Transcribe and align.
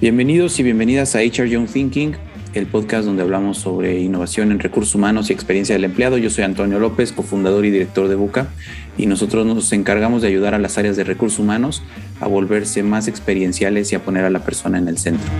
Bienvenidos 0.00 0.58
y 0.58 0.62
bienvenidas 0.62 1.14
a 1.14 1.18
HR 1.18 1.46
Young 1.46 1.68
Thinking, 1.68 2.12
el 2.54 2.66
podcast 2.66 3.04
donde 3.04 3.20
hablamos 3.20 3.58
sobre 3.58 4.00
innovación 4.00 4.50
en 4.50 4.58
recursos 4.58 4.94
humanos 4.94 5.28
y 5.28 5.34
experiencia 5.34 5.74
del 5.74 5.84
empleado. 5.84 6.16
Yo 6.16 6.30
soy 6.30 6.44
Antonio 6.44 6.78
López, 6.78 7.12
cofundador 7.12 7.66
y 7.66 7.70
director 7.70 8.08
de 8.08 8.14
Buca, 8.14 8.48
y 8.96 9.04
nosotros 9.04 9.44
nos 9.44 9.70
encargamos 9.74 10.22
de 10.22 10.28
ayudar 10.28 10.54
a 10.54 10.58
las 10.58 10.78
áreas 10.78 10.96
de 10.96 11.04
recursos 11.04 11.38
humanos 11.38 11.82
a 12.18 12.28
volverse 12.28 12.82
más 12.82 13.08
experienciales 13.08 13.92
y 13.92 13.94
a 13.94 14.02
poner 14.02 14.24
a 14.24 14.30
la 14.30 14.42
persona 14.42 14.78
en 14.78 14.88
el 14.88 14.96
centro. 14.96 15.30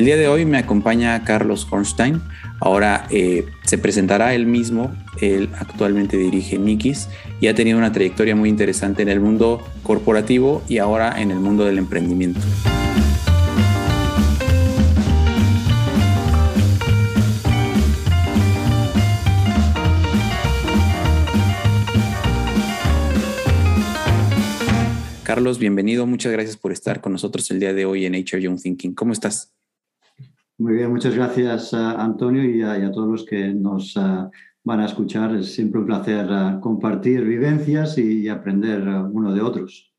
El 0.00 0.06
día 0.06 0.16
de 0.16 0.28
hoy 0.28 0.46
me 0.46 0.56
acompaña 0.56 1.22
Carlos 1.24 1.66
Hornstein. 1.70 2.22
Ahora 2.58 3.06
eh, 3.10 3.44
se 3.66 3.76
presentará 3.76 4.34
él 4.34 4.46
mismo. 4.46 4.96
Él 5.20 5.50
actualmente 5.58 6.16
dirige 6.16 6.58
Nikis 6.58 7.10
y 7.38 7.48
ha 7.48 7.54
tenido 7.54 7.76
una 7.76 7.92
trayectoria 7.92 8.34
muy 8.34 8.48
interesante 8.48 9.02
en 9.02 9.10
el 9.10 9.20
mundo 9.20 9.62
corporativo 9.82 10.62
y 10.70 10.78
ahora 10.78 11.20
en 11.20 11.30
el 11.30 11.38
mundo 11.38 11.66
del 11.66 11.76
emprendimiento. 11.76 12.40
Carlos, 25.24 25.58
bienvenido. 25.58 26.06
Muchas 26.06 26.32
gracias 26.32 26.56
por 26.56 26.72
estar 26.72 27.02
con 27.02 27.12
nosotros 27.12 27.50
el 27.50 27.60
día 27.60 27.74
de 27.74 27.84
hoy 27.84 28.06
en 28.06 28.14
HR 28.14 28.40
Young 28.40 28.58
Thinking. 28.58 28.94
¿Cómo 28.94 29.12
estás? 29.12 29.59
Muy 30.60 30.74
bien, 30.74 30.90
muchas 30.90 31.14
gracias 31.14 31.72
Antonio 31.72 32.44
y 32.44 32.60
a, 32.60 32.92
todos 32.92 33.08
los 33.08 33.24
que 33.24 33.48
nos 33.48 33.94
van 34.62 34.80
a 34.80 34.84
escuchar. 34.84 35.34
Es 35.34 35.54
siempre 35.54 35.80
un 35.80 35.86
placer 35.86 36.28
compartir 36.60 37.24
vivencias 37.24 37.96
y, 37.96 38.28
aprender 38.28 38.82
uno 38.86 39.32
de 39.32 39.40
otros. 39.40 39.90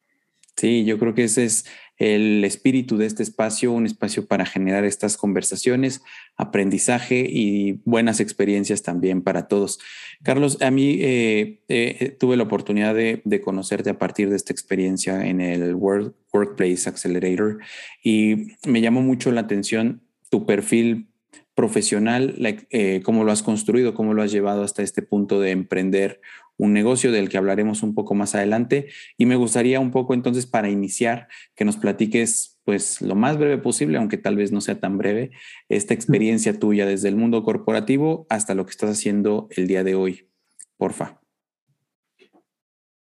Sí, 0.56 0.86
yo 0.86 1.00
creo 1.00 1.16
que 1.16 1.24
ese 1.24 1.46
es 1.46 1.66
el 1.98 2.44
espíritu 2.44 2.98
de 2.98 3.08
este 3.08 3.24
espacio, 3.24 3.72
un 3.72 3.88
espacio 3.88 4.28
para 4.28 4.46
generar 4.46 4.86
estas 4.86 5.18
conversaciones, 5.18 6.04
aprendizaje 6.38 7.26
y 7.28 7.82
buenas 7.84 8.20
experiencias 8.20 8.84
también 8.84 9.24
para 9.24 9.48
todos. 9.48 9.80
Carlos, 10.22 10.62
a 10.62 10.70
mí 10.70 10.98
eh, 11.02 11.64
eh, 11.70 12.16
tuve 12.20 12.38
la 12.38 12.44
oportunidad 12.44 12.94
de, 12.94 13.24
de, 13.26 13.42
conocerte 13.42 13.90
a 13.90 13.98
partir 13.98 14.30
de 14.30 14.36
esta 14.36 14.54
experiencia 14.54 15.26
en 15.26 15.42
el 15.42 15.74
World 15.74 16.14
Workplace 16.32 16.88
Accelerator 16.88 17.58
y 18.04 18.50
me 18.68 18.82
llamó 18.82 19.02
mucho 19.02 19.32
la 19.32 19.42
atención 19.42 20.04
tu 20.32 20.46
perfil 20.46 21.10
profesional, 21.54 22.36
eh, 22.72 23.02
cómo 23.04 23.24
lo 23.24 23.32
has 23.32 23.44
construido, 23.44 23.94
cómo 23.94 24.14
lo 24.14 24.24
has 24.24 24.32
llevado 24.32 24.64
hasta 24.64 24.82
este 24.82 25.02
punto 25.02 25.42
de 25.42 25.52
emprender 25.52 26.22
un 26.58 26.74
negocio 26.74 27.12
del 27.12 27.28
que 27.28 27.38
hablaremos 27.38 27.84
un 27.84 27.94
poco 27.94 28.16
más 28.16 28.34
adelante. 28.34 28.88
Y 29.18 29.26
me 29.26 29.36
gustaría 29.36 29.80
un 29.80 29.92
poco 29.92 30.14
entonces 30.14 30.48
para 30.48 30.70
iniciar 30.70 31.28
que 31.56 31.66
nos 31.66 31.78
platiques 31.78 32.60
pues 32.64 33.02
lo 33.02 33.16
más 33.16 33.38
breve 33.38 33.58
posible, 33.58 33.98
aunque 33.98 34.18
tal 34.18 34.38
vez 34.38 34.52
no 34.52 34.62
sea 34.62 34.80
tan 34.80 34.98
breve, 34.98 35.32
esta 35.68 35.94
experiencia 35.94 36.58
tuya 36.58 36.86
desde 36.86 37.10
el 37.10 37.18
mundo 37.18 37.44
corporativo 37.44 38.26
hasta 38.30 38.56
lo 38.56 38.66
que 38.66 38.72
estás 38.72 38.92
haciendo 38.92 39.50
el 39.52 39.68
día 39.68 39.84
de 39.84 39.96
hoy. 39.96 40.30
Porfa. 40.78 41.20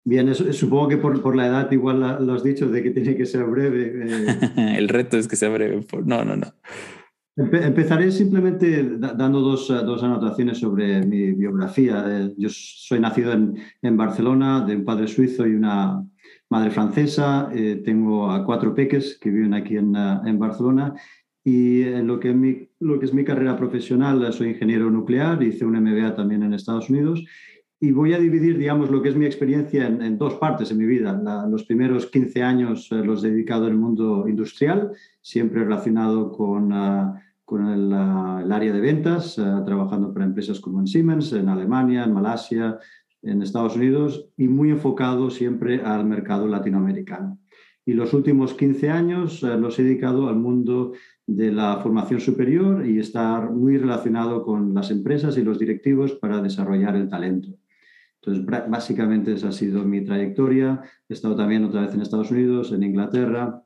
Bien, 0.04 0.36
supongo 0.36 0.88
que 0.88 0.98
por, 0.98 1.36
la 1.36 1.48
edad 1.48 1.72
igual 1.72 2.00
lo 2.24 2.34
has 2.34 2.44
dicho 2.44 2.68
de 2.68 2.84
que 2.84 2.92
tiene 2.92 3.16
que 3.16 3.26
ser 3.26 3.44
breve. 3.46 4.06
Eh. 4.06 4.76
el 4.78 4.88
reto 4.88 5.18
es 5.18 5.28
que 5.28 5.36
sea 5.36 5.50
breve. 5.50 5.84
No, 6.06 6.24
no, 6.24 6.36
no. 6.36 6.54
Empezaré 7.38 8.14
simplemente 8.14 8.98
dando 8.98 9.42
dos, 9.42 9.68
dos, 9.68 10.02
anotaciones 10.02 10.58
sobre 10.58 11.06
mi 11.06 11.34
biografía. 11.34 12.06
Eh, 12.08 12.34
yo 12.38 12.48
soy 12.50 13.02
nacido 13.02 13.34
en, 13.34 13.58
en, 13.82 13.98
Barcelona, 13.98 14.64
de 14.66 14.78
un 14.78 14.86
padre 14.86 15.08
suizo 15.08 15.46
y 15.46 15.54
una 15.54 16.02
madre 16.50 16.72
francesa. 16.72 17.50
Eh, 17.54 17.82
tengo 17.84 18.32
a 18.32 18.46
cuatro 18.46 18.74
peques 18.74 19.18
que 19.20 19.32
viven 19.32 19.54
aquí 19.54 19.76
en, 19.76 19.94
eh, 19.98 20.20
en 20.26 20.40
Barcelona. 20.40 20.94
Y 21.44 21.82
en 21.84 22.08
lo 22.08 22.22
que, 22.22 22.34
mi, 22.34 22.70
lo 22.80 22.98
que 23.00 23.06
es 23.06 23.14
mi 23.14 23.26
carrera 23.26 23.58
profesional, 23.58 24.32
soy 24.32 24.52
ingeniero 24.52 24.90
nuclear, 24.90 25.44
hice 25.44 25.66
un 25.66 25.76
MBA 25.76 26.16
también 26.16 26.42
en 26.42 26.54
Estados 26.54 26.90
Unidos 26.90 27.22
y 27.80 27.92
voy 27.92 28.14
a 28.14 28.20
dividir, 28.20 28.58
digamos, 28.58 28.90
lo 28.90 29.02
que 29.02 29.10
es 29.10 29.16
mi 29.16 29.26
experiencia 29.26 29.86
en, 29.86 30.18
dos 30.18 30.36
partes 30.36 30.72
en 30.72 30.78
mi 30.78 30.86
vida. 30.86 31.22
los 31.50 31.66
primeros 31.66 32.08
15 32.08 32.42
años 32.42 32.90
los 32.90 33.24
he 33.24 33.30
dedicado 33.30 33.68
al 33.68 33.78
mundo 33.78 34.28
industrial, 34.28 34.92
siempre 35.22 35.64
relacionado 35.64 36.32
con, 36.32 36.72
ah, 36.72 37.22
con 37.46 37.68
el, 37.68 37.94
área 37.94 38.74
de 38.74 38.82
ventas, 38.82 39.38
ah, 39.40 39.64
trabajando 39.66 40.12
para 40.12 40.26
empresas 40.26 40.60
como 40.60 40.80
en 40.80 40.88
Siemens, 40.88 41.32
en 41.34 41.48
Alemania, 41.48 42.04
en 42.04 42.14
Malasia, 42.14 42.80
en 43.22 43.42
Estados 43.42 43.76
Unidos, 43.76 44.30
y 44.36 44.48
muy 44.48 44.72
enfocado 44.72 45.30
siempre 45.30 45.82
al 45.82 46.06
mercado 46.06 46.48
latinoamericano. 46.48 47.40
Y 47.86 47.94
los 47.94 48.14
últimos 48.14 48.56
15 48.56 48.90
años 48.90 49.44
ah, 49.44 49.56
los 49.56 49.78
he 49.78 49.84
dedicado 49.84 50.28
al 50.28 50.38
mundo 50.38 50.94
de 51.28 51.52
la 51.52 51.78
formación 51.78 52.20
superior 52.20 52.86
y 52.86 53.00
estar 53.00 53.52
muy 53.52 53.78
relacionado 53.78 54.44
con 54.44 54.74
las 54.74 54.90
empresas 54.90 55.38
y 55.38 55.44
los 55.44 55.60
directivos 55.60 56.14
para 56.14 56.42
desarrollar 56.42 56.96
el 56.96 57.08
talento. 57.08 57.50
Entonces, 58.22 58.46
básicamente 58.70 59.34
esa 59.34 59.50
ha 59.50 59.52
sido 59.52 59.84
mi 59.84 60.04
trayectoria. 60.04 60.82
He 61.08 61.14
estado 61.14 61.36
también 61.36 61.64
otra 61.64 61.82
vez 61.82 61.94
en 61.94 62.02
Estados 62.02 62.32
Unidos, 62.32 62.72
en 62.72 62.82
Inglaterra 62.82 63.65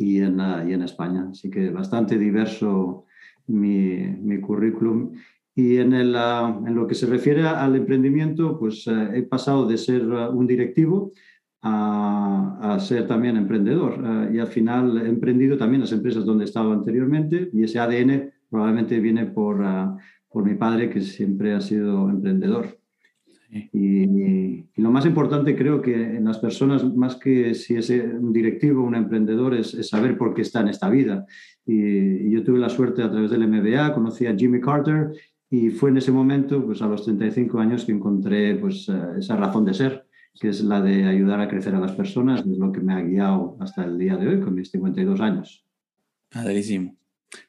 y 0.00 0.22
en, 0.22 0.40
y 0.66 0.72
en 0.72 0.82
España. 0.82 1.28
Así 1.30 1.50
que 1.50 1.68
bastante 1.70 2.16
diverso 2.16 3.04
mi, 3.46 3.98
mi 3.98 4.40
currículum. 4.40 5.12
Y 5.54 5.76
en, 5.76 5.92
el, 5.92 6.16
en, 6.16 6.74
lo 6.74 6.86
que 6.86 6.94
se 6.94 7.06
refiere 7.06 7.46
al 7.46 7.76
emprendimiento, 7.76 8.58
pues 8.58 8.86
eh, 8.86 9.10
he 9.14 9.22
pasado 9.22 9.66
de 9.66 9.76
ser 9.76 10.06
un 10.06 10.46
directivo 10.46 11.12
a, 11.60 12.58
a 12.62 12.80
ser 12.80 13.06
también 13.06 13.36
emprendedor. 13.36 14.02
Eh, 14.02 14.36
y 14.36 14.38
al 14.38 14.46
final 14.46 14.96
he 15.04 15.08
emprendido 15.08 15.58
también 15.58 15.82
las 15.82 15.92
empresas 15.92 16.24
donde 16.24 16.46
estaba 16.46 16.72
anteriormente 16.72 17.50
y 17.52 17.64
ese 17.64 17.78
ADN 17.78 18.32
probablemente 18.48 18.98
viene 19.00 19.26
por, 19.26 19.62
ah, 19.62 19.98
por 20.30 20.44
mi 20.44 20.54
padre, 20.54 20.88
que 20.88 21.02
siempre 21.02 21.52
ha 21.52 21.60
sido 21.60 22.08
emprendedor. 22.08 22.79
Y, 23.50 24.66
lo 24.76 24.90
más 24.90 25.04
importante 25.04 25.56
creo 25.56 25.82
que 25.82 25.94
en 25.94 26.24
las 26.24 26.38
personas, 26.38 26.84
más 26.94 27.16
que 27.16 27.54
si 27.54 27.76
es 27.76 27.90
un 27.90 28.32
directivo, 28.32 28.82
un 28.82 28.94
emprendedor, 28.94 29.54
es, 29.54 29.76
saber 29.88 30.16
por 30.16 30.34
qué 30.34 30.42
está 30.42 30.60
en 30.60 30.68
esta 30.68 30.88
vida. 30.88 31.26
Y, 31.66 32.30
yo 32.30 32.42
tuve 32.44 32.58
la 32.58 32.68
suerte 32.68 33.02
a 33.02 33.10
través 33.10 33.30
del 33.30 33.46
MBA, 33.46 33.92
conocí 33.92 34.26
a 34.26 34.36
Jimmy 34.36 34.60
Carter 34.60 35.12
y 35.50 35.70
fue 35.70 35.90
en 35.90 35.96
ese 35.96 36.12
momento, 36.12 36.64
pues 36.64 36.80
a 36.80 36.86
los 36.86 37.04
35 37.04 37.58
años, 37.58 37.84
que 37.84 37.92
encontré 37.92 38.54
pues, 38.54 38.88
eh, 38.88 39.18
esa 39.18 39.36
razón 39.36 39.64
de 39.64 39.74
ser, 39.74 40.06
que 40.40 40.48
es 40.48 40.62
la 40.62 40.80
de 40.80 41.04
ayudar 41.04 41.40
a 41.40 41.48
crecer 41.48 41.74
a 41.74 41.80
las 41.80 41.92
personas, 41.92 42.40
es 42.40 42.58
lo 42.58 42.70
que 42.70 42.80
me 42.80 42.94
ha 42.94 43.00
guiado 43.02 43.56
hasta 43.58 43.84
el 43.84 43.98
día 43.98 44.16
de 44.16 44.28
hoy, 44.28 44.40
con 44.40 44.54
mis 44.54 44.70
52 44.70 45.20
años. 45.20 45.66
Padrísimo 46.32 46.99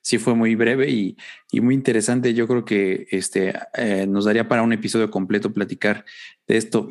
sí 0.01 0.17
fue 0.17 0.35
muy 0.35 0.55
breve 0.55 0.89
y, 0.89 1.17
muy 1.61 1.75
interesante. 1.75 2.33
Yo 2.33 2.47
creo 2.47 2.65
que 2.65 3.07
este, 3.11 3.53
eh, 3.73 4.05
nos 4.07 4.25
daría 4.25 4.47
para 4.47 4.63
un 4.63 4.73
episodio 4.73 5.11
completo 5.11 5.53
platicar 5.53 6.05
de 6.47 6.57
esto. 6.57 6.89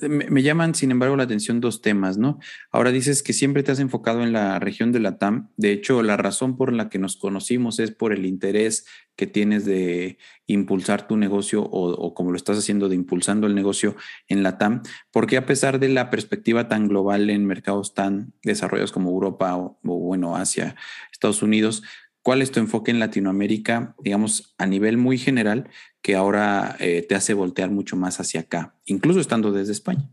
Me, 0.00 0.42
llaman, 0.42 0.74
sin 0.74 0.90
embargo, 0.90 1.16
la 1.16 1.22
atención 1.22 1.60
dos 1.60 1.80
temas, 1.80 2.18
¿no? 2.18 2.40
Ahora 2.72 2.90
dices 2.90 3.22
que 3.22 3.32
siempre 3.32 3.62
te 3.62 3.70
has 3.70 3.78
enfocado 3.78 4.24
en 4.24 4.32
la 4.32 4.58
región 4.58 4.90
de 4.90 4.98
la 4.98 5.18
TAM. 5.18 5.50
De 5.56 5.70
hecho, 5.70 6.02
la 6.02 6.16
razón 6.16 6.56
por 6.56 6.72
la 6.72 6.88
que 6.88 6.98
nos 6.98 7.16
conocimos 7.16 7.78
es 7.78 7.92
por 7.92 8.12
el 8.12 8.26
interés 8.26 8.86
que 9.14 9.28
tienes 9.28 9.64
de 9.64 10.18
impulsar 10.46 11.06
tu 11.06 11.16
negocio 11.16 11.62
o, 11.62 12.12
como 12.14 12.32
lo 12.32 12.36
estás 12.36 12.58
haciendo 12.58 12.88
de 12.88 12.96
impulsando 12.96 13.46
el 13.46 13.54
negocio 13.54 13.94
en 14.26 14.42
la 14.42 14.58
TAM, 14.58 14.82
porque 15.12 15.36
a 15.36 15.46
pesar 15.46 15.78
de 15.78 15.88
la 15.88 16.10
perspectiva 16.10 16.68
tan 16.68 16.88
global 16.88 17.30
en 17.30 17.46
mercados 17.46 17.94
tan 17.94 18.32
desarrollados 18.42 18.90
como 18.90 19.10
Europa 19.10 19.56
o 19.56 19.78
bueno, 19.82 20.34
Asia, 20.34 20.74
Estados 21.12 21.42
Unidos, 21.42 21.84
¿Cuál 22.24 22.40
es 22.40 22.50
tu 22.50 22.58
enfoque 22.58 22.90
en 22.90 23.00
Latinoamérica, 23.00 23.94
digamos, 24.02 24.54
a 24.56 24.64
nivel 24.64 24.96
muy 24.96 25.18
general, 25.18 25.68
que 26.00 26.14
ahora 26.14 26.74
eh, 26.80 27.04
te 27.06 27.14
hace 27.14 27.34
voltear 27.34 27.70
mucho 27.70 27.96
más 27.96 28.18
hacia 28.18 28.40
acá, 28.40 28.74
incluso 28.86 29.20
estando 29.20 29.52
desde 29.52 29.72
España? 29.72 30.08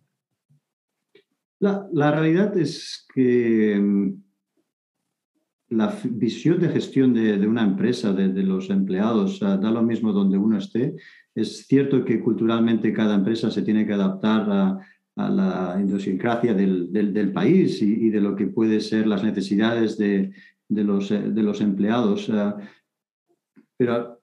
La, 1.60 2.12
realidad 2.12 2.58
es 2.58 3.08
que 3.16 3.80
mm, 3.80 4.14
la 5.70 5.98
visión 6.04 6.60
de 6.60 6.68
gestión 6.68 7.14
de, 7.14 7.48
una 7.48 7.64
empresa, 7.64 8.12
de, 8.12 8.44
los 8.44 8.70
empleados, 8.70 9.40
da 9.40 9.72
lo 9.72 9.82
mismo 9.82 10.12
donde 10.12 10.38
uno 10.38 10.58
esté. 10.58 10.98
Es 11.34 11.66
cierto 11.66 12.04
que 12.04 12.20
culturalmente 12.20 12.92
cada 12.92 13.16
empresa 13.16 13.50
se 13.50 13.62
tiene 13.62 13.88
que 13.88 13.94
adaptar 13.94 14.50
a, 14.52 14.80
la 15.16 15.80
idiosincrasia 15.82 16.54
del, 16.54 17.32
país 17.32 17.82
y, 17.82 18.10
de 18.10 18.20
lo 18.20 18.36
que 18.36 18.48
puede 18.48 18.82
ser 18.82 19.08
las 19.08 19.24
necesidades 19.24 19.98
de, 19.98 20.32
de 20.72 20.84
los, 20.84 21.12
eh, 21.12 21.20
de 21.20 21.44
los 21.44 21.62
empleados. 21.62 22.30
Eh, 22.30 22.54
pero 23.78 24.20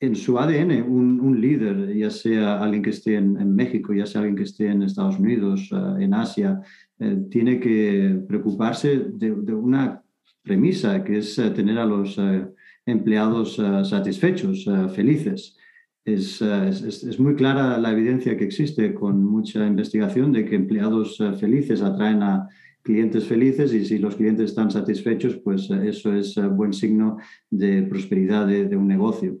en 0.00 0.16
su 0.16 0.38
ADN, 0.38 0.82
un, 0.82 1.40
líder, 1.40 1.94
ya 1.94 2.10
sea 2.10 2.60
alguien 2.60 2.82
que 2.82 2.90
esté 2.90 3.14
en, 3.14 3.54
México, 3.54 3.94
ya 3.94 4.04
sea 4.04 4.20
alguien 4.20 4.36
que 4.36 4.42
esté 4.42 4.66
en 4.66 4.82
Estados 4.82 5.18
Unidos, 5.18 5.70
eh, 5.72 6.04
en 6.04 6.14
Asia, 6.14 6.60
tiene 7.30 7.58
que 7.58 8.22
preocuparse 8.28 8.96
de, 8.96 9.32
una 9.32 10.02
premisa, 10.42 11.02
que 11.02 11.18
es 11.18 11.34
tener 11.34 11.78
a 11.78 11.84
los 11.84 12.16
empleados 12.86 13.56
satisfechos, 13.82 14.68
felices. 14.94 15.56
es, 16.04 16.40
es, 16.40 17.18
muy 17.18 17.34
clara 17.34 17.76
la 17.78 17.90
evidencia 17.90 18.36
que 18.36 18.44
existe 18.44 18.94
con 18.94 19.24
mucha 19.24 19.66
investigación 19.66 20.30
de 20.30 20.44
que 20.44 20.54
empleados 20.54 21.18
felices 21.40 21.82
atraen 21.82 22.22
a 22.22 22.48
clientes 22.82 23.26
felices 23.26 23.72
y 23.72 23.84
si 23.84 23.98
los 23.98 24.16
clientes 24.16 24.50
están 24.50 24.70
satisfechos, 24.70 25.36
pues 25.36 25.70
eso 25.70 26.14
es 26.14 26.34
buen 26.50 26.72
signo 26.72 27.18
de 27.50 27.82
prosperidad 27.82 28.46
de, 28.46 28.76
un 28.76 28.88
negocio. 28.88 29.38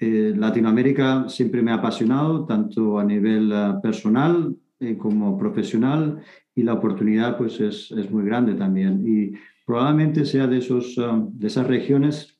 Latinoamérica 0.00 1.28
siempre 1.28 1.62
me 1.62 1.72
ha 1.72 1.74
apasionado, 1.74 2.46
tanto 2.46 2.98
a 2.98 3.04
nivel 3.04 3.52
personal 3.82 4.56
como 4.98 5.36
profesional, 5.38 6.22
y 6.54 6.62
la 6.62 6.74
oportunidad 6.74 7.36
pues 7.36 7.60
es, 7.60 7.90
es 7.90 8.10
muy 8.10 8.24
grande 8.24 8.54
también. 8.54 9.04
Y 9.06 9.32
probablemente 9.66 10.24
sea 10.24 10.46
de, 10.46 10.58
esos, 10.58 10.96
de 10.96 11.46
esas 11.46 11.66
regiones 11.66 12.38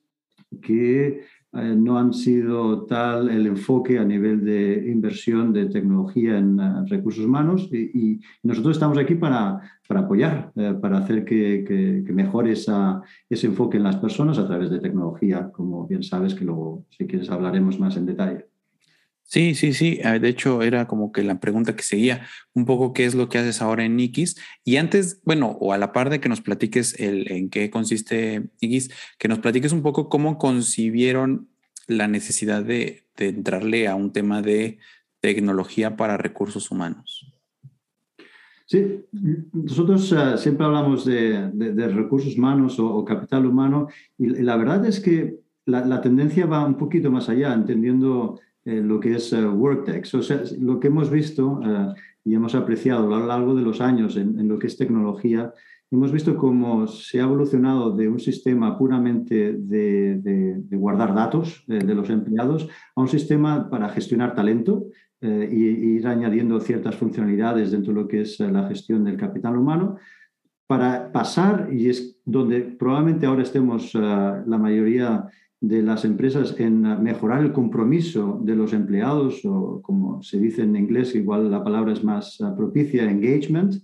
que 0.61 1.23
eh, 1.53 1.75
no 1.75 1.97
han 1.99 2.13
sido 2.13 2.85
tal 2.85 3.29
el 3.29 3.45
enfoque 3.45 3.99
a 3.99 4.05
nivel 4.05 4.45
de 4.45 4.89
inversión 4.89 5.51
de 5.51 5.65
tecnología 5.65 6.37
en 6.37 6.57
eh, 6.59 6.85
recursos 6.87 7.25
humanos 7.25 7.69
y, 7.73 8.19
nosotros 8.43 8.77
estamos 8.77 8.97
aquí 8.97 9.15
para, 9.15 9.59
para 9.87 10.01
apoyar, 10.01 10.51
eh, 10.55 10.73
para 10.81 10.99
hacer 10.99 11.25
que, 11.25 11.63
que, 11.67 12.13
mejore 12.13 12.53
esa, 12.53 13.01
ese 13.29 13.47
enfoque 13.47 13.77
en 13.77 13.83
las 13.83 13.97
personas 13.97 14.37
a 14.37 14.47
través 14.47 14.69
de 14.69 14.79
tecnología, 14.79 15.49
como 15.51 15.87
bien 15.87 16.03
sabes 16.03 16.35
que 16.35 16.45
luego, 16.45 16.85
si 16.89 17.05
quieres, 17.05 17.29
hablaremos 17.29 17.79
más 17.79 17.97
en 17.97 18.05
detalle. 18.05 18.50
Sí, 19.31 19.55
sí, 19.55 19.71
sí. 19.71 20.01
Ah, 20.03 20.19
de 20.19 20.27
hecho, 20.27 20.61
era 20.61 20.87
como 20.87 21.13
que 21.13 21.23
la 21.23 21.39
pregunta 21.39 21.73
que 21.73 21.83
seguía, 21.83 22.27
un 22.53 22.65
poco 22.65 22.91
qué 22.91 23.05
es 23.05 23.15
lo 23.15 23.29
que 23.29 23.37
haces 23.37 23.61
ahora 23.61 23.85
en 23.85 23.95
Nikis. 23.95 24.35
Y 24.65 24.75
antes, 24.75 25.21
bueno, 25.23 25.57
o 25.61 25.71
a 25.71 25.77
la 25.77 25.93
par 25.93 26.09
de 26.09 26.19
que 26.19 26.27
nos 26.27 26.41
platiques 26.41 26.99
el, 26.99 27.31
en 27.31 27.49
qué 27.49 27.69
consiste 27.69 28.49
Nikis, 28.61 28.91
que 29.17 29.29
nos 29.29 29.39
platiques 29.39 29.71
un 29.71 29.83
poco 29.83 30.09
cómo 30.09 30.37
concibieron 30.37 31.47
la 31.87 32.09
necesidad 32.09 32.61
de, 32.61 33.05
entrarle 33.17 33.87
a 33.87 33.95
un 33.95 34.11
tema 34.11 34.41
de 34.41 34.79
tecnología 35.21 35.95
para 35.95 36.17
recursos 36.17 36.69
humanos. 36.69 37.33
Sí, 38.65 39.05
nosotros 39.53 40.11
ah, 40.11 40.37
siempre 40.37 40.65
hablamos 40.65 41.05
de, 41.05 41.51
recursos 41.87 42.35
humanos 42.37 42.79
o, 42.79 43.05
capital 43.05 43.45
humano 43.45 43.87
y, 44.17 44.27
la 44.43 44.57
verdad 44.57 44.85
es 44.85 44.99
que 44.99 45.39
la, 45.65 46.01
tendencia 46.01 46.45
va 46.47 46.65
un 46.65 46.75
poquito 46.75 47.09
más 47.11 47.29
allá, 47.29 47.53
entendiendo 47.53 48.37
eh, 48.37 48.50
lo 48.65 48.99
que 48.99 49.15
es 49.15 49.33
uh, 49.33 49.49
WorkTech. 49.49 50.07
O 50.13 50.21
sea, 50.21 50.43
lo 50.59 50.79
que 50.79 50.87
hemos 50.87 51.09
visto 51.09 51.47
uh, 51.47 51.93
y 52.23 52.35
hemos 52.35 52.55
apreciado 52.55 53.13
a 53.13 53.19
lo 53.19 53.27
largo 53.27 53.55
de 53.55 53.63
los 53.63 53.81
años 53.81 54.15
en, 54.17 54.47
lo 54.47 54.59
que 54.59 54.67
es 54.67 54.77
tecnología, 54.77 55.53
hemos 55.89 56.11
visto 56.11 56.37
cómo 56.37 56.87
se 56.87 57.19
ha 57.19 57.23
evolucionado 57.23 57.95
de 57.95 58.07
un 58.07 58.19
sistema 58.19 58.77
puramente 58.77 59.53
de, 59.53 60.61
guardar 60.71 61.13
datos 61.13 61.63
de, 61.67 61.95
los 61.95 62.09
empleados 62.09 62.69
a 62.95 63.01
un 63.01 63.07
sistema 63.07 63.69
para 63.69 63.89
gestionar 63.89 64.35
talento 64.35 64.85
eh, 65.19 65.49
y, 65.51 65.95
ir 65.97 66.07
añadiendo 66.07 66.59
ciertas 66.59 66.95
funcionalidades 66.95 67.71
dentro 67.71 67.93
de 67.93 68.01
lo 68.01 68.07
que 68.07 68.21
es 68.21 68.39
la 68.39 68.67
gestión 68.67 69.03
del 69.03 69.17
capital 69.17 69.57
humano 69.57 69.97
para 70.67 71.11
pasar, 71.11 71.67
y 71.73 71.89
es 71.89 72.21
donde 72.23 72.61
probablemente 72.61 73.25
ahora 73.25 73.43
estemos 73.43 73.93
la 73.93 74.57
mayoría 74.57 75.27
de 75.61 75.83
las 75.83 76.05
empresas 76.05 76.55
en 76.59 76.81
mejorar 77.03 77.43
el 77.43 77.53
compromiso 77.53 78.41
de 78.43 78.55
los 78.55 78.73
empleados, 78.73 79.45
o 79.45 79.79
como 79.83 80.21
se 80.23 80.39
dice 80.39 80.63
en 80.63 80.75
inglés, 80.75 81.13
igual 81.13 81.51
la 81.51 81.63
palabra 81.63 81.93
es 81.93 82.03
más 82.03 82.41
ah, 82.41 82.55
propicia, 82.55 83.09
engagement. 83.09 83.75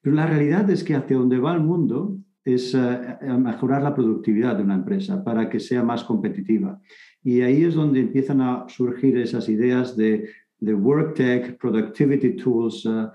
Pero 0.00 0.16
la 0.16 0.26
realidad 0.26 0.68
es 0.70 0.82
que 0.82 0.94
hacia 0.94 1.18
donde 1.18 1.38
va 1.38 1.54
el 1.54 1.60
mundo 1.60 2.16
es 2.42 2.74
ah, 2.74 3.18
mejorar 3.38 3.82
la 3.82 3.94
productividad 3.94 4.56
de 4.56 4.62
una 4.62 4.76
empresa 4.76 5.22
para 5.22 5.50
que 5.50 5.60
sea 5.60 5.82
más 5.82 6.04
competitiva. 6.04 6.80
Y 7.22 7.42
ahí 7.42 7.64
es 7.64 7.74
donde 7.74 8.00
empiezan 8.00 8.40
a 8.40 8.64
surgir 8.68 9.18
esas 9.18 9.46
ideas 9.50 9.94
de, 9.98 10.26
de 10.58 10.74
work 10.74 11.14
tech, 11.16 11.58
productivity 11.58 12.30
tools, 12.30 12.86
ah, 12.86 13.12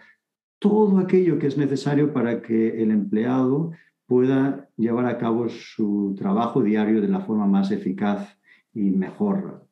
todo 0.60 1.00
aquello 1.00 1.40
que 1.40 1.48
es 1.48 1.58
necesario 1.58 2.14
para 2.14 2.40
que 2.40 2.84
el 2.84 2.92
empleado 2.92 3.72
pueda 4.06 4.70
llevar 4.78 5.06
a 5.08 5.18
cabo 5.18 5.50
su 5.50 6.16
trabajo 6.18 6.62
diario 6.62 7.02
de 7.02 7.08
la 7.08 7.22
forma 7.22 7.48
más 7.48 7.72
eficaz 7.72 8.38
y 8.74 8.92
mejor. 8.92 9.68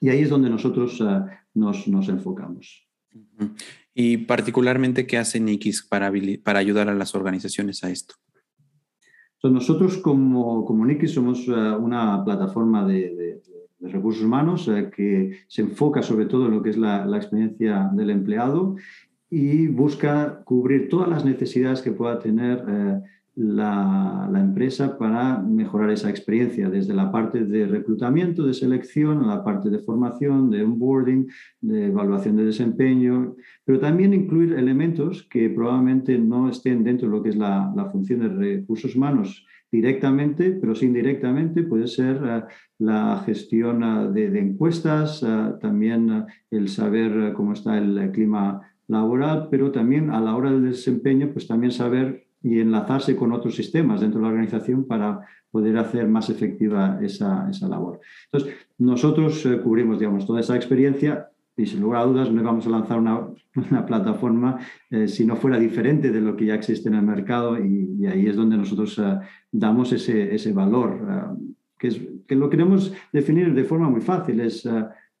Y 0.00 0.08
ahí 0.08 0.22
es 0.22 0.30
donde 0.30 0.50
nosotros 0.50 1.00
uh, 1.00 1.26
nos, 1.54 1.86
nos, 1.86 2.08
enfocamos. 2.08 2.88
Y 3.94 4.16
particularmente, 4.18 5.06
¿qué 5.06 5.18
hace 5.18 5.38
Nikis 5.38 5.82
para, 5.82 6.10
para 6.42 6.58
ayudar 6.58 6.88
a 6.88 6.94
las 6.94 7.14
organizaciones 7.14 7.84
a 7.84 7.90
esto? 7.90 8.14
nosotros 9.44 9.98
como, 9.98 10.64
como 10.64 10.86
Nikis 10.86 11.12
somos 11.12 11.48
uh, 11.48 11.76
una 11.76 12.24
plataforma 12.24 12.86
de, 12.86 13.40
de, 13.80 13.88
recursos 13.88 14.22
humanos 14.22 14.68
uh, 14.68 14.88
que 14.94 15.38
se 15.48 15.62
enfoca 15.62 16.02
sobre 16.02 16.26
todo 16.26 16.46
en 16.46 16.52
lo 16.52 16.62
que 16.62 16.70
es 16.70 16.76
la, 16.76 17.04
la 17.04 17.16
experiencia 17.16 17.90
del 17.92 18.10
empleado 18.10 18.76
y 19.28 19.66
busca 19.66 20.44
cubrir 20.44 20.88
todas 20.88 21.08
las 21.08 21.24
necesidades 21.24 21.82
que 21.82 21.90
pueda 21.90 22.20
tener 22.20 23.02
la, 23.34 24.28
empresa 24.34 24.98
para 24.98 25.38
mejorar 25.38 25.90
esa 25.90 26.10
experiencia, 26.10 26.68
desde 26.68 26.94
la 26.94 27.10
parte 27.10 27.44
de 27.44 27.66
reclutamiento, 27.66 28.44
de 28.44 28.52
selección, 28.52 29.24
a 29.24 29.36
la 29.36 29.44
parte 29.44 29.70
de 29.70 29.78
formación, 29.78 30.50
de 30.50 30.62
onboarding, 30.62 31.28
de 31.60 31.86
evaluación 31.86 32.36
de 32.36 32.44
desempeño, 32.44 33.36
pero 33.64 33.78
también 33.78 34.12
incluir 34.12 34.52
elementos 34.54 35.26
que 35.30 35.48
probablemente 35.48 36.18
no 36.18 36.50
estén 36.50 36.84
dentro 36.84 37.08
de 37.08 37.16
lo 37.16 37.22
que 37.22 37.30
es 37.30 37.36
la, 37.36 37.88
función 37.90 38.20
de 38.20 38.28
recursos 38.28 38.94
humanos 38.94 39.46
directamente, 39.70 40.50
pero 40.50 40.74
sí 40.74 40.86
indirectamente, 40.86 41.62
puede 41.62 41.86
ser 41.86 42.20
eh, 42.24 42.42
la 42.78 43.22
gestión 43.24 43.82
eh, 43.82 44.28
de, 44.28 44.38
encuestas, 44.38 45.22
eh, 45.22 45.54
también 45.60 46.26
el 46.50 46.68
saber 46.68 47.32
cómo 47.32 47.54
está 47.54 47.78
el 47.78 48.10
clima 48.12 48.60
laboral, 48.88 49.48
pero 49.50 49.72
también 49.72 50.10
a 50.10 50.20
la 50.20 50.36
hora 50.36 50.50
del 50.50 50.64
desempeño, 50.64 51.30
pues 51.32 51.46
también 51.46 51.72
saber 51.72 52.26
y 52.42 52.60
enlazarse 52.60 53.16
con 53.16 53.32
otros 53.32 53.54
sistemas 53.54 54.00
dentro 54.00 54.18
de 54.18 54.24
la 54.24 54.30
organización 54.30 54.84
para 54.84 55.20
poder 55.50 55.76
hacer 55.76 56.08
más 56.08 56.30
efectiva 56.30 56.98
esa, 57.02 57.48
esa 57.48 57.68
labor. 57.68 58.00
Entonces, 58.32 58.58
nosotros 58.78 59.44
eh, 59.46 59.60
cubrimos, 59.60 59.98
digamos, 59.98 60.26
toda 60.26 60.40
esa 60.40 60.56
experiencia 60.56 61.28
y 61.56 61.66
sin 61.66 61.80
lugar 61.80 62.02
a 62.02 62.06
dudas 62.06 62.32
no 62.32 62.42
vamos 62.42 62.66
a 62.66 62.70
lanzar 62.70 62.98
una, 62.98 63.20
una 63.70 63.84
plataforma 63.84 64.58
eh, 64.90 65.06
si 65.06 65.26
no 65.26 65.36
fuera 65.36 65.58
diferente 65.58 66.10
de 66.10 66.20
lo 66.20 66.34
que 66.34 66.46
ya 66.46 66.54
existe 66.54 66.88
en 66.88 66.94
el 66.94 67.02
mercado 67.02 67.62
y, 67.62 68.06
ahí 68.06 68.26
es 68.26 68.34
donde 68.34 68.56
nosotros 68.56 68.98
eh, 68.98 69.18
damos 69.52 69.92
ese, 69.92 70.34
ese 70.34 70.52
valor, 70.52 71.36
que, 71.78 71.88
es, 71.88 72.00
que 72.26 72.34
lo 72.34 72.48
queremos 72.50 72.92
definir 73.12 73.54
de 73.54 73.64
forma 73.64 73.88
muy 73.88 74.00
fácil, 74.00 74.40
es 74.40 74.66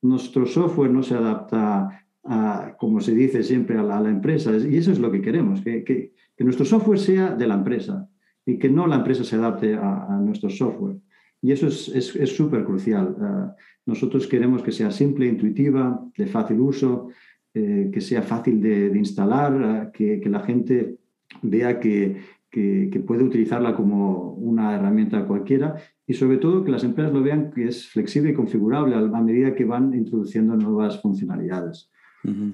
nuestro 0.00 0.46
software 0.46 0.90
no 0.90 1.02
se 1.02 1.14
adapta 1.14 2.06
a, 2.24 2.74
como 2.78 3.00
se 3.00 3.14
dice 3.14 3.42
siempre, 3.42 3.78
a 3.78 3.82
la, 3.82 4.08
empresa 4.08 4.50
y 4.56 4.76
eso 4.76 4.92
es 4.92 4.98
lo 4.98 5.10
que 5.10 5.22
queremos, 5.22 5.60
que, 5.60 5.84
que 5.84 6.12
que 6.36 6.44
nuestro 6.44 6.64
software 6.64 6.98
sea 6.98 7.34
de 7.34 7.46
la 7.46 7.54
empresa 7.54 8.08
y 8.44 8.58
que 8.58 8.68
no 8.68 8.86
la 8.86 8.96
empresa 8.96 9.24
se 9.24 9.36
adapte 9.36 9.74
a, 9.74 10.18
nuestro 10.20 10.50
software. 10.50 10.96
Y 11.40 11.52
eso 11.52 11.66
es 11.68 12.36
súper 12.36 12.64
crucial. 12.64 13.16
Ah, 13.20 13.54
nosotros 13.86 14.26
queremos 14.26 14.62
que 14.62 14.72
sea 14.72 14.90
simple, 14.90 15.26
intuitiva, 15.26 16.00
de 16.16 16.26
fácil 16.26 16.60
uso, 16.60 17.08
eh, 17.54 17.90
que 17.92 18.00
sea 18.00 18.22
fácil 18.22 18.60
de, 18.60 18.96
instalar, 18.96 19.52
ah, 19.64 19.90
que, 19.92 20.22
la 20.26 20.40
gente 20.40 20.98
vea 21.42 21.80
que, 21.80 22.16
que, 22.50 23.02
puede 23.06 23.24
utilizarla 23.24 23.74
como 23.74 24.34
una 24.34 24.74
herramienta 24.74 25.26
cualquiera 25.26 25.76
y 26.06 26.14
sobre 26.14 26.36
todo 26.36 26.64
que 26.64 26.70
las 26.70 26.84
empresas 26.84 27.12
lo 27.12 27.22
vean 27.22 27.50
que 27.50 27.66
es 27.66 27.88
flexible 27.88 28.30
y 28.30 28.34
configurable 28.34 28.94
a, 28.94 29.20
medida 29.20 29.54
que 29.54 29.64
van 29.64 29.94
introduciendo 29.94 30.54
nuevas 30.56 31.00
funcionalidades. 31.00 31.90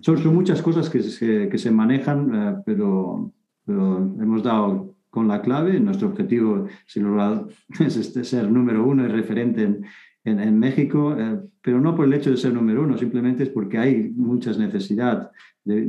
son, 0.00 0.34
muchas 0.34 0.62
cosas 0.62 0.88
que 0.88 1.02
se, 1.02 1.48
que 1.48 1.58
se 1.58 1.70
manejan, 1.70 2.34
ah, 2.34 2.62
pero, 2.64 3.32
pero 3.68 3.98
hemos 4.18 4.42
dado 4.42 4.96
con 5.10 5.28
la 5.28 5.42
clave. 5.42 5.78
Nuestro 5.78 6.08
objetivo, 6.08 6.66
sin 6.86 7.04
lugar 7.04 7.46
es 7.80 7.96
este, 7.98 8.24
ser 8.24 8.50
número 8.50 8.84
uno 8.84 9.04
y 9.04 9.08
referente 9.08 9.62
en, 9.62 9.84
en, 10.24 10.58
México, 10.58 11.14
eh, 11.18 11.38
pero 11.60 11.80
no 11.80 11.94
por 11.94 12.06
el 12.06 12.14
hecho 12.14 12.30
de 12.30 12.38
ser 12.38 12.54
número 12.54 12.82
uno, 12.82 12.96
simplemente 12.96 13.42
es 13.42 13.50
porque 13.50 13.78
hay 13.78 14.10
mucha 14.16 14.52
necesidad 14.52 15.30
de, 15.64 15.82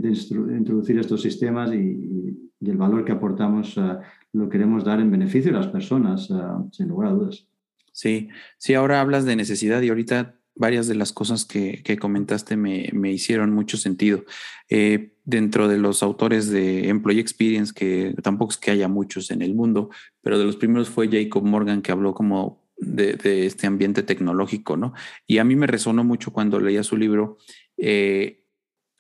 introducir 0.57 1.00
estos 1.00 1.21
sistemas 1.21 1.74
y, 1.74 2.36
el 2.62 2.75
valor 2.75 3.05
que 3.05 3.13
aportamos 3.13 3.77
uh, 3.77 3.98
lo 4.33 4.50
queremos 4.50 4.83
dar 4.83 5.00
en 5.00 5.09
beneficio 5.09 5.50
de 5.50 5.57
las 5.57 5.67
personas, 5.67 6.29
uh, 6.29 6.67
sin 6.74 6.89
lugar 6.89 7.07
a 7.07 7.13
dudas. 7.13 7.48
Sí, 7.93 8.27
sí, 8.57 8.74
ahora 8.74 9.00
hablas 9.00 9.24
de 9.24 9.38
necesidad 9.38 9.81
y 9.81 9.88
ahorita 9.88 10.38
varias 10.56 10.88
de 10.88 10.96
las 10.96 11.13
cosas 11.13 11.46
que, 11.46 11.98
comentaste 12.00 12.58
me, 12.58 13.12
hicieron 13.12 13.51
mucho 13.53 13.77
sentido. 13.77 14.25
Eh, 14.70 15.13
dentro 15.24 15.68
de 15.68 15.77
los 15.77 16.03
autores 16.03 16.50
de 16.50 16.89
Employee 16.89 17.22
Experience, 17.22 17.74
que 17.74 18.15
tampoco 18.24 18.51
es 18.51 18.58
que 18.58 18.72
haya 18.72 18.88
muchos 18.88 19.32
en 19.32 19.41
el 19.41 19.53
mundo, 19.53 19.89
pero 20.22 20.38
de 20.38 20.46
los 20.46 20.58
primeros 20.58 20.89
fue 20.89 21.10
Jacob 21.10 21.44
Morgan, 21.44 21.82
que 21.82 21.91
habló 21.91 22.13
como 22.13 22.68
de, 22.77 23.46
este 23.46 23.68
ambiente 23.68 24.03
tecnológico, 24.03 24.77
¿no? 24.77 24.94
Y 25.27 25.38
a 25.38 25.44
mí 25.44 25.56
me 25.56 25.68
resonó 25.68 26.03
mucho 26.03 26.32
cuando 26.32 26.60
leía 26.60 26.84
su 26.84 26.98
libro, 26.98 27.38
eh, 27.77 28.44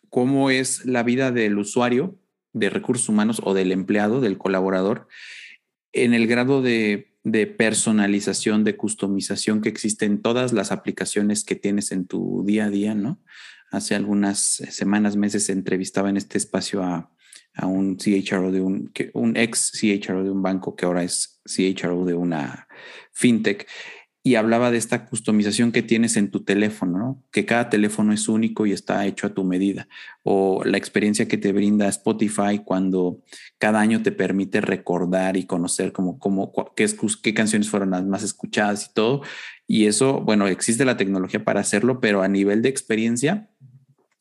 cómo 0.09 0.49
es 0.49 0.85
la 0.85 1.03
vida 1.03 1.31
del 1.31 1.57
usuario 1.57 2.17
de 2.53 2.69
recursos 2.69 3.09
humanos 3.09 3.41
o 3.43 3.53
del 3.53 3.71
empleado, 3.71 4.21
del 4.21 4.37
colaborador, 4.37 5.07
en 5.93 6.13
el 6.13 6.27
grado 6.27 6.61
de 6.61 7.08
de 7.23 7.47
personalización, 7.47 8.63
de 8.63 8.77
customización 8.77 9.61
que 9.61 9.69
existe 9.69 10.05
en 10.05 10.21
todas 10.21 10.53
las 10.53 10.71
aplicaciones 10.71 11.43
que 11.43 11.55
tienes 11.55 11.91
en 11.91 12.05
tu 12.05 12.43
día 12.45 12.65
a 12.65 12.69
día, 12.69 12.95
¿no? 12.95 13.21
Hace 13.71 13.95
algunas 13.95 14.39
semanas, 14.39 15.15
meses, 15.15 15.49
entrevistaba 15.49 16.09
en 16.09 16.17
este 16.17 16.37
espacio 16.37 16.83
a, 16.83 17.11
a 17.53 17.67
un 17.67 17.97
CHRO 17.97 18.51
de 18.51 18.61
un, 18.61 18.91
un 19.13 19.37
ex 19.37 19.71
CHRO 19.71 20.23
de 20.23 20.31
un 20.31 20.41
banco 20.41 20.75
que 20.75 20.85
ahora 20.85 21.03
es 21.03 21.41
CHRO 21.45 22.05
de 22.05 22.15
una 22.15 22.67
fintech 23.11 23.67
y 24.21 24.35
hablaba 24.35 24.69
de 24.69 24.77
esta 24.77 25.05
customización 25.05 25.71
que 25.71 25.81
tienes 25.81 26.17
en 26.17 26.29
tu 26.29 26.43
teléfono, 26.43 26.97
¿no? 26.97 27.23
que 27.31 27.45
cada 27.45 27.69
teléfono 27.69 28.13
es 28.13 28.27
único 28.27 28.65
y 28.65 28.73
está 28.73 29.05
hecho 29.05 29.27
a 29.27 29.33
tu 29.33 29.45
medida, 29.45 29.87
o 30.23 30.63
la 30.65 30.77
experiencia 30.77 31.27
que 31.27 31.37
te 31.37 31.53
brinda 31.53 31.87
Spotify 31.87 32.59
cuando 32.63 33.21
cada 33.57 33.79
año 33.79 34.03
te 34.03 34.11
permite 34.11 34.59
recordar 34.59 35.37
y 35.37 35.45
conocer 35.45 35.93
como, 35.93 36.19
como 36.19 36.51
qué, 36.75 36.87
qué 37.23 37.33
canciones 37.33 37.69
fueron 37.69 37.91
las 37.91 38.05
más 38.05 38.23
escuchadas 38.23 38.87
y 38.87 38.93
todo. 38.93 39.21
Y 39.67 39.85
eso, 39.85 40.21
bueno, 40.21 40.47
existe 40.47 40.83
la 40.83 40.97
tecnología 40.97 41.45
para 41.45 41.61
hacerlo, 41.61 41.99
pero 41.99 42.21
a 42.21 42.27
nivel 42.27 42.61
de 42.61 42.69
experiencia, 42.69 43.49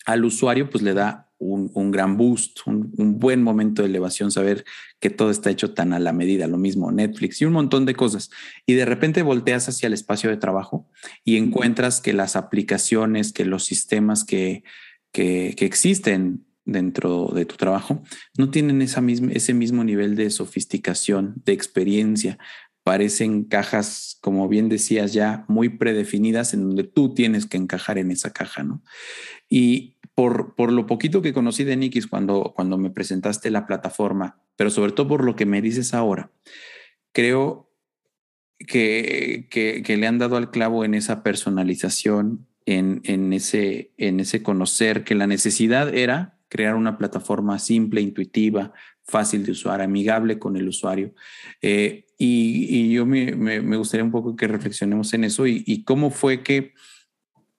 al 0.04 0.24
usuario 0.24 0.70
pues 0.70 0.82
le 0.82 0.94
da 0.94 1.27
un, 1.38 1.90
gran 1.90 2.16
boost, 2.16 2.60
un, 2.66 3.18
buen 3.18 3.42
momento 3.42 3.82
de 3.82 3.88
elevación, 3.88 4.30
saber 4.30 4.64
que 5.00 5.10
todo 5.10 5.30
está 5.30 5.50
hecho 5.50 5.72
tan 5.72 5.92
a 5.92 5.98
la 5.98 6.12
medida, 6.12 6.46
lo 6.48 6.58
mismo 6.58 6.90
Netflix 6.90 7.40
y 7.40 7.44
un 7.44 7.52
montón 7.52 7.86
de 7.86 7.94
cosas. 7.94 8.30
Y 8.66 8.74
de 8.74 8.84
repente 8.84 9.22
volteas 9.22 9.68
hacia 9.68 9.86
el 9.86 9.92
espacio 9.92 10.30
de 10.30 10.36
trabajo 10.36 10.88
y 11.24 11.36
encuentras 11.36 12.00
que 12.00 12.12
las 12.12 12.36
aplicaciones, 12.36 13.32
que 13.32 13.44
los 13.44 13.64
sistemas 13.64 14.24
que, 14.24 14.64
que, 15.12 15.54
existen 15.60 16.44
dentro 16.64 17.30
de 17.34 17.46
tu 17.46 17.56
trabajo 17.56 18.02
no 18.36 18.50
tienen 18.50 18.82
esa 18.82 19.00
misma, 19.00 19.32
ese 19.32 19.54
mismo 19.54 19.84
nivel 19.84 20.16
de 20.16 20.30
sofisticación, 20.30 21.34
de 21.44 21.52
experiencia. 21.52 22.38
Parecen 22.82 23.44
cajas, 23.44 24.18
como 24.22 24.48
bien 24.48 24.68
decías 24.68 25.12
ya, 25.12 25.44
muy 25.46 25.68
predefinidas 25.68 26.54
en 26.54 26.62
donde 26.62 26.84
tú 26.84 27.14
tienes 27.14 27.46
que 27.46 27.58
encajar 27.58 27.98
en 27.98 28.10
esa 28.10 28.32
caja, 28.32 28.62
¿no? 28.64 28.82
Y, 29.48 29.97
por, 30.18 30.72
lo 30.72 30.84
poquito 30.84 31.22
que 31.22 31.32
conocí 31.32 31.62
de 31.62 31.76
Nikis 31.76 32.08
cuando, 32.08 32.52
cuando 32.56 32.76
me 32.76 32.90
presentaste 32.90 33.52
la 33.52 33.66
plataforma, 33.66 34.42
pero 34.56 34.68
sobre 34.68 34.90
todo 34.90 35.06
por 35.06 35.22
lo 35.22 35.36
que 35.36 35.46
me 35.46 35.62
dices 35.62 35.94
ahora, 35.94 36.32
creo 37.12 37.70
que, 38.58 39.46
que, 39.48 39.96
le 39.96 40.06
han 40.08 40.18
dado 40.18 40.36
al 40.36 40.50
clavo 40.50 40.84
en 40.84 40.94
esa 40.94 41.22
personalización, 41.22 42.48
en, 42.66 43.00
en, 43.04 43.32
ese, 43.32 43.92
en 43.96 44.18
ese 44.18 44.42
conocer 44.42 45.04
que 45.04 45.14
la 45.14 45.28
necesidad 45.28 45.94
era 45.94 46.40
crear 46.48 46.74
una 46.74 46.98
plataforma 46.98 47.60
simple, 47.60 48.00
intuitiva, 48.00 48.72
fácil 49.04 49.46
de 49.46 49.52
usar, 49.52 49.80
amigable 49.80 50.40
con 50.40 50.56
el 50.56 50.66
usuario. 50.66 51.14
Eh, 51.62 52.06
y, 52.18 52.66
y, 52.68 52.92
yo 52.92 53.06
me, 53.06 53.36
me, 53.36 53.76
gustaría 53.76 54.02
un 54.02 54.10
poco 54.10 54.34
que 54.34 54.48
reflexionemos 54.48 55.14
en 55.14 55.22
eso 55.22 55.46
y 55.46 55.84
cómo 55.84 56.10
fue 56.10 56.42
que 56.42 56.74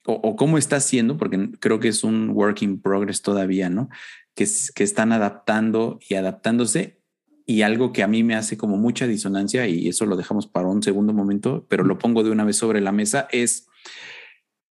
o, 0.09 0.35
cómo 0.35 0.57
está 0.57 0.77
haciendo, 0.77 1.17
porque 1.17 1.51
creo 1.59 1.79
que 1.79 1.87
es 1.89 2.03
un 2.03 2.31
work 2.31 2.61
in 2.61 2.81
progress 2.81 3.21
todavía, 3.21 3.69
¿no? 3.69 3.89
Que, 4.35 4.47
que 4.75 4.83
están 4.83 5.11
adaptando 5.11 5.99
y 6.07 6.15
adaptándose 6.15 6.99
y 7.45 7.63
algo 7.63 7.91
que 7.93 8.03
a 8.03 8.07
mí 8.07 8.23
me 8.23 8.35
hace 8.35 8.57
como 8.57 8.77
mucha 8.77 9.07
disonancia 9.07 9.67
y 9.67 9.87
eso 9.87 10.05
lo 10.05 10.15
dejamos 10.15 10.45
para 10.45 10.67
un 10.67 10.83
segundo 10.83 11.13
momento, 11.13 11.65
pero 11.67 11.83
lo 11.83 11.97
pongo 11.97 12.23
de 12.23 12.29
una 12.29 12.45
vez 12.45 12.57
sobre 12.57 12.79
la 12.79 12.91
mesa, 12.91 13.27
es 13.31 13.67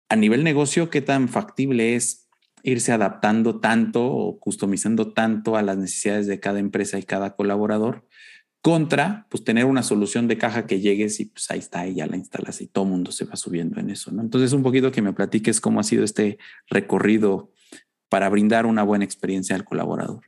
a 0.08 0.16
nivel 0.16 0.44
negocio, 0.44 0.88
qué 0.88 1.00
tan 1.00 1.28
factible 1.28 1.96
es 1.96 2.28
irse 2.62 2.92
adaptando 2.92 3.60
tanto 3.60 4.06
o 4.06 4.38
customizando 4.38 5.12
tanto 5.12 5.56
a 5.56 5.62
las 5.62 5.76
necesidades 5.76 6.26
de 6.26 6.40
cada 6.40 6.60
empresa 6.60 6.98
y 6.98 7.02
cada 7.02 7.34
colaborador 7.34 8.06
contra 8.62 9.26
pues 9.30 9.44
tener 9.44 9.64
una 9.64 9.82
solución 9.82 10.26
de 10.26 10.38
caja 10.38 10.66
que 10.66 10.80
llegues 10.80 11.20
y 11.20 11.26
pues 11.26 11.50
ahí 11.50 11.58
está 11.58 11.86
y 11.86 11.94
ya 11.94 12.06
la 12.06 12.16
instalas 12.16 12.60
y 12.60 12.66
todo 12.66 12.84
el 12.84 12.90
mundo 12.90 13.12
se 13.12 13.24
va 13.24 13.36
subiendo 13.36 13.78
en 13.80 13.90
eso, 13.90 14.10
¿no? 14.10 14.22
Entonces 14.22 14.52
un 14.52 14.62
poquito 14.62 14.90
que 14.90 15.02
me 15.02 15.12
platiques 15.12 15.60
cómo 15.60 15.80
ha 15.80 15.84
sido 15.84 16.04
este 16.04 16.38
recorrido 16.68 17.50
para 18.08 18.28
brindar 18.28 18.66
una 18.66 18.82
buena 18.82 19.04
experiencia 19.04 19.54
al 19.54 19.64
colaborador. 19.64 20.24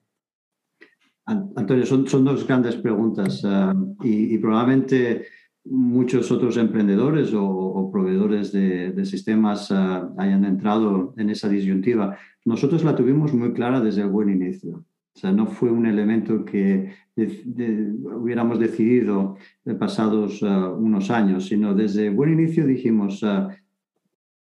Antonio, 1.26 1.86
son, 1.86 2.08
son 2.08 2.24
dos 2.24 2.46
grandes 2.46 2.76
preguntas 2.76 3.42
ah, 3.44 3.74
y, 4.02 4.36
probablemente 4.38 5.26
muchos 5.64 6.30
otros 6.32 6.56
emprendedores 6.56 7.32
o, 7.34 7.90
proveedores 7.92 8.52
de, 8.52 9.04
sistemas 9.04 9.70
ah, 9.70 10.10
hayan 10.18 10.44
entrado 10.44 11.14
en 11.16 11.30
esa 11.30 11.48
disyuntiva. 11.48 12.16
Nosotros 12.44 12.82
la 12.84 12.96
tuvimos 12.96 13.32
muy 13.32 13.52
clara 13.52 13.80
desde 13.80 14.02
el 14.02 14.08
buen 14.08 14.28
inicio. 14.30 14.84
O 15.14 15.18
sea, 15.18 15.32
no 15.32 15.46
fue 15.46 15.70
un 15.70 15.86
elemento 15.86 16.44
que 16.44 16.94
hubiéramos 17.26 18.58
decidido 18.58 19.36
pasados 19.78 20.42
uh, 20.42 20.74
unos 20.76 21.10
años, 21.10 21.46
sino 21.46 21.74
desde 21.74 22.10
buen 22.10 22.32
inicio 22.32 22.66
dijimos 22.66 23.22
uh, 23.22 23.48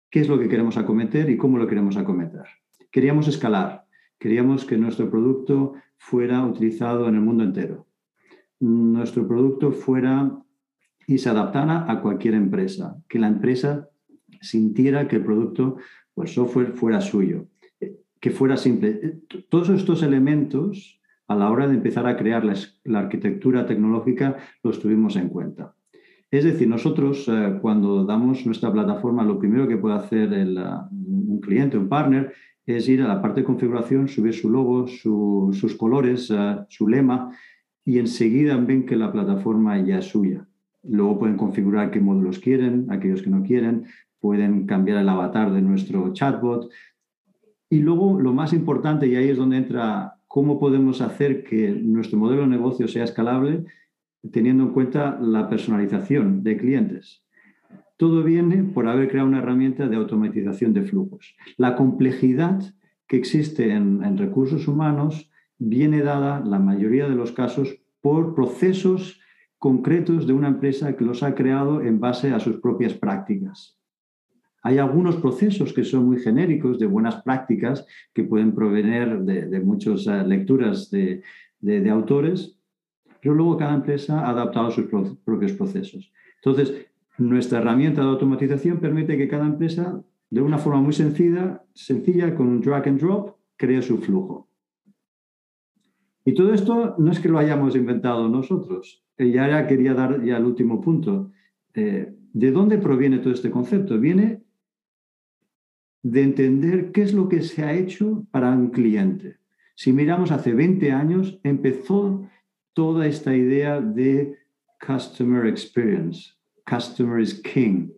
qué 0.09 0.21
es 0.21 0.27
lo 0.27 0.39
que 0.39 0.49
queremos 0.49 0.77
acometer 0.77 1.29
y 1.29 1.37
cómo 1.37 1.57
lo 1.57 1.67
queremos 1.67 1.97
acometer. 1.97 2.45
Queríamos 2.91 3.27
escalar, 3.27 3.85
queríamos 4.17 4.65
que 4.65 4.77
nuestro 4.77 5.09
producto 5.09 5.73
fuera 5.97 6.45
utilizado 6.45 7.07
en 7.07 7.15
el 7.15 7.21
mundo 7.21 7.43
entero. 7.43 7.87
Nuestro 8.59 9.27
producto 9.27 9.71
fuera 9.71 10.31
y 11.05 11.17
se 11.17 11.29
adaptara 11.29 11.89
a 11.89 12.01
cualquier 12.01 12.33
empresa, 12.33 12.97
que 13.07 13.19
la 13.19 13.27
empresa 13.27 13.89
sintiera 14.41 15.07
que 15.07 15.17
el 15.17 15.25
producto 15.25 15.77
o 16.15 16.23
el 16.23 16.27
software 16.27 16.73
fuera 16.73 17.01
suyo 17.01 17.47
que 18.19 18.31
fuera 18.31 18.57
simple. 18.57 18.99
Eh, 19.01 19.19
todos 19.49 19.69
estos 19.69 20.03
elementos, 20.03 20.96
a 21.27 21.35
la 21.35 21.49
hora 21.49 21.67
de 21.67 21.75
empezar 21.75 22.07
a 22.07 22.15
crear 22.15 22.43
la, 22.45 22.99
arquitectura 22.99 23.65
tecnológica, 23.65 24.37
los 24.63 24.79
tuvimos 24.79 25.15
en 25.15 25.29
cuenta. 25.29 25.75
Es 26.31 26.43
decir, 26.43 26.67
nosotros 26.67 27.27
eh, 27.27 27.57
cuando 27.61 28.05
damos 28.05 28.45
nuestra 28.45 28.71
plataforma, 28.71 29.23
lo 29.23 29.39
primero 29.39 29.67
que 29.67 29.77
puede 29.77 29.95
hacer 29.95 30.29
un 30.31 31.39
cliente, 31.41 31.77
un 31.77 31.89
partner, 31.89 32.33
es 32.65 32.89
ir 32.89 33.01
a 33.01 33.07
la 33.07 33.21
parte 33.21 33.41
de 33.41 33.45
configuración, 33.45 34.07
subir 34.07 34.33
su 34.33 34.49
logo, 34.49 34.87
sus 34.87 35.75
colores, 35.77 36.29
eh, 36.29 36.57
su 36.67 36.87
lema, 36.87 37.31
y 37.85 37.99
enseguida 37.99 38.57
ven 38.57 38.85
que 38.85 38.97
la 38.97 39.11
plataforma 39.11 39.79
ya 39.79 39.99
es 39.99 40.05
suya. 40.05 40.45
Luego 40.83 41.19
pueden 41.19 41.37
configurar 41.37 41.91
qué 41.91 42.01
módulos 42.01 42.39
quieren, 42.39 42.87
aquellos 42.89 43.21
que 43.21 43.29
no 43.29 43.43
quieren, 43.43 43.85
pueden 44.19 44.65
cambiar 44.65 44.97
el 44.97 45.09
avatar 45.09 45.53
de 45.53 45.61
nuestro 45.61 46.11
chatbot, 46.11 46.69
y 47.69 47.79
luego 47.79 48.19
lo 48.19 48.33
más 48.33 48.51
importante, 48.51 49.07
y 49.07 49.15
ahí 49.15 49.29
es 49.29 49.37
donde 49.37 49.57
entra 49.57 50.16
cómo 50.27 50.59
podemos 50.59 51.01
hacer 51.01 51.43
que 51.43 51.69
nuestro 51.69 52.17
modelo 52.17 52.41
de 52.41 52.47
negocio 52.47 52.87
sea 52.87 53.03
escalable 53.03 53.65
teniendo 54.31 54.63
en 54.63 54.69
cuenta 54.71 55.17
la 55.21 55.49
personalización 55.49 56.43
de 56.43 56.57
clientes. 56.57 57.23
Todo 57.97 58.23
viene 58.23 58.63
por 58.63 58.87
haber 58.87 59.09
creado 59.09 59.27
una 59.27 59.39
herramienta 59.39 59.87
de 59.87 59.95
automatización 59.95 60.73
de 60.73 60.83
flujos. 60.83 61.35
La 61.57 61.75
complejidad 61.75 62.61
que 63.07 63.17
existe 63.17 63.71
en, 63.71 64.17
recursos 64.17 64.67
humanos 64.67 65.31
viene 65.57 66.01
dada, 66.01 66.41
la 66.41 66.59
mayoría 66.59 67.09
de 67.09 67.15
los 67.15 67.31
casos, 67.31 67.79
por 68.01 68.35
procesos 68.35 69.19
concretos 69.57 70.27
de 70.27 70.33
una 70.33 70.49
empresa 70.49 70.95
que 70.95 71.05
los 71.05 71.23
ha 71.23 71.33
creado 71.33 71.81
en 71.81 71.99
base 71.99 72.31
a 72.31 72.39
sus 72.39 72.57
propias 72.57 72.93
prácticas. 72.93 73.76
Hay 74.67 74.79
algunos 74.79 75.15
procesos 75.15 75.71
que 75.71 75.85
son 75.85 76.07
muy 76.07 76.19
genéricos, 76.19 76.77
de 76.77 76.87
buenas 76.87 77.23
prácticas, 77.23 77.87
que 78.13 78.25
pueden 78.25 78.53
provenir 78.53 79.19
de, 79.19 79.61
muchas 79.61 80.05
eh, 80.07 80.27
lecturas 80.27 80.91
de, 80.91 81.23
autores, 81.89 82.59
pero 83.21 83.33
luego 83.33 83.55
cada 83.55 83.75
empresa 83.75 84.25
ha 84.25 84.31
adaptado 84.31 84.69
sus 84.71 84.87
propios 85.23 85.53
procesos. 85.53 86.11
Entonces, 86.43 86.85
nuestra 87.17 87.59
herramienta 87.59 88.01
de 88.01 88.09
automatización 88.09 88.81
permite 88.81 89.17
que 89.17 89.29
cada 89.29 89.45
empresa, 89.45 90.03
de 90.29 90.41
una 90.41 90.57
forma 90.57 90.81
muy 90.81 90.91
sencilla, 90.91 91.63
sencilla 91.73 92.35
con 92.35 92.47
un 92.47 92.59
drag 92.59 92.89
and 92.89 92.99
drop, 92.99 93.37
cree 93.55 93.81
su 93.81 93.99
flujo. 93.99 94.49
Y 96.25 96.33
todo 96.33 96.53
esto 96.53 96.95
no 96.97 97.09
es 97.09 97.21
que 97.21 97.29
lo 97.29 97.39
hayamos 97.39 97.73
inventado 97.77 98.27
nosotros. 98.27 99.01
Y 99.17 99.31
ya 99.31 99.65
quería 99.65 99.93
dar 99.93 100.21
ya 100.25 100.35
el 100.35 100.43
último 100.43 100.81
punto. 100.81 101.31
Eh, 101.73 102.13
¿De 102.33 102.51
dónde 102.51 102.77
proviene 102.77 103.19
todo 103.19 103.33
este 103.33 103.49
concepto? 103.49 103.97
Viene 103.97 104.36
de 106.03 106.23
entender 106.23 106.91
qué 106.91 107.01
es 107.01 107.13
lo 107.13 107.27
que 107.27 107.41
se 107.41 107.63
ha 107.63 107.73
hecho 107.73 108.25
para 108.31 108.51
un 108.51 108.69
cliente. 108.69 109.37
Si 109.75 109.93
miramos 109.93 110.31
hace 110.31 110.53
20 110.53 110.91
años, 110.91 111.39
empezó 111.43 112.27
toda 112.73 113.07
esta 113.07 113.35
idea 113.35 113.81
de 113.81 114.37
customer 114.85 115.45
experience, 115.45 116.31
customer 116.69 117.19
is 117.19 117.33
king. 117.41 117.89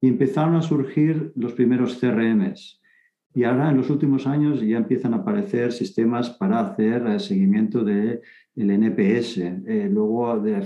Y 0.00 0.08
empezaron 0.08 0.54
a 0.54 0.62
surgir 0.62 1.32
los 1.36 1.52
primeros 1.52 1.98
CRMs. 1.98 2.80
Y 3.34 3.44
ahora 3.44 3.70
en 3.70 3.76
los 3.76 3.90
últimos 3.90 4.26
años 4.26 4.60
ya 4.60 4.78
empiezan 4.78 5.14
a 5.14 5.18
aparecer 5.18 5.72
sistemas 5.72 6.30
para 6.30 6.60
hacer 6.60 7.06
el 7.06 7.20
seguimiento 7.20 7.84
del 7.84 8.20
el 8.56 8.70
NPS, 8.70 9.38
eh, 9.38 9.88
luego 9.90 10.38
de 10.40 10.60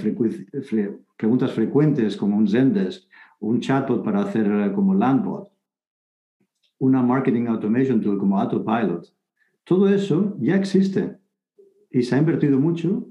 preguntas 1.16 1.52
frecuentes 1.52 2.16
como 2.16 2.36
un 2.36 2.48
Zendesk, 2.48 3.08
un 3.40 3.60
chatbot 3.60 4.02
para 4.02 4.22
hacer 4.22 4.46
eh, 4.46 4.72
como 4.72 4.94
Landbot 4.94 5.53
una 6.78 7.02
marketing 7.02 7.46
automation 7.46 8.00
tool 8.00 8.18
como 8.18 8.38
Autopilot. 8.38 9.06
Todo 9.64 9.88
eso 9.88 10.36
ya 10.40 10.56
existe 10.56 11.16
y 11.90 12.02
se 12.02 12.14
ha 12.14 12.18
invertido 12.18 12.58
mucho 12.58 13.08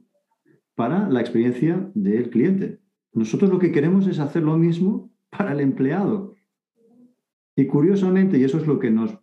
para 0.76 1.10
la 1.10 1.22
experiencia 1.22 1.90
del 1.94 2.30
cliente. 2.30 2.80
Nosotros 3.14 3.50
lo 3.50 3.60
que 3.60 3.72
queremos 3.72 4.08
es 4.08 4.20
hacer 4.20 4.44
lo 4.44 4.58
mismo 4.58 5.12
para 5.30 5.54
el 5.54 5.60
empleado. 5.60 6.36
Y 7.56 7.66
curiosamente, 7.68 8.38
y 8.38 8.44
eso 8.44 8.58
es 8.58 8.68
lo 8.68 8.80
que 8.80 8.92
nos, 8.92 9.18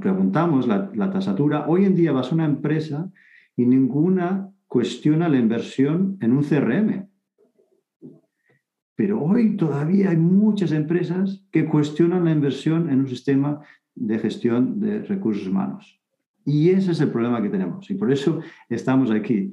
preguntamos, 0.00 0.66
la, 0.66 0.90
la, 0.94 1.10
tasatura, 1.10 1.66
hoy 1.68 1.84
en 1.84 1.94
día 1.94 2.12
vas 2.12 2.30
a 2.30 2.34
una 2.34 2.44
empresa 2.44 3.10
y 3.56 3.64
ninguna 3.64 4.52
cuestiona 4.66 5.28
la 5.28 5.38
inversión 5.38 6.18
en 6.20 6.32
un 6.32 6.42
CRM. 6.42 7.07
Pero 8.98 9.22
hoy 9.22 9.56
todavía 9.56 10.10
hay 10.10 10.16
muchas 10.16 10.72
empresas 10.72 11.40
que 11.52 11.66
cuestionan 11.66 12.24
la 12.24 12.32
inversión 12.32 12.90
en 12.90 12.98
un 12.98 13.06
sistema 13.06 13.60
de 13.94 14.18
gestión 14.18 14.80
de 14.80 15.04
recursos 15.04 15.46
humanos. 15.46 16.00
Y 16.44 16.70
ese 16.70 16.90
es 16.90 17.00
el 17.00 17.12
problema 17.12 17.40
que 17.40 17.48
tenemos. 17.48 17.88
Y 17.92 17.94
por 17.94 18.10
eso 18.10 18.40
estamos 18.68 19.12
aquí. 19.12 19.52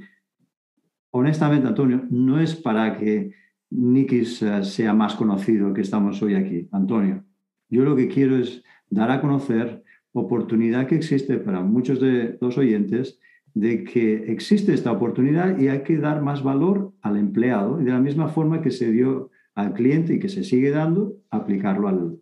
Honestamente, 1.12 1.68
Antonio, 1.68 2.08
no 2.10 2.40
es 2.40 2.56
para 2.56 2.98
que 2.98 3.34
Nikis 3.70 4.42
eh, 4.42 4.64
sea 4.64 4.96
más 4.96 5.14
conocido 5.14 5.76
que 5.76 5.82
estamos 5.82 6.20
hoy 6.24 6.34
aquí, 6.34 6.68
Antonio. 6.72 7.24
Yo 7.70 7.84
lo 7.84 7.96
que 7.96 8.08
quiero 8.08 8.38
es 8.38 8.64
dar 8.90 9.12
a 9.12 9.22
conocer 9.22 9.84
oportunidad 10.14 10.88
que 10.88 10.96
existe 10.96 11.38
para 11.38 11.62
muchos 11.62 12.02
de 12.02 12.40
los 12.42 12.58
oyentes 12.58 13.20
de 13.54 13.84
que 13.84 14.32
existe 14.32 14.74
esta 14.74 14.92
oportunidad 14.92 15.60
y 15.60 15.68
hay 15.68 15.84
que 15.84 15.98
dar 15.98 16.24
más 16.24 16.42
valor 16.42 16.94
al 17.04 17.16
empleado 17.16 17.80
y 17.80 17.84
de 17.84 17.92
la 17.92 18.02
misma 18.02 18.30
forma 18.30 18.64
que 18.64 18.72
se 18.72 18.92
dio 18.92 19.30
al 19.56 19.74
cliente 19.74 20.14
y 20.14 20.20
que 20.20 20.30
se 20.30 20.44
sigue 20.44 20.70
dando, 20.70 21.16
aplicarlo 21.32 21.88
al, 21.88 22.20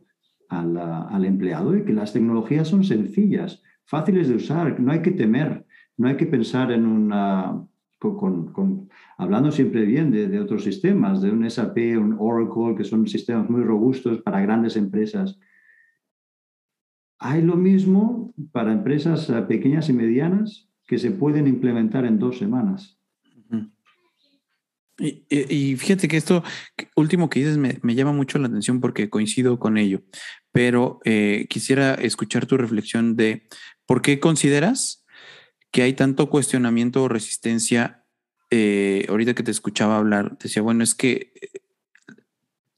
al, 0.49 1.25
empleado 1.25 1.75
y 1.75 1.83
que 1.83 1.93
las 1.93 2.13
tecnologías 2.13 2.67
son 2.67 2.83
sencillas, 2.83 3.61
fáciles 3.85 4.27
de 4.27 4.35
usar, 4.35 4.79
no 4.79 4.91
hay 4.91 5.01
que 5.01 5.11
temer, 5.11 5.65
no 5.97 6.07
hay 6.07 6.15
que 6.15 6.25
pensar 6.25 6.71
en 6.71 6.85
una... 6.85 7.67
Con, 7.99 8.89
hablando 9.17 9.49
siempre 9.49 9.85
bien 9.85 10.11
de, 10.11 10.27
de, 10.27 10.41
otros 10.41 10.65
sistemas, 10.65 11.21
de 11.21 11.31
un 11.31 11.49
SAP, 11.49 11.77
un 11.97 12.17
Oracle, 12.19 12.75
que 12.75 12.83
son 12.83 13.07
sistemas 13.07 13.49
muy 13.49 13.63
robustos 13.63 14.21
para 14.21 14.41
grandes 14.41 14.75
empresas. 14.75 15.39
Hay 17.17 17.41
lo 17.41 17.55
mismo 17.55 18.33
para 18.51 18.73
empresas 18.73 19.29
eh, 19.29 19.41
pequeñas 19.43 19.87
y 19.87 19.93
medianas 19.93 20.69
que 20.85 20.97
se 20.97 21.11
pueden 21.11 21.47
implementar 21.47 22.03
en 22.03 22.19
dos 22.19 22.37
semanas. 22.37 22.99
Y, 24.99 25.75
fíjate 25.77 26.07
que 26.07 26.17
esto 26.17 26.43
último 26.95 27.29
que 27.29 27.39
dices 27.39 27.57
me, 27.57 27.95
llama 27.95 28.13
mucho 28.13 28.37
la 28.37 28.47
atención 28.47 28.79
porque 28.79 29.09
coincido 29.09 29.57
con 29.57 29.77
ello, 29.77 30.03
pero 30.51 30.99
eh, 31.03 31.47
quisiera 31.49 31.95
escuchar 31.95 32.45
tu 32.45 32.57
reflexión 32.57 33.15
de 33.15 33.47
por 33.87 34.01
qué 34.01 34.19
consideras 34.19 35.03
que 35.71 35.81
hay 35.81 35.93
tanto 35.93 36.29
cuestionamiento 36.29 37.03
o 37.03 37.07
resistencia. 37.07 38.05
Eh, 38.51 39.07
ahorita 39.09 39.33
que 39.33 39.41
te 39.41 39.49
escuchaba 39.49 39.97
hablar, 39.97 40.37
decía, 40.37 40.61
bueno, 40.61 40.83
es 40.83 40.93
que 40.93 41.33
eh, 41.41 41.61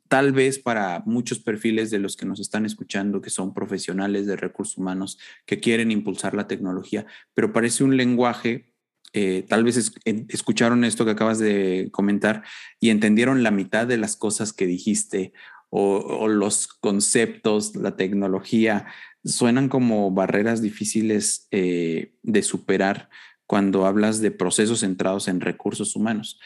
tal 0.07 0.31
vez 0.31 0.57
para 0.57 1.03
muchos 1.05 1.39
perfiles 1.39 1.91
de 1.91 1.99
los 1.99 2.15
que 2.15 2.25
nos 2.25 2.39
están 2.39 2.65
escuchando, 2.65 3.19
que 3.19 3.29
son 3.29 3.53
profesionales 3.53 4.25
de 4.25 4.37
recursos 4.37 4.77
humanos, 4.77 5.19
que 5.45 5.59
quieren 5.59 5.91
impulsar 5.91 6.33
la 6.33 6.47
tecnología, 6.47 7.05
pero 7.33 7.51
parece 7.51 7.83
un 7.83 7.97
lenguaje 7.97 8.74
eh, 9.17 9.45
tal 9.47 9.63
vez 9.63 9.93
escucharon 10.03 10.83
esto 10.83 11.05
que 11.05 11.11
acabas 11.11 11.39
de 11.39 11.87
comentar 11.93 12.43
y 12.81 12.89
entendieron 12.89 13.43
la 13.43 13.51
mitad 13.51 13.87
de 13.87 13.97
las 13.97 14.17
cosas 14.17 14.51
que 14.51 14.67
dijiste 14.67 15.31
o, 15.69 16.27
los 16.27 16.67
conceptos, 16.67 17.77
la 17.77 17.95
tecnología, 17.95 18.87
suenan 19.23 19.69
como 19.69 20.11
barreras 20.11 20.61
difíciles 20.61 21.47
eh, 21.51 22.13
de 22.23 22.43
superar 22.43 23.09
cuando 23.47 23.85
hablas 23.85 24.19
de 24.19 24.31
procesos 24.31 24.81
centrados 24.81 25.29
en 25.29 25.39
recursos 25.39 25.95
humanos. 25.95 26.37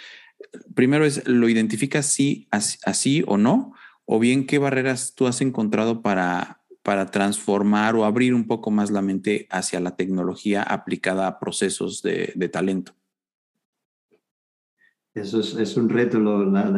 Primero 0.76 1.06
es, 1.06 1.28
¿lo 1.28 1.50
identificas 1.50 2.06
así, 2.06 2.48
así 2.52 3.24
o 3.26 3.38
no? 3.38 3.74
O 4.06 4.20
bien, 4.20 4.46
¿qué 4.46 4.60
barreras 4.60 5.16
tú 5.16 5.26
has 5.26 5.42
encontrado 5.42 6.04
para 6.04 6.59
para 6.90 7.06
transformar 7.06 7.96
o 7.96 8.04
abrir 8.04 8.34
un 8.34 8.48
poco 8.48 8.72
más 8.72 8.90
la 8.90 9.04
mente 9.04 9.46
hacia 9.52 9.80
la 9.80 9.96
tecnología 9.96 10.64
aplicada 10.64 11.28
a 11.28 11.38
procesos 11.38 12.02
de, 12.02 12.50
talento? 12.52 12.94
Eso 15.14 15.40
es, 15.40 15.78
un 15.78 15.88
reto 15.88 16.18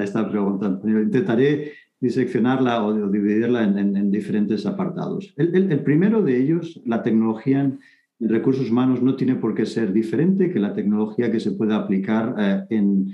esta 0.01 0.29
pregunta. 0.29 0.81
Intentaré 0.83 1.75
diseccionarla 2.01 2.83
o, 2.83 3.07
dividirla 3.07 3.63
en, 3.63 4.11
diferentes 4.11 4.65
apartados. 4.65 5.33
El, 5.37 5.81
primero 5.81 6.21
de 6.21 6.41
ellos, 6.41 6.81
la 6.83 7.03
tecnología 7.03 7.61
en, 7.61 7.79
recursos 8.19 8.69
humanos 8.69 9.01
no 9.01 9.15
tiene 9.15 9.35
por 9.35 9.55
qué 9.55 9.65
ser 9.65 9.93
diferente 9.93 10.51
que 10.51 10.59
la 10.59 10.73
tecnología 10.73 11.31
que 11.31 11.39
se 11.39 11.53
puede 11.53 11.73
aplicar 11.73 12.35
eh, 12.37 12.65
en, 12.69 13.13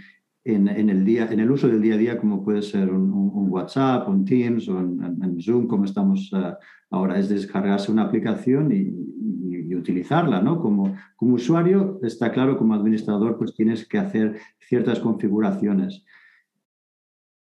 en, 0.56 0.90
el 0.90 1.04
día, 1.04 1.28
en 1.32 1.40
el 1.40 1.52
uso 1.52 1.68
del 1.68 1.82
día 1.82 1.96
a 1.96 1.98
día, 1.98 2.18
como 2.18 2.44
puede 2.44 2.62
ser 2.62 2.90
un, 2.92 3.28
WhatsApp, 3.50 4.08
un 4.08 4.24
Teams 4.24 4.68
o 4.70 4.80
en, 4.80 5.42
Zoom, 5.42 5.68
como 5.68 5.86
estamos 5.86 6.32
uh, 6.34 6.54
ahora, 6.90 7.18
es 7.18 7.30
descargarse 7.30 7.92
una 7.92 8.04
aplicación 8.04 8.72
y, 8.72 9.18
utilizarla, 9.76 10.42
¿no? 10.42 10.60
Como, 10.60 10.96
como 11.16 11.36
usuario, 11.36 12.00
está 12.02 12.32
claro, 12.32 12.58
como 12.58 12.74
administrador, 12.74 13.38
pues 13.38 13.54
tienes 13.54 13.88
que 13.88 14.00
hacer 14.00 14.40
ciertas 14.60 15.00
configuraciones. 15.00 16.04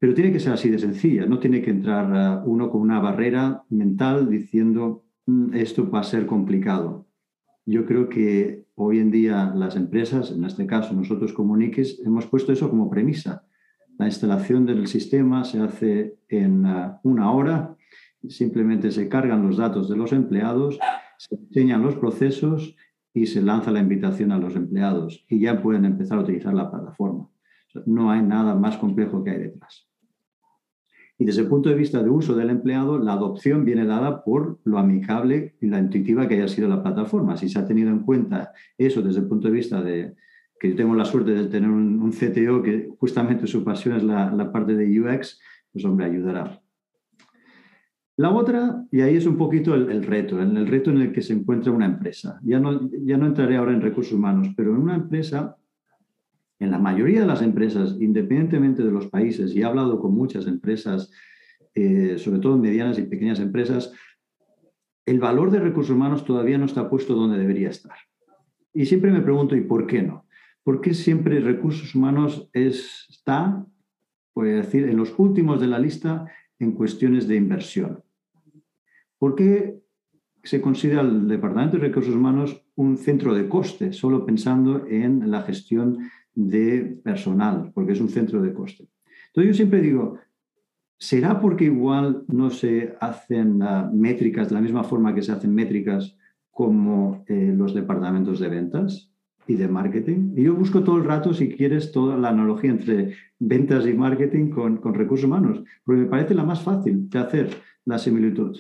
Pero 0.01 0.13
tiene 0.13 0.33
que 0.33 0.41
ser 0.41 0.55
así 0.55 0.69
de 0.69 0.79
sencilla, 0.81 1.25
no 1.27 1.39
tiene 1.39 1.63
que 1.63 1.71
entrar 1.71 2.43
uh, 2.45 2.51
uno 2.51 2.69
con 2.69 2.81
una 2.81 2.99
barrera 2.99 3.63
mental 3.71 4.29
diciendo 4.29 5.05
mm, 5.27 5.55
esto 5.55 5.89
va 5.89 6.01
a 6.01 6.05
ser 6.05 6.27
complicado. 6.27 7.07
Yo 7.65 7.87
creo 7.87 8.09
que 8.09 8.66
hoy 8.77 9.01
en 9.01 9.11
día 9.11 9.53
las 9.55 9.75
empresas, 9.75 10.31
en 10.31 10.45
este 10.45 10.67
caso 10.67 10.95
nosotros 10.95 11.33
como 11.33 11.57
hemos 11.59 12.27
puesto 12.27 12.53
eso 12.53 12.71
como 12.71 12.89
premisa. 12.89 13.45
La 13.99 14.07
instalación 14.07 14.67
del 14.67 14.87
sistema 14.87 15.45
se 15.45 15.61
hace 15.61 16.19
en 16.29 16.67
uh, 16.67 16.99
una 17.03 17.33
hora, 17.33 17.77
simplemente 18.29 18.91
se 18.91 19.09
cargan 19.09 19.47
los 19.47 19.57
datos 19.57 19.89
de 19.89 19.97
los 19.97 20.13
empleados, 20.13 20.79
se 21.17 21.35
enseñan 21.35 21.83
los 21.83 21.97
procesos 21.97 22.77
y 23.15 23.27
se 23.27 23.41
lanza 23.41 23.71
la 23.71 23.81
invitación 23.81 24.33
a 24.33 24.39
los 24.39 24.55
empleados 24.55 25.25
y 25.29 25.41
ya 25.41 25.63
pueden 25.63 25.87
empezar 25.87 26.19
a 26.19 26.23
utilizar 26.23 26.53
la 26.53 26.71
plataforma. 26.71 27.31
no 27.87 28.11
hay 28.11 28.23
nada 28.23 28.55
más 28.55 28.77
complejo 28.77 29.25
que 29.25 29.31
hay 29.31 29.39
detrás. 29.39 29.89
Y 31.19 31.25
desde 31.25 31.43
el 31.43 31.49
punto 31.49 31.71
de 31.71 31.75
vista 31.75 32.03
de 32.03 32.11
uso 32.11 32.35
del 32.35 32.51
empleado, 32.51 32.99
la 32.99 33.15
adopción 33.15 33.65
viene 33.65 33.87
dada 33.87 34.23
por 34.23 34.59
lo 34.65 34.79
amigable 34.79 35.55
y 35.61 35.67
la 35.67 35.79
intuitiva 35.79 36.29
que 36.29 36.35
haya 36.35 36.49
sido 36.49 36.69
la 36.69 36.83
plataforma. 36.83 37.37
Si 37.37 37.49
se 37.49 37.59
ha 37.59 37.67
tenido 37.67 37.91
en 37.91 38.01
cuenta 38.01 38.53
eso 38.77 39.01
desde 39.01 39.21
el 39.21 39.27
punto 39.27 39.49
de 39.49 39.55
vista 39.55 39.83
de 39.83 40.15
que 40.61 40.71
yo 40.71 40.77
tengo 40.77 40.95
la 40.95 41.05
suerte 41.05 41.33
de 41.33 41.47
tener 41.47 41.71
un, 41.71 42.11
CTO 42.11 42.63
que 42.63 42.91
justamente 42.99 43.47
su 43.47 43.65
pasión 43.65 43.97
es 43.97 44.03
la, 44.03 44.53
parte 44.53 44.75
de 44.75 45.01
UX, 45.01 45.41
pues 45.73 45.85
hombre, 45.85 46.07
ayudará. 46.07 46.61
La 48.19 48.31
otra, 48.31 48.85
y 48.91 49.03
ahí 49.03 49.17
es 49.17 49.27
un 49.27 49.37
poquito 49.37 49.75
el, 49.75 50.03
reto, 50.03 50.41
en 50.41 50.57
el 50.57 50.67
reto 50.67 50.91
en 50.91 50.99
el 50.99 51.13
que 51.13 51.21
se 51.21 51.35
encuentra 51.35 51.73
una 51.73 51.85
empresa. 51.85 52.41
Ya 52.43 52.59
no, 52.59 52.91
ya 53.05 53.19
no 53.19 53.27
entraré 53.27 53.57
ahora 53.57 53.73
en 53.73 53.83
recursos 53.83 54.15
humanos, 54.15 54.49
pero 54.57 54.71
en 54.71 54.79
una 54.79 54.95
empresa 54.95 55.57
en 56.59 56.71
la 56.71 56.79
mayoría 56.79 57.21
de 57.21 57.27
las 57.27 57.43
empresas, 57.43 57.97
independientemente 58.01 58.83
de 58.83 58.91
los 58.91 59.09
países, 59.09 59.55
y 59.55 59.61
he 59.61 59.65
hablado 59.65 60.01
con 60.01 60.15
muchas 60.15 60.47
empresas, 60.47 61.11
eh, 61.75 62.17
sobre 62.19 62.41
todo 62.41 62.57
medianas 62.57 62.99
y 62.99 63.03
pequeñas 63.03 63.41
empresas, 63.41 63.93
el 65.05 65.21
valor 65.21 65.51
de 65.51 65.61
recursos 65.61 65.95
humanos 65.95 66.25
todavía 66.25 66.59
no 66.59 66.65
está 66.65 66.89
puesto 66.89 67.15
donde 67.15 67.39
debería 67.39 67.71
estar. 67.71 67.97
Y 68.73 68.87
siempre 68.87 69.11
me 69.11 69.21
pregunto, 69.21 69.55
¿y 69.55 69.61
por 69.61 69.87
qué 69.87 70.03
no? 70.03 70.27
¿Por 70.63 70.81
qué 70.81 70.95
siempre 70.95 71.41
recursos 71.41 71.95
humanos 71.95 72.51
está, 72.53 73.65
voy 74.35 74.51
a 74.51 74.57
decir, 74.57 74.89
en 74.89 74.97
los 74.97 75.17
últimos 75.19 75.61
de 75.61 75.69
la 75.69 75.79
lista 75.79 76.27
en 76.59 76.73
cuestiones 76.73 77.29
de 77.29 77.37
inversión? 77.37 78.03
¿Por 79.19 79.35
qué 79.37 79.81
se 80.47 80.61
considera 80.61 81.01
el 81.01 81.27
Departamento 81.27 81.77
de 81.77 81.89
Recursos 81.89 82.15
Humanos 82.15 82.63
un 82.77 82.97
centro 82.99 83.35
de 83.35 83.49
coste, 83.49 83.93
solo 83.93 84.25
pensando 84.25 84.87
en 84.87 85.29
la 85.31 85.43
gestión 85.43 85.99
de 86.35 87.01
personal, 87.03 87.73
porque 87.75 87.93
es 87.93 88.01
un 88.01 88.09
centro 88.09 88.41
de 88.41 88.53
coste. 88.53 88.87
Entonces 89.29 89.53
yo 89.53 89.55
siempre 89.55 89.81
digo, 89.81 90.19
¿será 90.99 91.41
porque 91.41 91.65
igual 91.65 92.23
no 92.29 92.51
se 92.51 92.95
hacen 93.01 93.61
ah, 93.63 93.91
métricas 93.93 94.49
de 94.49 94.55
la 94.55 94.61
misma 94.61 94.85
forma 94.85 95.15
que 95.15 95.23
se 95.23 95.33
hacen 95.33 95.55
métricas 95.55 96.17
como 96.51 97.25
eh, 97.27 97.53
los 97.57 97.75
departamentos 97.75 98.39
de 98.39 98.49
ventas 98.49 99.11
y 99.49 99.55
de 99.55 99.67
marketing? 99.67 100.35
Y 100.37 100.45
yo 100.45 100.55
busco 100.55 100.85
todo 100.85 100.99
el 100.99 101.05
rato, 101.05 101.35
si 101.35 101.49
quieres, 101.49 101.91
toda 101.91 102.17
la 102.17 102.29
analogía 102.29 102.71
entre 102.71 103.15
ventas 103.39 103.85
y 103.87 103.95
marketing 103.95 104.51
con, 104.51 104.77
con 104.77 104.95
recursos 104.95 105.27
humanos, 105.27 105.65
porque 105.85 106.03
me 106.03 106.09
parece 106.09 106.35
la 106.35 106.45
más 106.45 106.63
fácil 106.63 107.11
de 107.11 107.19
hacer 107.19 107.51
la 107.85 107.99
similitud. 107.99 108.57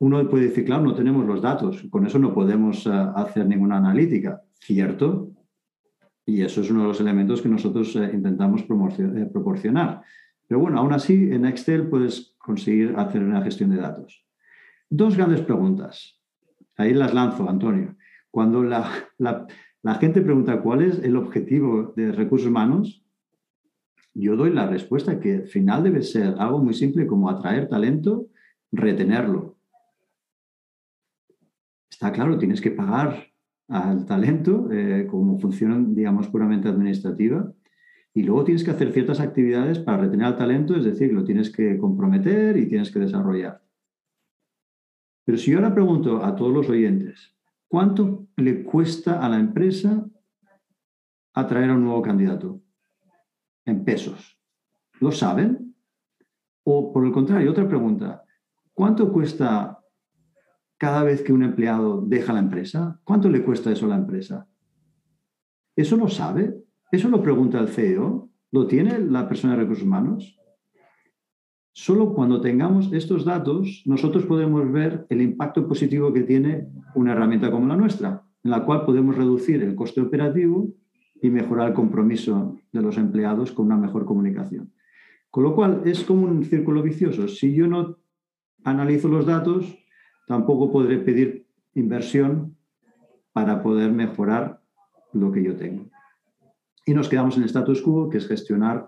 Uno 0.00 0.28
puede 0.28 0.48
decir, 0.48 0.64
claro, 0.64 0.82
no 0.82 0.94
tenemos 0.94 1.26
los 1.26 1.40
datos, 1.40 1.82
con 1.90 2.06
eso 2.06 2.18
no 2.18 2.34
podemos 2.34 2.86
ah, 2.86 3.12
hacer 3.16 3.46
ninguna 3.46 3.76
analítica. 3.76 4.42
Cierto, 4.58 5.30
y 6.26 6.42
eso 6.42 6.60
es 6.60 6.70
uno 6.70 6.82
de 6.82 6.88
los 6.88 7.00
elementos 7.00 7.42
que 7.42 7.48
nosotros 7.48 7.96
eh, 7.96 8.10
intentamos 8.12 8.62
eh, 8.62 9.28
proporcionar. 9.32 10.02
Pero 10.46 10.60
bueno, 10.60 10.78
aún 10.78 10.92
así, 10.92 11.30
en 11.32 11.44
Excel 11.44 11.88
puedes 11.88 12.34
conseguir 12.38 12.94
hacer 12.96 13.22
una 13.22 13.42
gestión 13.42 13.70
de 13.70 13.76
datos. 13.76 14.24
Dos 14.88 15.16
grandes 15.16 15.40
preguntas. 15.42 16.20
Ahí 16.76 16.94
las 16.94 17.14
lanzo, 17.14 17.48
Antonio. 17.48 17.96
Cuando 18.30 18.62
la, 18.62 19.46
gente 20.00 20.22
pregunta 20.22 20.60
cuál 20.62 20.82
es 20.82 20.98
el 21.00 21.16
objetivo 21.16 21.92
de 21.96 22.12
recursos 22.12 22.48
humanos, 22.48 23.04
Yo 24.12 24.34
doy 24.34 24.50
la 24.52 24.66
respuesta 24.66 25.20
que 25.20 25.34
al 25.36 25.46
final 25.46 25.84
debe 25.84 26.02
ser 26.02 26.34
algo 26.38 26.58
muy 26.58 26.74
simple 26.74 27.06
como 27.06 27.30
atraer 27.30 27.68
talento, 27.68 28.26
retenerlo. 28.72 29.49
Está 32.00 32.12
claro, 32.12 32.38
tienes 32.38 32.62
que 32.62 32.70
pagar 32.70 33.26
al 33.68 34.06
talento 34.06 34.72
eh, 34.72 35.06
como 35.06 35.38
función, 35.38 35.94
digamos, 35.94 36.28
puramente 36.28 36.66
administrativa. 36.66 37.52
Y 38.14 38.22
luego 38.22 38.42
tienes 38.42 38.64
que 38.64 38.70
hacer 38.70 38.90
ciertas 38.90 39.20
actividades 39.20 39.78
para 39.80 39.98
retener 39.98 40.24
al 40.24 40.38
talento, 40.38 40.74
es 40.74 40.86
decir, 40.86 41.12
lo 41.12 41.24
tienes 41.24 41.50
que 41.50 41.76
comprometer 41.76 42.56
y 42.56 42.70
tienes 42.70 42.90
que 42.90 43.00
desarrollar. 43.00 43.62
Pero 45.26 45.36
si 45.36 45.50
yo 45.50 45.58
ahora 45.58 45.74
pregunto 45.74 46.24
a 46.24 46.34
todos 46.34 46.54
los 46.54 46.70
oyentes, 46.70 47.36
¿cuánto 47.68 48.28
le 48.38 48.64
cuesta 48.64 49.22
a 49.22 49.28
la 49.28 49.38
empresa 49.38 50.02
atraer 51.34 51.68
a 51.68 51.74
un 51.74 51.84
nuevo 51.84 52.00
candidato? 52.00 52.62
En 53.66 53.84
pesos. 53.84 54.40
¿Lo 55.00 55.12
saben? 55.12 55.76
O 56.64 56.94
por 56.94 57.04
el 57.04 57.12
contrario, 57.12 57.50
otra 57.50 57.68
pregunta, 57.68 58.24
¿cuánto 58.72 59.12
cuesta 59.12 59.79
cada 60.80 61.04
vez 61.04 61.22
que 61.22 61.34
un 61.34 61.42
empleado 61.42 62.00
deja 62.00 62.32
la 62.32 62.38
empresa? 62.38 62.98
¿Cuánto 63.04 63.28
le 63.28 63.44
cuesta 63.44 63.70
eso 63.70 63.84
a 63.84 63.90
la 63.90 63.98
empresa? 63.98 64.48
¿Eso 65.76 65.94
lo 65.98 66.08
sabe? 66.08 66.56
¿Eso 66.90 67.10
lo 67.10 67.22
pregunta 67.22 67.60
el 67.60 67.68
CEO? 67.68 68.30
¿Lo 68.50 68.66
tiene 68.66 68.98
la 68.98 69.28
persona 69.28 69.52
de 69.52 69.60
recursos 69.60 69.84
humanos? 69.84 70.40
Solo 71.72 72.14
cuando 72.14 72.40
tengamos 72.40 72.90
estos 72.94 73.26
datos, 73.26 73.82
nosotros 73.84 74.24
podemos 74.24 74.72
ver 74.72 75.04
el 75.10 75.20
impacto 75.20 75.68
positivo 75.68 76.14
que 76.14 76.22
tiene 76.22 76.68
una 76.94 77.12
herramienta 77.12 77.50
como 77.50 77.68
la 77.68 77.76
nuestra, 77.76 78.24
en 78.42 78.50
la 78.50 78.64
cual 78.64 78.86
podemos 78.86 79.14
reducir 79.14 79.62
el 79.62 79.74
coste 79.74 80.00
operativo 80.00 80.72
y 81.20 81.28
mejorar 81.28 81.68
el 81.68 81.74
compromiso 81.74 82.56
de 82.72 82.80
los 82.80 82.96
empleados 82.96 83.52
con 83.52 83.66
una 83.66 83.76
mejor 83.76 84.06
comunicación. 84.06 84.72
Con 85.30 85.44
lo 85.44 85.54
cual, 85.54 85.82
es 85.84 86.04
como 86.04 86.26
un 86.26 86.42
círculo 86.42 86.82
vicioso. 86.82 87.28
Si 87.28 87.52
yo 87.52 87.66
no 87.66 87.98
analizo 88.64 89.08
los 89.08 89.26
datos, 89.26 89.76
tampoco 90.30 90.70
podré 90.70 90.98
pedir 90.98 91.44
inversión 91.74 92.56
para 93.32 93.64
poder 93.64 93.90
mejorar 93.90 94.62
lo 95.12 95.32
que 95.32 95.42
yo 95.42 95.56
tengo. 95.56 95.90
Y 96.86 96.94
nos 96.94 97.08
quedamos 97.08 97.36
en 97.36 97.42
status 97.42 97.82
quo, 97.82 98.08
que 98.08 98.18
es 98.18 98.28
gestionar 98.28 98.86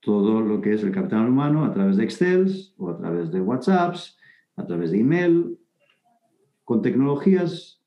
todo 0.00 0.42
lo 0.42 0.60
que 0.60 0.74
es 0.74 0.82
el 0.82 0.92
capital 0.92 1.30
humano 1.30 1.64
a 1.64 1.72
través 1.72 1.96
de 1.96 2.04
Excel 2.04 2.52
o 2.76 2.90
a 2.90 2.98
través 2.98 3.32
de 3.32 3.40
WhatsApps, 3.40 4.18
a 4.56 4.66
través 4.66 4.90
de 4.90 5.00
email, 5.00 5.58
con 6.62 6.82
tecnologías 6.82 7.82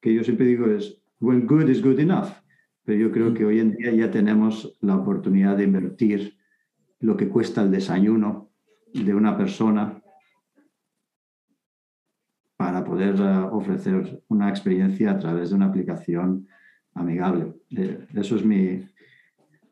que 0.00 0.12
yo 0.12 0.24
siempre 0.24 0.46
digo 0.46 0.66
es, 0.66 1.00
when 1.20 1.46
good 1.46 1.68
is 1.68 1.80
good 1.80 2.00
enough. 2.00 2.30
Pero 2.82 2.98
yo 2.98 3.12
creo 3.12 3.32
que 3.32 3.44
hoy 3.44 3.60
en 3.60 3.76
día 3.76 3.92
ya 3.92 4.10
tenemos 4.10 4.76
la 4.80 4.96
oportunidad 4.96 5.56
de 5.56 5.64
invertir 5.64 6.36
lo 6.98 7.16
que 7.16 7.28
cuesta 7.28 7.62
el 7.62 7.70
desayuno 7.70 8.50
de 8.92 9.14
una 9.14 9.36
persona 9.38 10.02
para 12.56 12.84
poder 12.84 13.16
eh, 13.18 13.38
ofrecer 13.52 14.22
una 14.28 14.48
experiencia 14.48 15.10
a 15.10 15.18
través 15.18 15.50
de 15.50 15.56
una 15.56 15.66
aplicación 15.66 16.46
amigable. 16.94 17.52
Eh, 17.70 18.06
eso 18.14 18.36
es 18.36 18.44
mi, 18.44 18.82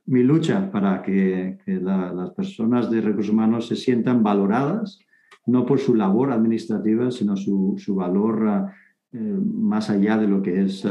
mi 0.07 0.23
lucha 0.23 0.70
para 0.70 1.03
que, 1.03 1.59
las 1.66 2.31
personas 2.31 2.90
de 2.90 3.01
recursos 3.01 3.33
humanos 3.33 3.68
se 3.68 3.77
sientan 3.77 4.23
valoradas, 4.23 4.99
no 5.47 5.64
por 5.64 5.79
su 5.79 5.94
labor 5.94 6.33
administrativa, 6.33 7.11
sino 7.11 7.37
su, 7.37 7.75
su 7.79 7.94
valor 7.94 8.70
eh, 9.12 9.18
más 9.18 9.90
allá 9.90 10.18
de 10.18 10.29
lo 10.29 10.42
que 10.42 10.62
es 10.62 10.87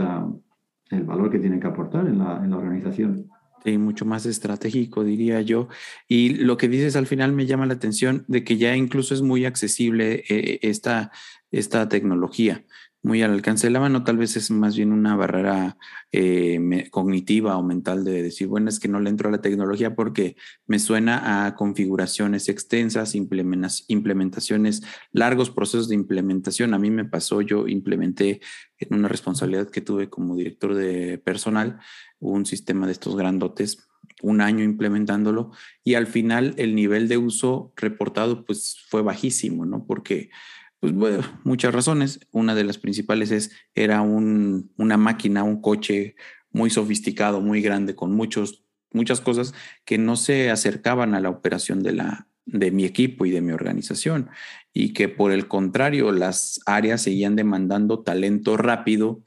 el 0.89 1.03
valor 1.03 1.29
que 1.29 1.39
tienen 1.39 1.59
que 1.59 1.67
aportar 1.67 2.07
en 2.07 2.19
la, 2.19 2.43
en 2.43 2.49
la 2.49 2.57
organización. 2.57 3.27
Sí, 3.63 3.77
mucho 3.77 4.05
más 4.05 4.25
estratégico, 4.25 5.03
diría 5.03 5.41
yo. 5.41 5.69
Y 6.07 6.35
lo 6.35 6.57
que 6.57 6.67
dices 6.67 6.95
al 6.95 7.07
final 7.07 7.31
me 7.31 7.45
llama 7.45 7.65
la 7.65 7.75
atención 7.75 8.25
de 8.27 8.43
que 8.43 8.57
ya 8.57 8.75
incluso 8.75 9.13
es 9.13 9.21
muy 9.21 9.45
accesible 9.45 10.23
esta, 10.61 11.11
esta 11.49 11.87
tecnología 11.87 12.65
muy 13.03 13.21
al 13.21 13.31
alcance 13.31 13.67
de 13.67 13.71
la 13.71 13.81
mano, 13.81 14.03
tal 14.05 14.17
vez 14.17 14.37
es 14.37 14.49
más 14.49 14.77
bien 14.77 14.93
una 14.93 15.15
barrera 15.17 15.77
eh, 16.13 16.87
cognitiva 16.89 17.57
o 17.57 17.63
mental 17.63 18.05
de 18.05 18.23
decir, 18.23 18.47
bueno, 18.47 18.69
es 18.69 18.79
que 18.79 18.87
no 18.87 19.01
le 19.01 19.09
entro 19.09 19.27
a 19.27 19.31
la 19.31 19.41
tecnología 19.41 19.93
porque 19.93 20.37
me 20.67 20.79
suena 20.79 21.45
a 21.45 21.55
configuraciones 21.55 22.47
extensas, 22.47 23.13
implementaciones, 23.13 24.83
largos 25.11 25.49
procesos 25.49 25.89
de 25.89 25.95
implementación. 25.95 26.73
A 26.73 26.79
mí 26.79 26.89
me 26.91 27.03
pasó, 27.03 27.41
yo 27.41 27.67
implementé 27.67 28.39
en 28.79 28.97
una 28.97 29.09
responsabilidad 29.09 29.69
que 29.69 29.81
tuve 29.81 30.09
como 30.09 30.37
director 30.37 30.73
de 30.73 31.17
personal 31.17 31.79
un 32.31 32.45
sistema 32.45 32.85
de 32.85 32.93
estos 32.93 33.15
grandotes 33.15 33.87
un 34.21 34.41
año 34.41 34.63
implementándolo 34.63 35.51
y 35.83 35.95
al 35.95 36.07
final 36.07 36.53
el 36.57 36.75
nivel 36.75 37.07
de 37.07 37.17
uso 37.17 37.73
reportado 37.75 38.45
pues 38.45 38.77
fue 38.89 39.01
bajísimo, 39.01 39.65
¿no? 39.65 39.85
Porque 39.85 40.29
pues 40.79 40.93
muchas 41.45 41.73
razones. 41.73 42.19
Una 42.31 42.55
de 42.55 42.65
las 42.65 42.77
principales 42.77 43.31
es, 43.31 43.51
era 43.73 44.01
una 44.01 44.97
máquina, 44.97 45.43
un 45.43 45.61
coche 45.61 46.15
muy 46.51 46.69
sofisticado, 46.69 47.39
muy 47.39 47.61
grande, 47.61 47.95
con 47.95 48.13
muchos, 48.13 48.65
muchas 48.91 49.21
cosas 49.21 49.53
que 49.85 49.97
no 49.97 50.17
se 50.17 50.51
acercaban 50.51 51.15
a 51.15 51.21
la 51.21 51.29
operación 51.29 51.83
de, 51.83 51.93
la, 51.93 52.27
de 52.45 52.71
mi 52.71 52.83
equipo 52.83 53.25
y 53.25 53.31
de 53.31 53.39
mi 53.39 53.53
organización. 53.53 54.29
Y 54.73 54.91
que 54.91 55.07
por 55.07 55.31
el 55.31 55.47
contrario, 55.47 56.11
las 56.11 56.59
áreas 56.65 57.01
seguían 57.01 57.37
demandando 57.37 58.01
talento 58.01 58.57
rápido, 58.57 59.23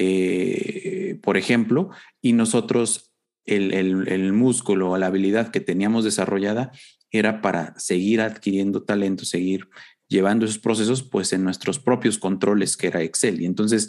eh, 0.00 1.18
por 1.22 1.36
ejemplo, 1.36 1.90
y 2.22 2.32
nosotros 2.32 3.12
el, 3.46 4.32
músculo 4.32 4.92
o 4.92 4.96
la 4.96 5.06
habilidad 5.06 5.50
que 5.50 5.58
teníamos 5.58 6.04
desarrollada 6.04 6.70
era 7.10 7.40
para 7.40 7.76
seguir 7.80 8.20
adquiriendo 8.20 8.84
talento, 8.84 9.24
seguir 9.24 9.68
llevando 10.06 10.44
esos 10.44 10.60
procesos 10.60 11.02
pues 11.02 11.32
en 11.32 11.42
nuestros 11.42 11.80
propios 11.80 12.16
controles 12.16 12.76
que 12.76 12.86
era 12.86 13.02
Excel. 13.02 13.40
Y 13.40 13.46
entonces, 13.46 13.88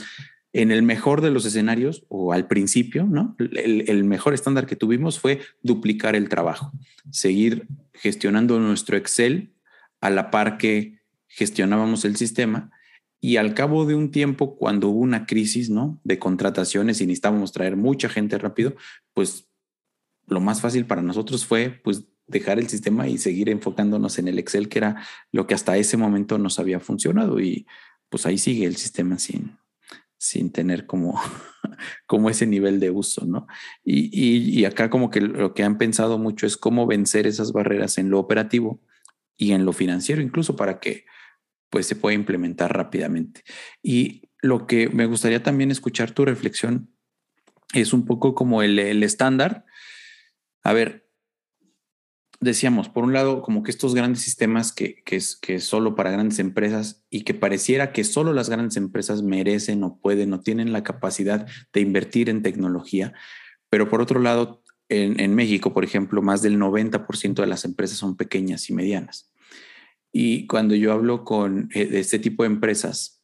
en 0.52 0.72
el 0.72 0.82
mejor 0.82 1.22
de 1.22 1.30
los 1.30 1.46
escenarios 1.46 2.04
o 2.08 2.34
al 2.34 2.48
principio, 2.48 3.06
¿no? 3.06 3.36
El, 3.38 4.04
mejor 4.04 4.34
estándar 4.34 4.66
que 4.66 4.76
tuvimos 4.76 5.20
fue 5.20 5.42
duplicar 5.62 6.16
el 6.16 6.28
trabajo, 6.28 6.72
seguir 7.12 7.68
gestionando 7.94 8.60
nuestro 8.60 8.98
Excel 8.98 9.54
a 10.02 10.10
la 10.10 10.32
par 10.32 10.58
que 10.58 11.02
gestionábamos 11.28 12.04
el 12.04 12.16
sistema. 12.16 12.72
Y 13.22 13.38
al 13.38 13.54
cabo 13.54 13.86
de 13.86 13.96
un 13.96 14.12
tiempo, 14.12 14.56
cuando 14.56 14.90
hubo 14.90 15.00
una 15.00 15.26
crisis, 15.26 15.70
¿no? 15.70 16.00
De 16.04 16.20
contrataciones 16.20 17.02
y 17.02 17.06
necesitábamos 17.06 17.52
traer 17.52 17.76
mucha 17.76 18.08
gente 18.10 18.38
rápido, 18.38 18.76
pues 19.14 19.50
lo 20.28 20.40
más 20.40 20.62
fácil 20.62 20.86
para 20.86 21.02
nosotros 21.02 21.46
fue, 21.46 21.70
pues, 21.84 22.06
dejar 22.28 22.60
el 22.60 22.70
sistema 22.70 23.08
y 23.08 23.18
seguir 23.18 23.50
enfocándonos 23.50 24.20
en 24.20 24.28
el 24.28 24.40
Excel, 24.40 24.70
que 24.70 24.80
era 24.80 25.04
lo 25.32 25.48
que 25.48 25.56
hasta 25.56 25.78
ese 25.78 25.98
momento 25.98 26.38
nos 26.38 26.60
había 26.60 26.80
funcionado. 26.80 27.40
Y 27.40 27.66
pues 28.10 28.26
ahí 28.26 28.38
sigue 28.38 28.66
el 28.66 28.76
sistema 28.76 29.18
sin, 29.18 29.58
sin 30.18 30.52
tener 30.52 30.86
como, 30.86 31.20
como 32.08 32.30
ese 32.30 32.46
nivel 32.46 32.80
de 32.80 32.92
uso, 32.92 33.26
¿no? 33.26 33.48
Y, 33.84 34.10
y, 34.60 34.66
acá 34.66 34.90
como 34.90 35.10
que 35.10 35.22
lo 35.22 35.54
que 35.54 35.64
han 35.64 35.78
pensado 35.78 36.18
mucho 36.18 36.46
es 36.46 36.58
cómo 36.58 36.86
vencer 36.86 37.26
esas 37.26 37.52
barreras 37.52 37.98
en 37.98 38.10
lo 38.10 38.20
operativo 38.20 38.82
y 39.38 39.52
en 39.54 39.66
lo 39.66 39.74
financiero, 39.74 40.22
incluso 40.22 40.56
para 40.56 40.80
que 40.80 41.06
pues 41.70 41.86
se 41.86 41.96
pueda 41.96 42.16
implementar 42.16 42.76
rápidamente. 42.76 43.44
Y 43.82 44.30
lo 44.42 44.68
que 44.68 44.90
me 44.90 45.06
gustaría 45.06 45.44
también 45.44 45.72
escuchar 45.72 46.12
tu 46.12 46.26
reflexión 46.26 46.94
es 47.74 47.94
un 47.94 48.06
poco 48.06 48.36
como 48.36 48.62
el, 48.64 48.80
el 48.80 49.04
estándar. 49.04 49.66
A 50.64 50.74
ver, 50.74 51.10
decíamos, 52.40 52.90
por 52.90 53.04
un 53.04 53.14
lado, 53.14 53.42
como 53.42 53.64
que 53.64 53.72
estos 53.72 53.94
grandes 53.94 54.22
sistemas 54.22 54.72
que, 54.72 55.04
que, 55.04 55.18
es, 55.18 55.36
que 55.36 55.60
solo 55.60 55.96
para 55.96 56.12
grandes 56.12 56.40
empresas 56.40 57.06
y 57.10 57.24
que 57.24 57.34
pareciera 57.34 57.92
que 57.92 58.04
solo 58.04 58.34
las 58.34 58.50
grandes 58.50 58.78
empresas 58.78 59.22
merecen 59.22 59.84
o 59.84 60.00
pueden 60.00 60.34
o 60.34 60.40
tienen 60.40 60.72
la 60.72 60.84
capacidad 60.84 61.48
de 61.74 61.82
invertir 61.82 62.30
en 62.30 62.42
tecnología, 62.42 63.14
pero 63.70 63.90
por 63.90 64.02
otro 64.02 64.20
lado, 64.20 64.64
en, 64.90 65.36
México, 65.36 65.72
por 65.72 65.84
ejemplo, 65.84 66.22
más 66.24 66.42
del 66.42 66.58
90% 66.58 67.36
de 67.36 67.48
las 67.48 67.64
empresas 67.64 67.98
son 68.00 68.18
pequeñas 68.18 68.70
y 68.70 68.74
medianas. 68.74 69.32
Y 70.12 70.48
cuando 70.48 70.76
yo 70.76 70.94
hablo 70.94 71.24
con 71.24 71.70
eh, 71.74 71.86
de 71.86 72.00
este 72.00 72.20
tipo 72.20 72.44
de 72.44 72.48
empresas, 72.48 73.22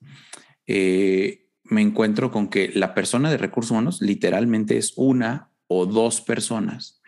eh, 0.67 1.47
me 1.63 1.81
encuentro 1.81 2.31
con 2.31 2.49
que 2.49 2.71
la 2.73 2.93
persona 2.93 3.31
de 3.31 3.37
recursos 3.37 3.71
humanos 3.71 4.01
literalmente 4.01 4.77
es 4.77 4.93
una 4.95 5.51
o 5.67 5.85
dos 5.85 6.21
personas 6.21 7.01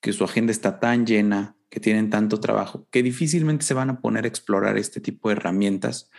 que 0.00 0.12
su 0.12 0.24
agenda 0.24 0.52
está 0.52 0.78
tan 0.78 1.06
llena, 1.06 1.56
que 1.68 1.80
tienen 1.80 2.10
tanto 2.10 2.38
trabajo, 2.38 2.86
que 2.90 3.02
difícilmente 3.02 3.64
se 3.64 3.74
van 3.74 3.90
a 3.90 4.00
poner 4.00 4.24
a 4.24 4.28
explorar 4.28 4.78
este 4.78 5.00
tipo 5.00 5.28
de 5.28 5.34
herramientas, 5.34 6.10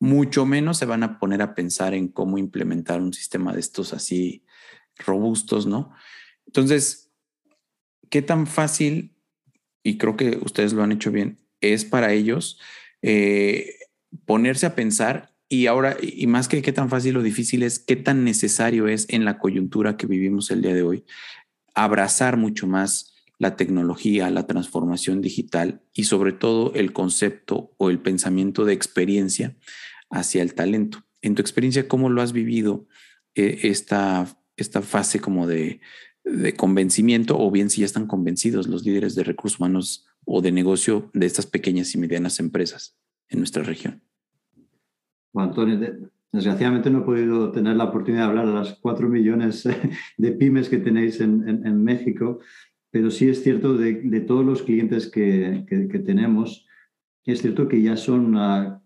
mucho 0.00 0.46
menos 0.46 0.78
se 0.78 0.86
van 0.86 1.02
a 1.02 1.18
poner 1.18 1.42
a 1.42 1.54
pensar 1.54 1.94
en 1.94 2.08
cómo 2.08 2.38
implementar 2.38 3.00
un 3.00 3.12
sistema 3.12 3.52
de 3.52 3.60
estos 3.60 3.92
así 3.92 4.44
robustos, 4.96 5.66
¿no? 5.66 5.92
Entonces, 6.46 7.12
¿qué 8.10 8.22
tan 8.22 8.46
fácil, 8.46 9.16
y 9.82 9.98
creo 9.98 10.16
que 10.16 10.38
ustedes 10.42 10.72
lo 10.72 10.82
han 10.82 10.92
hecho 10.92 11.12
bien, 11.12 11.38
es 11.60 11.84
para 11.84 12.12
ellos 12.12 12.58
eh, 13.02 13.74
ponerse 14.24 14.66
a 14.66 14.74
pensar 14.74 15.34
y 15.48 15.66
ahora, 15.66 15.96
y 16.00 16.26
más 16.26 16.46
que 16.46 16.60
qué 16.60 16.72
tan 16.72 16.90
fácil 16.90 17.16
o 17.16 17.22
difícil 17.22 17.62
es, 17.62 17.78
qué 17.78 17.96
tan 17.96 18.22
necesario 18.22 18.86
es 18.86 19.06
en 19.08 19.24
la 19.24 19.38
coyuntura 19.38 19.96
que 19.96 20.06
vivimos 20.06 20.50
el 20.50 20.60
día 20.60 20.74
de 20.74 20.82
hoy, 20.82 21.04
abrazar 21.74 22.36
mucho 22.36 22.66
más 22.66 23.14
la 23.38 23.56
tecnología, 23.56 24.30
la 24.30 24.46
transformación 24.46 25.22
digital 25.22 25.80
y 25.94 26.04
sobre 26.04 26.32
todo 26.32 26.74
el 26.74 26.92
concepto 26.92 27.72
o 27.78 27.88
el 27.88 28.00
pensamiento 28.00 28.64
de 28.64 28.74
experiencia 28.74 29.56
hacia 30.10 30.42
el 30.42 30.54
talento. 30.54 31.04
En 31.22 31.34
tu 31.34 31.40
experiencia, 31.40 31.88
¿cómo 31.88 32.10
lo 32.10 32.20
has 32.20 32.32
vivido 32.32 32.86
eh, 33.34 33.60
esta, 33.62 34.26
esta 34.56 34.82
fase 34.82 35.20
como 35.20 35.46
de, 35.46 35.80
de 36.24 36.54
convencimiento 36.54 37.38
o 37.38 37.50
bien 37.50 37.70
si 37.70 37.80
ya 37.80 37.86
están 37.86 38.06
convencidos 38.06 38.66
los 38.66 38.84
líderes 38.84 39.14
de 39.14 39.24
recursos 39.24 39.60
humanos 39.60 40.06
o 40.30 40.42
de 40.42 40.52
negocio 40.52 41.10
de 41.14 41.26
estas 41.26 41.46
pequeñas 41.46 41.94
y 41.94 41.98
medianas 41.98 42.38
empresas 42.38 42.94
en 43.30 43.38
nuestra 43.38 43.62
región? 43.62 44.02
Bueno, 45.32 45.48
Antonio, 45.48 45.78
desgraciadamente 46.30 46.90
no 46.90 46.98
he 46.98 47.04
podido 47.04 47.50
tener 47.50 47.76
la 47.76 47.84
oportunidad 47.84 48.24
de 48.24 48.28
hablar 48.28 48.46
a 48.46 48.60
las 48.60 48.74
cuatro 48.74 49.08
millones 49.08 49.66
de 50.18 50.32
pymes 50.32 50.68
que 50.68 50.78
tenéis 50.78 51.20
en, 51.22 51.48
en, 51.48 51.82
México, 51.82 52.40
pero 52.90 53.10
sí 53.10 53.28
es 53.28 53.42
cierto 53.42 53.74
de, 53.78 53.94
de 54.02 54.20
todos 54.20 54.44
los 54.44 54.62
clientes 54.62 55.10
que, 55.10 55.64
que, 55.66 55.98
tenemos, 55.98 56.66
es 57.24 57.40
cierto 57.40 57.66
que 57.66 57.80
ya 57.80 57.96
son 57.96 58.36
uh, 58.36 58.80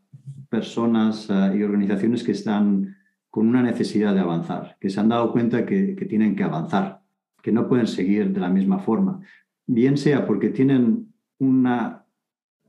personas 0.48 1.28
uh, 1.28 1.56
y 1.56 1.62
organizaciones 1.64 2.22
que 2.22 2.32
están 2.32 2.96
con 3.30 3.48
una 3.48 3.62
necesidad 3.62 4.14
de 4.14 4.20
avanzar, 4.20 4.76
que 4.80 4.90
se 4.90 5.00
han 5.00 5.08
dado 5.08 5.32
cuenta 5.32 5.66
que, 5.66 5.96
que 5.96 6.04
tienen 6.04 6.36
que 6.36 6.44
avanzar, 6.44 7.02
que 7.42 7.50
no 7.50 7.68
pueden 7.68 7.88
seguir 7.88 8.32
de 8.32 8.40
la 8.40 8.48
misma 8.48 8.78
forma, 8.78 9.20
bien 9.66 9.96
sea 9.96 10.26
porque 10.26 10.50
tienen 10.50 11.11
una 11.42 12.04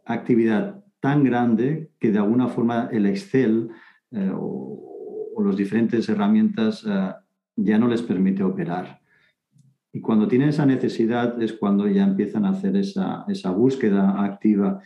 actividad 0.06 0.84
tan 1.00 1.24
grande 1.24 1.92
que 2.00 2.12
de 2.12 2.18
alguna 2.18 2.48
forma 2.48 2.90
el 2.92 3.06
Excel 3.06 3.70
eh, 4.12 4.32
o, 4.34 5.32
o 5.36 5.44
las 5.44 5.56
diferentes 5.56 6.10
herramientas 6.10 6.84
eh, 6.88 7.12
ya 7.56 7.78
no 7.78 7.88
les 7.88 8.02
permite 8.02 8.44
operar. 8.44 9.00
Y 9.92 10.02
cuando 10.02 10.28
tienen 10.28 10.50
esa 10.50 10.66
necesidad 10.66 11.40
es 11.42 11.54
cuando 11.54 11.88
ya 11.88 12.04
empiezan 12.04 12.46
a 12.46 12.50
hacer 12.50 12.76
esa, 12.76 13.26
esa 13.28 13.52
búsqueda 13.52 14.24
activa 14.24 14.82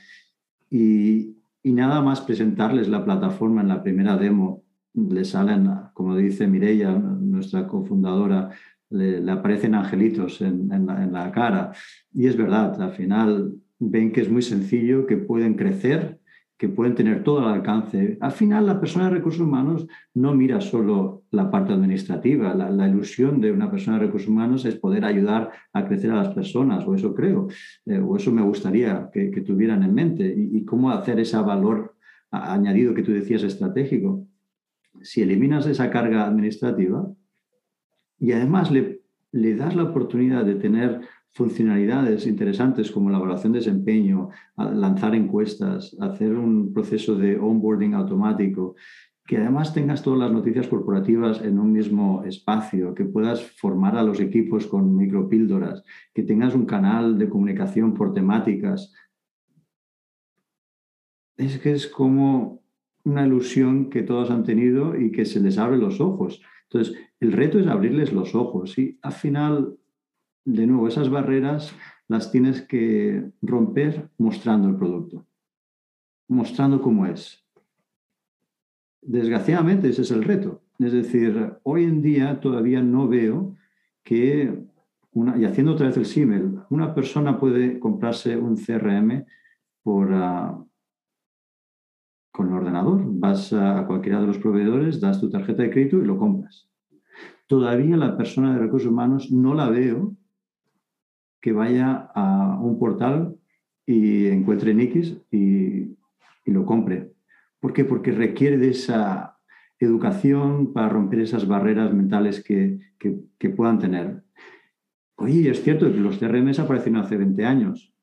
y, 0.70 1.38
y, 1.64 1.72
nada 1.72 2.02
más 2.02 2.20
presentarles 2.20 2.90
la 2.90 3.06
plataforma 3.06 3.62
en 3.62 3.70
la 3.70 3.82
primera 3.82 4.18
demo, 4.18 4.64
le 4.94 5.24
salen, 5.24 5.70
como 5.94 6.18
dice 6.18 6.46
Mireia, 6.46 6.92
nuestra 6.92 7.68
cofundadora, 7.68 8.50
le, 8.90 9.22
le 9.22 9.32
aparecen 9.32 9.76
angelitos 9.76 10.42
en, 10.42 10.74
en, 10.74 10.88
la, 10.88 11.02
en 11.02 11.14
la 11.14 11.32
cara. 11.32 11.72
Y 12.12 12.28
es 12.28 12.36
verdad, 12.36 12.82
al 12.82 12.92
final 12.92 13.54
ven 13.80 14.12
que 14.12 14.22
es 14.22 14.30
muy 14.30 14.42
sencillo, 14.42 15.06
que 15.06 15.18
pueden 15.18 15.56
crecer, 15.56 16.20
que 16.58 16.70
pueden 16.70 16.96
tener 16.96 17.24
todo 17.24 17.40
al 17.40 17.54
alcance. 17.54 18.18
Al 18.20 18.32
final, 18.32 18.66
la 18.66 18.80
persona 18.80 19.06
de 19.06 19.16
recursos 19.16 19.42
humanos 19.42 19.88
no 20.16 20.34
mira 20.34 20.60
solo 20.60 21.24
la 21.30 21.52
parte 21.52 21.72
administrativa. 21.72 22.56
La, 22.56 22.88
ilusión 22.88 23.40
de 23.40 23.52
una 23.52 23.70
persona 23.70 24.00
de 24.00 24.06
recursos 24.06 24.28
humanos 24.28 24.66
es 24.66 24.76
poder 24.76 25.06
ayudar 25.06 25.52
a 25.72 25.86
crecer 25.86 26.12
a 26.12 26.16
las 26.16 26.34
personas, 26.34 26.86
o 26.88 26.96
eso 26.96 27.14
creo, 27.14 27.48
eh, 27.86 28.00
o 28.00 28.16
eso 28.18 28.32
me 28.32 28.42
gustaría 28.42 29.10
que, 29.14 29.30
tuvieran 29.42 29.84
en 29.84 29.94
mente. 29.94 30.34
Y, 30.36 30.66
cómo 30.66 30.90
hacer 30.90 31.20
ese 31.20 31.38
valor 31.38 31.96
añadido 32.32 32.96
que 32.96 33.04
tú 33.04 33.12
decías 33.12 33.44
estratégico. 33.44 34.26
Si 35.04 35.22
eliminas 35.22 35.68
esa 35.68 35.92
carga 35.92 36.26
administrativa 36.26 37.08
y 38.20 38.32
además 38.32 38.72
le 38.72 39.56
das 39.56 39.76
la 39.76 39.84
oportunidad 39.84 40.44
de 40.44 40.56
tener 40.56 41.02
funcionalidades 41.34 42.26
interesantes 42.26 42.92
como 42.92 43.10
la 43.10 43.18
evaluación 43.18 43.54
de 43.54 43.60
desempeño, 43.60 44.30
lanzar 44.58 45.14
encuestas, 45.14 45.96
hacer 46.00 46.34
un 46.34 46.74
proceso 46.74 47.16
de 47.16 47.38
onboarding 47.38 47.94
automático, 47.94 48.76
que 49.28 49.38
además 49.38 49.74
tengas 49.74 50.02
todas 50.02 50.20
las 50.20 50.32
noticias 50.32 50.68
corporativas 50.68 51.42
en 51.42 51.60
un 51.60 51.74
mismo 51.74 52.24
espacio, 52.24 52.96
que 52.96 53.04
puedas 53.04 53.44
formar 53.44 53.98
a 53.98 54.04
los 54.04 54.22
equipos 54.22 54.66
con 54.66 54.96
micropíldoras, 54.96 55.84
que 56.14 56.24
tengas 56.24 56.56
un 56.56 56.66
canal 56.66 57.18
de 57.18 57.30
comunicación 57.30 57.94
por 57.94 58.14
temáticas. 58.14 58.94
Es 61.36 61.60
que 61.60 61.74
es 61.74 61.88
como 61.88 62.64
una 63.04 63.28
ilusión 63.28 63.90
que 63.90 64.02
todos 64.02 64.32
han 64.32 64.44
tenido 64.44 64.98
y 64.98 65.12
que 65.12 65.26
se 65.26 65.42
les 65.42 65.58
abre 65.58 65.78
los 65.78 66.00
ojos. 66.00 66.42
Entonces, 66.64 66.96
el 67.20 67.34
reto 67.34 67.60
es 67.60 67.68
abrirles 67.68 68.14
los 68.14 68.34
ojos 68.34 68.78
y 68.78 68.98
al 69.02 69.12
final 69.12 69.78
de 70.48 70.66
nuevo, 70.66 70.88
esas 70.88 71.10
barreras 71.10 71.76
las 72.08 72.32
tienes 72.32 72.62
que 72.62 73.32
romper 73.42 74.10
mostrando 74.18 74.70
el 74.70 74.78
producto, 74.78 75.28
mostrando 76.30 76.82
cómo 76.82 77.06
es. 77.06 77.46
Desgraciadamente 79.02 79.90
ese 79.90 80.04
es 80.04 80.12
el 80.12 80.24
reto. 80.24 80.64
Es 80.80 80.94
decir, 80.94 81.58
hoy 81.64 81.84
en 81.84 82.02
día 82.02 82.40
todavía 82.40 82.82
no 82.82 83.10
veo 83.10 83.58
que, 84.06 84.58
y 85.14 85.44
haciendo 85.44 85.74
otra 85.74 85.88
vez 85.88 85.98
el 85.98 86.06
símil, 86.06 86.62
una 86.70 86.96
persona 86.96 87.38
puede 87.38 87.78
comprarse 87.78 88.38
un 88.38 88.56
CRM 88.56 89.26
por, 89.84 90.14
uh, 90.14 90.66
con 92.32 92.48
el 92.48 92.54
ordenador. 92.54 93.02
Vas 93.06 93.52
a 93.52 93.86
cualquiera 93.86 94.22
de 94.22 94.28
los 94.28 94.38
proveedores, 94.38 95.02
das 95.02 95.20
tu 95.20 95.30
tarjeta 95.30 95.64
de 95.64 95.72
crédito 95.72 95.98
y 95.98 96.06
lo 96.06 96.18
compras. 96.18 96.70
Todavía 97.48 97.98
la 97.98 98.16
persona 98.16 98.54
de 98.54 98.60
recursos 98.60 98.90
humanos 98.90 99.30
no 99.30 99.54
la 99.54 99.70
veo 99.70 100.16
que 101.42 101.52
vaya 101.52 102.10
a 102.14 102.60
un 102.62 102.80
portal 102.80 103.36
y 103.86 104.28
encuentre 104.28 104.74
Nikis 104.74 105.18
y, 105.32 105.96
y 106.46 106.52
lo 106.52 106.66
compre. 106.66 107.14
¿Por 107.60 107.74
qué? 107.74 107.86
Porque 107.86 108.12
requiere 108.12 108.58
de 108.58 108.70
esa 108.70 109.38
educación 109.80 110.74
para 110.74 110.90
romper 110.90 111.22
esas 111.22 111.48
barreras 111.48 111.94
mentales 111.94 112.44
que, 112.44 112.80
que, 113.00 113.20
que 113.38 113.50
puedan 113.50 113.80
tener. 113.80 114.24
Oye, 115.16 115.50
es 115.50 115.64
cierto 115.64 115.92
que 115.92 116.00
los 116.00 116.18
CRMs 116.18 116.60
aparecieron 116.60 117.02
hace 117.02 117.18
20 117.18 117.46
años. 117.46 117.94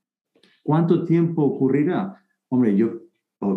¿Cuánto 0.62 1.04
tiempo 1.04 1.42
ocurrirá? 1.42 2.24
Hombre, 2.48 2.76
yo 2.76 3.04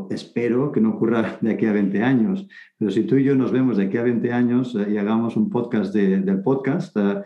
espero 0.09 0.71
que 0.71 0.81
no 0.81 0.89
ocurra 0.91 1.37
de 1.41 1.51
aquí 1.51 1.65
a 1.65 1.71
20 1.71 2.03
años, 2.03 2.47
pero 2.77 2.91
si 2.91 3.03
tú 3.03 3.15
y 3.15 3.23
yo 3.23 3.35
nos 3.35 3.51
vemos 3.51 3.77
de 3.77 3.85
aquí 3.85 3.97
a 3.97 4.03
20 4.03 4.31
años 4.31 4.75
eh, 4.75 4.91
y 4.91 4.97
hagamos 4.97 5.37
un 5.37 5.49
podcast 5.49 5.93
de, 5.93 6.19
del 6.19 6.41
podcast, 6.41 6.95
eh, 6.97 7.23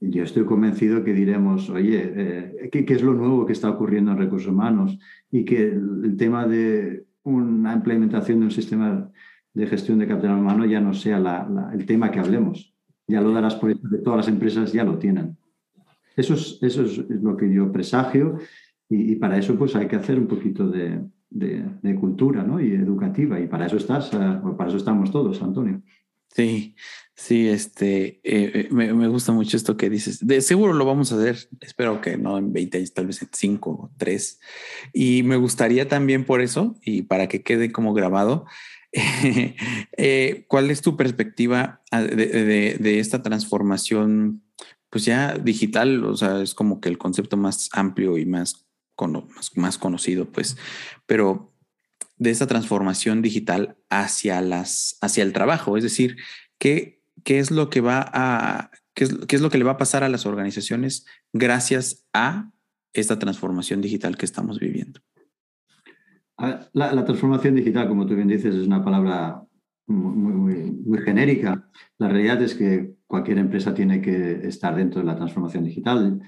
yo 0.00 0.22
estoy 0.22 0.44
convencido 0.44 1.02
que 1.02 1.12
diremos, 1.12 1.70
oye, 1.70 2.12
eh, 2.14 2.68
¿qué, 2.70 2.84
es 2.88 3.02
lo 3.02 3.14
nuevo 3.14 3.46
que 3.46 3.52
está 3.52 3.68
ocurriendo 3.68 4.12
en 4.12 4.18
recursos 4.18 4.52
humanos? 4.52 4.98
Y 5.30 5.44
que 5.44 5.68
el, 5.68 6.16
tema 6.16 6.46
de 6.46 7.06
una 7.24 7.74
implementación 7.74 8.40
de 8.40 8.44
un 8.46 8.50
sistema 8.50 9.10
de 9.54 9.66
gestión 9.66 9.98
de 9.98 10.06
capital 10.06 10.38
humano 10.38 10.64
ya 10.66 10.80
no 10.80 10.94
sea 10.94 11.48
el 11.72 11.86
tema 11.86 12.10
que 12.10 12.20
hablemos. 12.20 12.74
Ya 13.08 13.20
lo 13.20 13.32
darás 13.32 13.56
por 13.56 13.70
hecho 13.70 13.82
todas 14.04 14.18
las 14.18 14.28
empresas 14.28 14.72
ya 14.72 14.84
lo 14.84 14.98
tienen. 14.98 15.36
Eso 16.16 16.34
es, 16.34 16.58
eso 16.62 16.82
es 16.82 16.98
lo 17.08 17.36
que 17.36 17.52
yo 17.52 17.72
presagio 17.72 18.38
y, 18.88 19.16
para 19.16 19.36
eso 19.38 19.56
pues 19.56 19.76
hay 19.76 19.86
que 19.86 19.96
hacer 19.96 20.18
un 20.18 20.26
poquito 20.26 20.68
de, 20.68 21.00
cultura 22.00 22.42
¿no? 22.42 22.60
y 22.60 22.72
educativa 22.72 23.38
y 23.40 23.46
para 23.46 23.66
eso 23.66 23.76
estás, 23.76 24.12
eh, 24.14 24.40
para 24.56 24.68
eso 24.68 24.78
estamos 24.78 25.10
todos, 25.10 25.42
Antonio. 25.42 25.82
Sí, 26.34 26.76
sí, 27.14 27.48
este, 27.48 28.20
eh, 28.22 28.52
eh, 28.54 28.68
me, 28.70 29.08
gusta 29.08 29.32
mucho 29.32 29.56
esto 29.56 29.76
que 29.76 29.90
dices. 29.90 30.26
De 30.26 30.40
seguro 30.40 30.72
lo 30.72 30.84
vamos 30.84 31.12
a 31.12 31.16
hacer, 31.16 31.48
espero 31.60 32.00
que 32.00 32.16
no 32.16 32.38
en 32.38 32.52
20 32.52 32.78
años, 32.78 32.94
tal 32.94 33.06
vez 33.06 33.22
en 33.22 33.28
5 33.32 33.70
o 33.70 33.90
3. 33.96 34.40
Y 34.92 35.22
me 35.24 35.36
gustaría 35.36 35.88
también 35.88 36.24
por 36.24 36.40
eso, 36.40 36.76
y 36.82 37.02
para 37.02 37.28
que 37.28 37.42
quede 37.42 37.72
como 37.72 37.94
grabado, 37.94 38.46
eh, 38.92 40.44
¿cuál 40.48 40.70
es 40.70 40.80
tu 40.80 40.96
perspectiva 40.96 41.82
ah, 41.90 42.02
de, 42.02 42.98
esta 43.00 43.22
transformación, 43.22 44.42
pues 44.90 45.04
ya 45.04 45.36
digital? 45.38 46.04
O 46.04 46.16
sea, 46.16 46.40
es 46.40 46.54
como 46.54 46.80
que 46.80 46.88
el 46.88 46.98
concepto 46.98 47.36
más 47.36 47.68
amplio 47.72 48.16
y 48.18 48.26
más, 48.26 48.66
más, 48.96 49.56
más 49.56 49.78
conocido, 49.78 50.30
pues, 50.30 50.56
pero 51.06 51.52
de 52.18 52.30
esta 52.30 52.46
transformación 52.46 53.22
digital 53.22 53.76
hacia, 53.90 54.40
las, 54.40 54.98
hacia 55.00 55.22
el 55.22 55.32
trabajo. 55.32 55.76
Es 55.76 55.84
decir, 55.84 56.16
¿qué, 56.58 57.00
qué 57.24 57.38
es 57.38 57.50
lo 57.50 57.70
que 57.70 57.80
va 57.80 58.70
qué 58.94 59.04
es, 59.04 59.14
qué 59.26 59.36
es 59.36 59.42
lo 59.42 59.50
que 59.50 59.58
le 59.58 59.64
va 59.64 59.72
a 59.72 59.76
pasar 59.78 60.02
a 60.02 60.08
las 60.08 60.26
organizaciones 60.26 61.06
gracias 61.32 62.06
a 62.12 62.50
esta 62.92 63.18
transformación 63.18 63.80
digital 63.80 64.16
que 64.16 64.26
estamos 64.26 64.58
viviendo? 64.58 65.00
La, 66.72 67.04
transformación 67.04 67.56
digital, 67.56 67.88
como 67.88 68.06
tú 68.06 68.14
bien 68.14 68.28
dices, 68.28 68.54
es 68.54 68.66
una 68.66 68.84
palabra 68.84 69.42
muy, 69.86 70.74
muy, 70.84 70.98
genérica. 70.98 71.68
La 71.98 72.08
realidad 72.08 72.40
es 72.42 72.54
que 72.54 72.94
cualquier 73.06 73.38
empresa 73.38 73.74
tiene 73.74 74.00
que 74.00 74.46
estar 74.46 74.76
dentro 74.76 75.00
de 75.00 75.06
la 75.06 75.16
transformación 75.16 75.64
digital. 75.64 76.20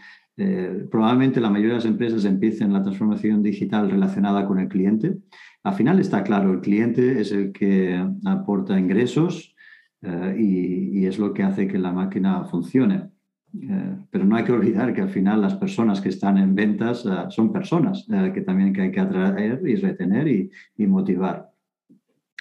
Eh, 0.43 0.87
probablemente 0.91 1.39
la 1.39 1.51
mayoría 1.51 1.75
de 1.75 1.81
las 1.81 1.85
empresas 1.85 2.25
empiecen 2.25 2.73
la 2.73 2.83
transformación 2.83 3.43
digital 3.43 3.91
relacionada 3.91 4.47
con 4.47 4.59
el 4.59 4.69
cliente, 4.69 5.19
al 5.63 5.75
final 5.75 6.01
está 6.01 6.23
claro, 6.23 6.51
el 6.55 6.63
cliente 6.63 7.21
es 7.21 7.31
el 7.31 7.53
que 7.53 8.03
aporta 8.25 8.81
ingresos 8.81 9.55
eh, 10.01 10.37
y, 10.39 11.05
es 11.05 11.19
lo 11.19 11.35
que 11.35 11.43
hace 11.43 11.69
que 11.69 11.79
la 11.79 11.93
máquina 11.93 12.45
funcione. 12.45 13.11
Eh, 13.53 13.97
pero 14.11 14.25
no 14.25 14.35
hay 14.37 14.45
que 14.45 14.53
olvidar 14.53 14.95
que 14.95 15.03
al 15.03 15.11
final 15.11 15.43
las 15.43 15.57
personas 15.57 16.01
que 16.01 16.09
están 16.09 16.39
en 16.39 16.55
ventas 16.55 17.07
son 17.29 17.53
personas 17.53 18.07
que 18.33 18.41
también 18.41 18.81
hay 18.81 18.91
que 18.93 19.01
atraer 19.01 19.61
y 19.69 19.75
retener 19.75 20.27
y, 20.29 20.87
motivar. 20.87 21.51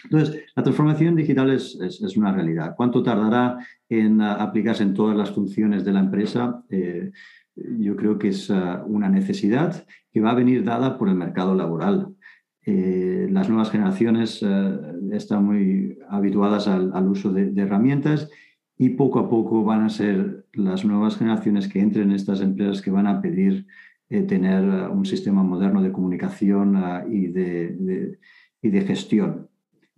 Entonces, 0.05 0.45
la 0.55 0.63
transformación 0.63 1.17
digital 1.17 1.49
es, 1.49 1.75
una 2.15 2.31
realidad. 2.31 2.75
¿Cuánto 2.77 3.03
tardará 3.03 3.57
en 3.89 4.21
aplicarse 4.21 4.83
en 4.83 4.93
todas 4.93 5.17
las 5.17 5.31
funciones 5.31 5.83
de 5.83 5.91
la 5.91 5.99
empresa? 5.99 6.63
Yo 7.79 7.95
creo 7.95 8.17
que 8.17 8.29
es 8.29 8.49
ah, 8.51 8.83
una 8.87 9.09
necesidad 9.09 9.85
que 10.11 10.21
va 10.21 10.31
a 10.31 10.35
venir 10.35 10.63
dada 10.63 10.97
por 10.97 11.09
el 11.09 11.15
mercado 11.15 11.55
laboral. 11.55 12.15
Eh, 12.65 13.27
las 13.31 13.49
nuevas 13.49 13.71
generaciones 13.71 14.43
eh, 14.43 14.79
están 15.11 15.45
muy 15.45 15.97
habituadas 16.09 16.67
al, 16.67 17.07
uso 17.07 17.31
de, 17.31 17.53
herramientas 17.61 18.29
y 18.77 18.89
poco 18.89 19.19
a 19.19 19.29
poco 19.29 19.63
van 19.63 19.81
a 19.81 19.89
ser 19.89 20.45
las 20.53 20.85
nuevas 20.85 21.17
generaciones 21.17 21.67
que 21.67 21.79
entren 21.79 22.09
en 22.09 22.15
estas 22.15 22.41
empresas 22.41 22.81
que 22.81 22.91
van 22.91 23.07
a 23.07 23.21
pedir 23.21 23.65
eh, 24.09 24.23
tener 24.23 24.63
un 24.89 25.05
sistema 25.05 25.43
moderno 25.43 25.81
de 25.81 25.91
comunicación 25.91 26.75
ah, 26.75 27.03
y, 27.09 27.27
de, 27.27 28.17
y, 28.61 28.69
de, 28.69 28.81
gestión. 28.81 29.47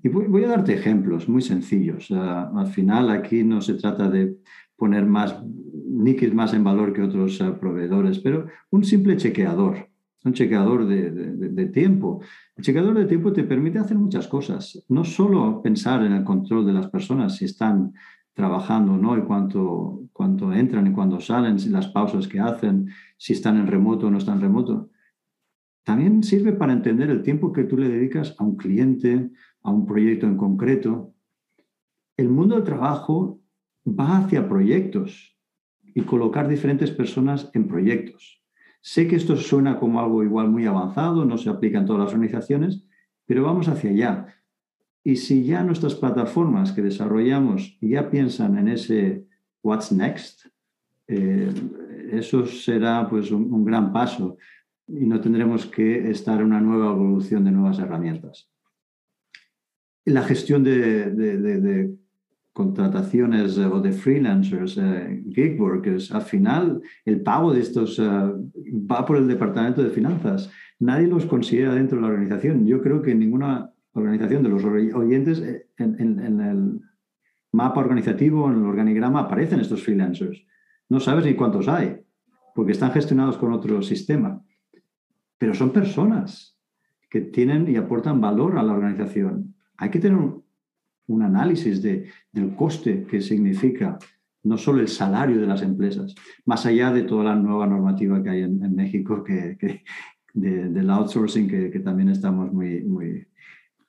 Y 0.04 0.10
voy, 0.10 0.44
a 0.44 0.50
darte 0.50 0.74
ejemplos 0.74 1.30
muy 1.30 1.42
sencillos. 1.42 2.10
Ah, 2.12 2.52
al 2.56 2.68
final 2.68 3.10
aquí 3.10 3.44
no 3.44 3.62
se 3.62 3.76
trata 3.76 4.10
de 4.10 4.38
poner 4.76 5.06
más 5.06 5.36
Nikis 5.92 6.34
más 6.34 6.54
en 6.54 6.64
valor 6.64 6.94
que 6.94 7.02
otros 7.02 7.40
eh, 7.42 7.52
proveedores, 7.60 8.20
pero 8.20 8.48
un 8.70 8.84
simple 8.84 9.18
chequeador, 9.18 9.90
un 10.24 10.34
chequeador 10.34 10.88
de, 10.88 11.66
tiempo. 11.68 12.22
El 12.56 12.64
chequeador 12.64 12.98
de 12.98 13.06
tiempo 13.06 13.34
te 13.34 13.44
permite 13.44 13.80
hacer 13.80 13.98
muchas 13.98 14.28
cosas, 14.28 14.84
no 14.88 15.04
solo 15.04 15.62
pensar 15.62 16.04
en 16.04 16.14
el 16.14 16.24
control 16.24 16.66
de 16.66 16.74
las 16.74 16.88
personas, 16.88 17.36
si 17.36 17.46
están 17.46 17.94
trabajando 18.34 18.96
¿no? 18.96 19.18
y 19.18 19.24
cuánto, 19.24 20.04
cuánto 20.14 20.54
entran 20.54 20.88
y 20.88 20.94
cuándo 20.94 21.20
salen, 21.20 21.60
si 21.60 21.70
las 21.70 21.88
pausas 21.88 22.28
que 22.28 22.40
hacen, 22.40 22.90
si 23.18 23.34
están 23.34 23.58
en 23.58 23.68
remoto 23.68 24.08
o 24.08 24.12
no 24.12 24.18
están 24.18 24.36
en 24.36 24.42
remoto. 24.42 24.90
También 25.84 26.24
sirve 26.24 26.54
para 26.54 26.74
entender 26.74 27.10
el 27.10 27.24
tiempo 27.24 27.52
que 27.52 27.66
tú 27.66 27.78
le 27.78 27.90
dedicas 27.90 28.36
a 28.38 28.44
un 28.44 28.56
cliente, 28.56 29.32
a 29.64 29.72
un 29.72 29.86
proyecto 29.86 30.28
en 30.28 30.38
concreto. 30.38 31.14
El 32.16 32.30
mundo 32.30 32.56
del 32.56 32.64
trabajo 32.64 33.42
va 33.86 34.20
hacia 34.20 34.48
proyectos 34.48 35.32
y 35.94 36.02
colocar 36.02 36.48
diferentes 36.48 36.92
personas 36.92 37.50
en 37.54 37.68
proyectos. 37.68 38.42
Sé 38.82 39.08
que 39.08 39.16
esto 39.16 39.36
suena 39.38 39.80
como 39.80 40.00
algo 40.00 40.24
igual 40.24 40.50
muy 40.50 40.66
avanzado, 40.66 41.26
no 41.26 41.38
se 41.38 41.50
aplica 41.50 41.78
en 41.78 41.86
todas 41.86 42.06
las 42.06 42.14
organizaciones, 42.14 42.84
pero 43.26 43.44
vamos 43.44 43.68
hacia 43.68 43.92
allá. 43.92 44.36
Y 45.04 45.18
si 45.18 45.44
ya 45.44 45.64
nuestras 45.64 45.96
plataformas 45.96 46.72
que 46.72 46.82
desarrollamos 46.82 47.78
ya 47.82 48.10
piensan 48.10 48.58
en 48.58 48.68
ese 48.68 49.26
what's 49.64 49.92
next, 49.92 50.48
eh, 51.08 51.52
eso 52.12 52.46
será 52.46 53.08
pues 53.10 53.32
un, 53.32 53.64
gran 53.64 53.94
paso 53.94 54.38
y 54.88 55.06
no 55.06 55.22
tendremos 55.22 55.66
que 55.66 56.10
estar 56.10 56.40
en 56.40 56.48
una 56.48 56.62
nueva 56.62 56.92
evolución 56.92 57.44
de 57.44 57.52
nuevas 57.52 57.80
herramientas. 57.80 58.50
La 60.06 60.24
gestión 60.24 60.64
de 60.64 61.96
contrataciones 62.54 63.58
eh, 63.58 63.66
o 63.66 63.80
de 63.80 63.92
freelancers, 63.92 64.78
eh, 64.78 65.24
gig 65.30 65.60
workers, 65.60 66.12
al 66.12 66.22
final 66.22 66.82
el 67.06 67.22
pago 67.22 67.54
de 67.54 67.62
estos 67.62 67.98
eh, 68.00 68.04
va 68.04 69.06
por 69.06 69.18
el 69.18 69.28
departamento 69.28 69.82
de 69.82 69.90
finanzas. 69.90 70.52
Nadie 70.80 71.08
los 71.08 71.26
considera 71.26 71.74
dentro 71.74 71.98
de 71.98 72.02
la 72.02 72.10
organización. 72.10 72.66
Yo 72.66 72.82
creo 72.82 73.02
que 73.02 73.16
ninguna 73.16 73.72
organización 73.94 74.44
de 74.44 74.50
los 74.50 74.64
oyentes 74.64 75.44
en, 75.78 76.40
el 76.40 76.80
mapa 77.52 77.82
organizativo, 77.82 78.50
en 78.50 78.60
el 78.60 78.66
organigrama, 78.66 79.22
aparecen 79.22 79.60
estos 79.60 79.84
freelancers. 79.84 80.46
No 80.90 81.00
sabes 81.00 81.26
ni 81.26 81.36
cuántos 81.36 81.68
hay, 81.68 81.98
porque 82.56 82.72
están 82.72 82.92
gestionados 82.92 83.38
con 83.38 83.52
otro 83.54 83.82
sistema. 83.82 84.42
Pero 85.38 85.54
son 85.54 85.72
personas 85.72 86.58
que 87.10 87.22
tienen 87.22 87.70
y 87.70 87.76
aportan 87.76 88.22
valor 88.22 88.58
a 88.58 88.64
la 88.64 88.74
organización. 88.74 89.56
Hay 89.78 89.90
que 89.90 90.00
tener 90.00 90.18
análisis 91.22 91.82
de, 91.82 92.08
del 92.32 92.56
coste 92.56 93.06
que 93.10 93.22
significa 93.22 93.98
no 94.44 94.58
solo 94.58 94.82
el 94.82 94.88
salario 94.88 95.40
de 95.40 95.48
las 95.48 95.62
empresas, 95.62 96.16
más 96.46 96.66
allá 96.66 96.92
de 96.92 97.04
toda 97.04 97.24
la 97.26 97.36
nueva 97.36 97.68
normativa 97.68 98.24
que 98.24 98.30
hay 98.30 98.42
en, 98.42 98.76
México 98.76 99.24
que, 99.24 99.58
del 100.34 100.90
outsourcing, 100.90 101.48
que, 101.48 101.80
también 101.80 102.10
estamos 102.10 102.52
muy, 102.52 102.82
muy, 102.84 103.28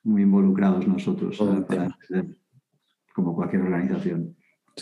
muy 0.03 0.21
involucrados 0.21 0.87
nosotros, 0.87 1.41
como 3.13 3.35
cualquier 3.35 3.63
organización. 3.63 4.35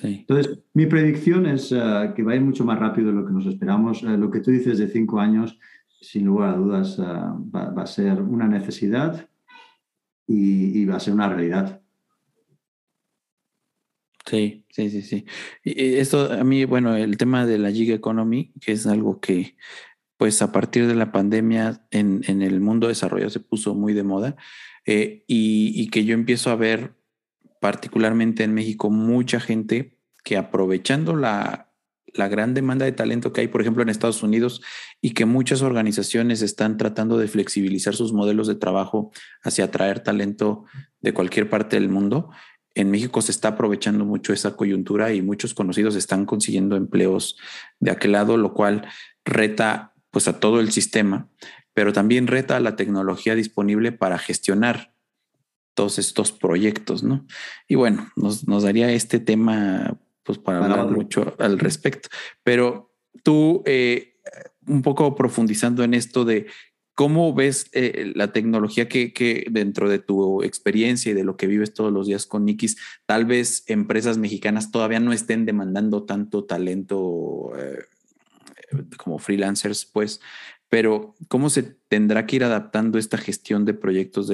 Entonces, 0.04 0.60
mi 0.74 0.86
predicción 0.86 1.46
es 1.46 1.72
eh, 1.72 2.14
que 2.16 2.24
va 2.24 2.32
a 2.32 2.36
ir 2.36 2.42
mucho 2.42 2.64
más 2.64 2.80
rápido 2.80 3.08
de 3.08 3.14
lo 3.14 3.26
que 3.26 3.34
nos 3.34 3.46
esperamos. 3.46 4.04
Eh, 4.04 4.18
lo 4.18 4.32
que 4.32 4.40
tú 4.40 4.50
dices 4.52 4.78
de 4.78 4.88
cinco 4.88 5.20
años, 5.20 5.60
sin 6.00 6.26
lugar 6.26 6.54
a 6.54 6.58
dudas, 6.58 6.98
eh, 6.98 7.04
va, 7.04 7.74
a 7.76 7.86
ser 7.86 8.22
una 8.22 8.48
necesidad 8.48 9.28
y 10.26 10.86
va 10.86 10.96
a 10.96 11.00
ser 11.02 11.14
una 11.14 11.28
realidad. 11.28 11.81
Sí, 14.26 14.66
sí, 14.70 14.90
sí, 14.90 15.02
sí. 15.02 15.26
Y 15.64 15.96
esto 15.96 16.32
a 16.32 16.44
mí, 16.44 16.66
bueno, 16.66 16.96
el 16.96 17.18
tema 17.18 17.46
de 17.46 17.58
la 17.58 17.72
gig 17.72 17.92
economy, 17.92 18.54
que 18.62 18.74
es 18.74 18.86
algo 18.86 19.20
que, 19.20 19.56
pues 20.18 20.42
a 20.42 20.52
partir 20.52 20.88
de 20.88 20.96
la 20.96 21.12
pandemia 21.12 21.86
en, 21.92 22.22
en 22.28 22.42
el 22.42 22.60
mundo 22.62 22.88
desarrollado 22.88 23.32
se 23.32 23.40
puso 23.40 23.74
muy 23.74 23.94
de 23.94 24.04
moda 24.04 24.36
eh, 24.86 25.24
y, 25.28 25.74
y, 25.76 25.90
que 25.90 26.06
yo 26.06 26.14
empiezo 26.14 26.52
a 26.52 26.56
ver, 26.56 26.94
particularmente 27.60 28.44
en 28.44 28.54
México, 28.54 28.90
mucha 28.90 29.40
gente 29.40 29.98
que 30.24 30.38
aprovechando 30.38 31.16
la, 31.16 31.72
la 32.14 32.28
gran 32.28 32.54
demanda 32.54 32.86
de 32.86 32.92
talento 32.92 33.34
que 33.34 33.42
hay, 33.42 33.48
por 33.48 33.62
ejemplo, 33.62 33.84
en 33.84 33.90
Estados 33.90 34.24
Unidos 34.24 34.62
y 35.02 35.12
que 35.12 35.26
muchas 35.26 35.62
organizaciones 35.62 36.42
están 36.42 36.78
tratando 36.78 37.18
de 37.18 37.28
flexibilizar 37.28 37.96
sus 37.96 38.14
modelos 38.14 38.48
de 38.48 38.56
trabajo 38.56 39.12
hacia 39.44 39.66
atraer 39.66 40.02
talento 40.02 40.66
de 41.00 41.14
cualquier 41.14 41.50
parte 41.50 41.78
del 41.78 41.90
mundo 41.90 42.30
en 42.76 42.92
México 42.92 43.22
se 43.22 43.32
está 43.32 43.50
aprovechando 43.50 44.06
mucho 44.06 44.34
esa 44.34 44.56
coyuntura 44.56 45.14
y 45.14 45.22
muchos 45.22 45.54
conocidos 45.54 45.96
están 45.96 46.26
consiguiendo 46.26 46.76
empleos 46.76 47.38
de 47.80 47.92
aquel 47.92 48.14
lado, 48.14 48.38
lo 48.38 48.54
cual 48.54 48.88
reta 49.26 49.94
pues 50.10 50.28
a 50.28 50.40
todo 50.40 50.60
el 50.60 50.72
sistema, 50.72 51.30
pero 51.74 51.94
también 51.94 52.28
reta 52.28 52.58
a 52.58 52.62
la 52.62 52.76
tecnología 52.76 53.36
disponible 53.36 53.92
para 53.92 54.18
gestionar 54.18 54.94
todos 55.74 56.00
estos 56.00 56.32
proyectos, 56.32 57.04
¿no? 57.04 57.26
Y 57.68 57.76
bueno, 57.76 58.12
nos, 58.16 58.46
daría 58.46 58.92
este 58.92 59.20
tema 59.20 59.98
pues 60.24 60.38
para 60.38 60.64
hablar 60.64 60.88
mucho 60.90 61.36
al 61.40 61.60
respecto, 61.60 62.10
pero 62.44 62.94
tú 63.24 63.64
eh, 63.66 64.16
un 64.68 64.82
poco 64.82 65.16
profundizando 65.16 65.84
en 65.84 65.94
esto 65.94 66.26
de 66.26 66.48
¿Cómo 66.94 67.34
ves 67.34 67.70
eh, 67.72 68.12
la 68.16 68.32
tecnología 68.34 68.90
que, 68.90 69.46
dentro 69.50 69.90
de 69.90 70.00
tu 70.00 70.44
experiencia 70.44 71.12
y 71.12 71.16
de 71.16 71.24
lo 71.24 71.38
que 71.38 71.48
vives 71.48 71.74
todos 71.74 71.92
los 71.92 72.08
días 72.08 72.26
con 72.26 72.46
Nikis, 72.46 72.78
tal 73.06 73.26
vez 73.26 73.64
empresas 73.68 74.18
mexicanas 74.18 74.72
todavía 74.72 75.00
no 75.00 75.14
estén 75.14 75.46
demandando 75.46 76.04
tanto 76.04 76.44
talento 76.44 77.52
eh, 77.58 77.80
como 78.98 79.20
freelancers, 79.20 79.86
pues, 79.86 80.20
pero 80.70 81.16
¿cómo 81.28 81.50
se 81.50 81.64
tendrá 81.64 82.26
que 82.26 82.38
ir 82.38 82.44
adaptando 82.44 82.98
esta 82.98 83.18
gestión 83.18 83.66
de 83.66 83.74
proyectos 83.74 84.32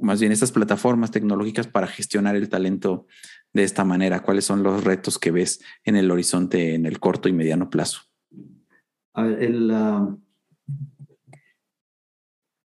más 0.00 0.20
bien 0.20 0.32
estas 0.32 0.52
plataformas 0.52 1.10
tecnológicas 1.10 1.66
para 1.66 1.86
gestionar 1.86 2.36
el 2.36 2.48
talento 2.48 3.06
de 3.52 3.64
esta 3.64 3.84
manera? 3.84 4.22
¿Cuáles 4.22 4.44
son 4.44 4.62
los 4.62 4.84
retos 4.84 5.18
que 5.18 5.30
ves 5.30 5.60
en 5.84 5.96
el 5.96 6.10
horizonte 6.10 6.74
en 6.74 6.86
el 6.86 6.98
corto 6.98 7.28
y 7.28 7.32
mediano 7.32 7.70
plazo? 7.70 8.02
A 9.14 9.22
ver, 9.22 9.42
el, 9.42 9.70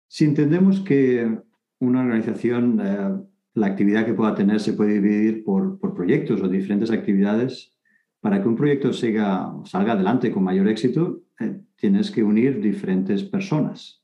si 0.07 0.25
entendemos 0.25 0.81
que 0.81 1.39
una 1.79 2.01
organización, 2.01 2.79
eh, 2.81 3.21
la 3.53 3.67
actividad 3.67 4.05
que 4.05 4.13
pueda 4.13 4.35
tener 4.35 4.59
se 4.59 4.73
puede 4.73 4.93
dividir 4.93 5.43
por, 5.43 5.79
proyectos 5.95 6.41
o 6.41 6.47
diferentes 6.47 6.91
actividades, 6.91 7.73
para 8.19 8.41
que 8.41 8.47
un 8.47 8.55
proyecto 8.55 8.93
siga, 8.93 9.51
salga 9.65 9.93
adelante 9.93 10.31
con 10.31 10.43
mayor 10.43 10.67
éxito, 10.67 11.23
eh, 11.39 11.59
tienes 11.75 12.11
que 12.11 12.23
unir 12.23 12.61
diferentes 12.61 13.23
personas. 13.23 14.03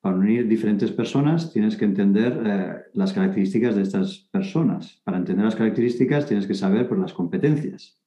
Para 0.00 0.16
unir 0.16 0.48
diferentes 0.48 0.90
personas 0.90 1.52
tienes 1.52 1.76
que 1.76 1.84
entender 1.84 2.42
eh, 2.44 2.74
las 2.94 3.12
características 3.12 3.76
de 3.76 3.82
estas 3.82 4.28
personas. 4.32 5.00
Para 5.04 5.18
entender 5.18 5.44
las 5.44 5.56
características 5.56 6.26
tienes 6.26 6.46
que 6.46 6.54
saber 6.54 6.88
por 6.88 6.98
las 6.98 7.12
competencias. 7.12 8.01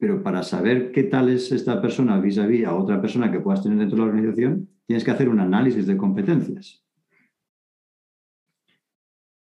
Pero 0.00 0.22
para 0.22 0.42
saber 0.42 0.92
qué 0.92 1.04
tal 1.04 1.28
es 1.28 1.52
esta 1.52 1.80
persona 1.80 2.18
vis 2.18 2.38
a 2.38 2.46
vis 2.46 2.64
a 2.64 2.74
otra 2.74 3.00
persona 3.00 3.30
que 3.30 3.38
puedas 3.38 3.62
tener 3.62 3.78
dentro 3.78 3.96
de 3.98 4.02
la 4.02 4.08
organización, 4.08 4.70
tienes 4.86 5.04
que 5.04 5.10
hacer 5.10 5.28
un 5.28 5.40
análisis 5.40 5.86
de 5.86 5.98
competencias. 5.98 6.82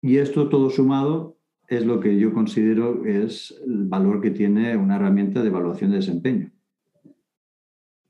Y 0.03 0.19
esto 0.19 0.51
todo 0.51 0.69
sumado 0.69 1.39
es 1.69 1.87
lo 1.87 2.01
que 2.01 2.19
yo 2.19 2.35
considero 2.35 3.07
es 3.07 3.59
el 3.67 3.87
valor 3.87 4.21
que 4.21 4.31
tiene 4.31 4.77
una 4.77 4.97
herramienta 4.97 5.41
de 5.41 5.49
evaluación 5.49 5.91
de 5.91 5.97
desempeño. 5.97 6.53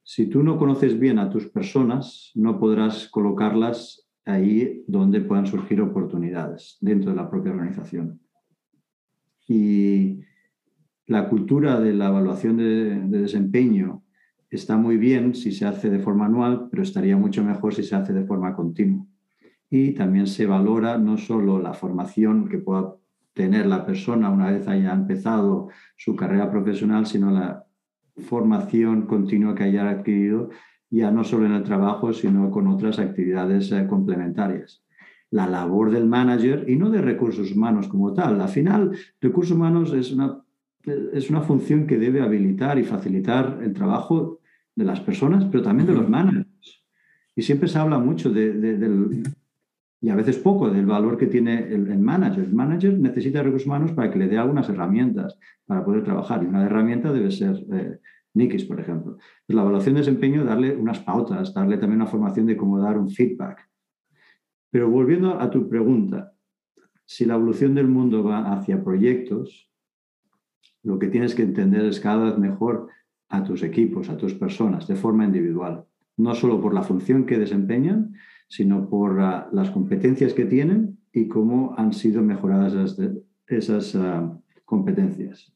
Si 0.02 0.26
tú 0.26 0.42
no 0.42 0.58
conoces 0.58 0.98
bien 0.98 1.20
a 1.20 1.30
tus 1.30 1.46
personas, 1.46 2.32
no 2.34 2.58
podrás 2.58 3.06
colocarlas 3.08 4.08
ahí 4.24 4.82
donde 4.88 5.20
puedan 5.20 5.46
surgir 5.46 5.80
oportunidades 5.80 6.76
dentro 6.80 7.10
de 7.10 7.16
la 7.16 7.30
propia 7.30 7.52
organización. 7.52 8.20
Y 9.46 10.20
la 11.06 11.28
cultura 11.28 11.80
de 11.80 11.94
la 11.94 12.08
evaluación 12.08 12.56
de, 12.56 13.00
de 13.00 13.18
desempeño 13.20 14.02
está 14.50 14.76
muy 14.76 14.96
bien 14.98 15.34
si 15.34 15.52
se 15.52 15.66
hace 15.66 15.90
de 15.90 15.98
forma 15.98 16.26
anual, 16.26 16.68
pero 16.70 16.82
estaría 16.82 17.16
mucho 17.16 17.42
mejor 17.42 17.74
si 17.74 17.82
se 17.82 17.96
hace 17.96 18.12
de 18.12 18.24
forma 18.24 18.54
continua. 18.54 19.04
Y 19.70 19.92
también 19.92 20.26
se 20.26 20.46
valora 20.46 20.98
no 20.98 21.16
solo 21.16 21.58
la 21.58 21.72
formación 21.72 22.48
que 22.48 22.58
pueda 22.58 22.94
tener 23.34 23.66
la 23.66 23.86
persona 23.86 24.30
una 24.30 24.50
vez 24.50 24.68
haya 24.68 24.92
empezado 24.92 25.68
su 25.96 26.14
carrera 26.14 26.50
profesional, 26.50 27.06
sino 27.06 27.30
la 27.30 27.64
formación 28.18 29.06
continua 29.06 29.54
que 29.54 29.64
haya 29.64 29.88
adquirido, 29.88 30.50
ya 30.90 31.10
no 31.10 31.24
solo 31.24 31.46
en 31.46 31.52
el 31.52 31.62
trabajo, 31.62 32.12
sino 32.12 32.50
con 32.50 32.66
otras 32.66 32.98
actividades 32.98 33.72
eh, 33.72 33.86
complementarias. 33.86 34.84
La 35.30 35.46
labor 35.46 35.90
del 35.90 36.06
manager 36.06 36.66
y 36.68 36.76
no 36.76 36.90
de 36.90 37.00
recursos 37.00 37.52
humanos 37.52 37.88
como 37.88 38.12
tal. 38.12 38.38
Al 38.38 38.48
final, 38.50 38.92
recursos 39.18 39.56
humanos 39.56 39.94
es 39.94 40.12
una, 40.12 40.41
es 40.84 41.30
una 41.30 41.42
función 41.42 41.86
que 41.86 41.98
debe 41.98 42.22
habilitar 42.22 42.78
y 42.78 42.84
facilitar 42.84 43.60
el 43.62 43.72
trabajo 43.72 44.40
de 44.74 44.84
las 44.84 45.00
personas, 45.00 45.44
pero 45.44 45.62
también 45.62 45.86
de 45.86 45.94
los 45.94 46.08
managers. 46.08 46.84
Y 47.34 47.42
siempre 47.42 47.68
se 47.68 47.78
habla 47.78 47.98
mucho 47.98 48.30
de, 48.30 48.52
del, 48.52 49.22
y 50.00 50.10
a 50.10 50.16
veces 50.16 50.36
poco 50.38 50.68
del 50.68 50.84
valor 50.84 51.16
que 51.16 51.26
tiene 51.26 51.60
el, 51.72 51.98
manager. 51.98 52.44
El 52.44 52.54
manager 52.54 52.98
necesita 52.98 53.42
recursos 53.42 53.66
humanos 53.66 53.92
para 53.92 54.10
que 54.10 54.18
le 54.18 54.26
dé 54.26 54.36
algunas 54.36 54.68
herramientas 54.68 55.38
para 55.64 55.84
poder 55.84 56.02
trabajar. 56.02 56.42
Y 56.42 56.46
una 56.46 56.64
herramienta 56.64 57.12
debe 57.12 57.30
ser 57.30 57.64
eh, 57.72 57.98
Nikis, 58.34 58.64
por 58.64 58.80
ejemplo. 58.80 59.18
La 59.46 59.62
evaluación 59.62 59.94
de 59.94 60.00
desempeño, 60.00 60.44
darle 60.44 60.74
unas 60.74 60.98
pautas, 60.98 61.54
darle 61.54 61.78
también 61.78 62.00
una 62.00 62.10
formación 62.10 62.46
de 62.46 62.56
cómo 62.56 62.80
dar 62.80 62.98
un 62.98 63.10
feedback. 63.10 63.68
Pero 64.70 64.90
volviendo 64.90 65.38
a 65.38 65.48
tu 65.50 65.68
pregunta, 65.68 66.32
si 67.04 67.24
la 67.24 67.34
evolución 67.34 67.74
del 67.74 67.86
mundo 67.86 68.24
va 68.24 68.52
hacia 68.52 68.82
proyectos, 68.82 69.71
lo 70.82 70.98
que 70.98 71.08
tienes 71.08 71.34
que 71.34 71.42
entender 71.42 71.84
es 71.84 72.00
cada 72.00 72.24
vez 72.24 72.38
mejor 72.38 72.88
a 73.28 73.44
tus 73.44 73.62
equipos, 73.62 74.08
a 74.08 74.16
tus 74.16 74.34
personas, 74.34 74.86
de 74.86 74.96
forma 74.96 75.24
individual. 75.24 75.84
No 76.16 76.34
solo 76.34 76.60
por 76.60 76.74
la 76.74 76.82
función 76.82 77.24
que 77.24 77.38
desempeñan, 77.38 78.14
sino 78.48 78.88
por 78.88 79.20
ah, 79.20 79.48
las 79.52 79.70
competencias 79.70 80.34
que 80.34 80.44
tienen 80.44 80.98
y 81.12 81.28
cómo 81.28 81.74
han 81.78 81.92
sido 81.92 82.22
mejoradas 82.22 82.98
esas, 83.46 83.94
ah, 83.94 84.38
competencias. 84.64 85.52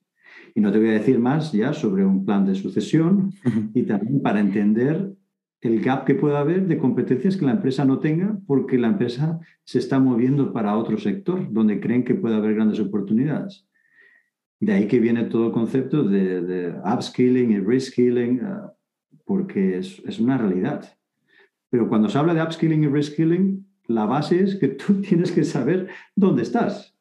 Y 0.55 0.61
no 0.61 0.73
te 0.73 0.79
voy 0.79 0.89
a 0.89 0.93
decir 0.93 1.19
más 1.19 1.53
ya 1.53 1.73
sobre 1.73 2.05
un 2.05 2.25
plan 2.25 2.47
de 2.47 2.55
sucesión 2.55 3.33
y 3.75 3.83
también 3.83 4.23
para 4.23 4.41
entender 4.41 5.13
el 5.61 5.83
gap 5.83 6.05
que 6.05 6.15
pueda 6.15 6.41
haber 6.41 6.67
de 6.67 6.79
competencias 6.79 7.37
que 7.37 7.45
la 7.45 7.53
empresa 7.53 7.85
no 7.85 7.99
tenga 7.99 8.39
porque 8.47 8.79
la 8.79 8.89
empresa 8.89 9.41
se 9.65 9.79
está 9.79 9.99
moviendo 9.99 10.53
para 10.53 10.77
otro 10.77 10.97
sector 10.99 11.53
donde 11.53 11.81
creen 11.81 12.05
que 12.05 12.15
puede 12.15 12.37
haber 12.37 12.55
grandes 12.55 12.81
oportunidades. 12.81 13.67
De 14.61 14.73
ahí 14.73 14.89
que 14.89 15.01
viene 15.01 15.25
todo 15.25 15.47
el 15.47 15.53
concepto 15.53 16.03
de, 16.03 16.75
upskilling 16.85 17.51
y 17.53 17.61
reskilling, 17.61 18.41
ah, 18.43 18.73
porque 19.25 19.79
es, 19.79 20.03
es, 20.07 20.19
una 20.19 20.39
realidad. 20.39 20.97
Pero 21.69 21.89
cuando 21.89 22.09
se 22.09 22.19
habla 22.19 22.35
de 22.35 22.43
upskilling 22.43 22.85
y 22.85 22.89
reskilling, 22.89 23.67
la 23.87 24.07
base 24.07 24.43
es 24.43 24.57
que 24.57 24.69
tú 24.69 25.01
tienes 25.03 25.33
que 25.33 25.45
saber 25.45 25.89
dónde 26.15 26.43
estás. 26.43 26.97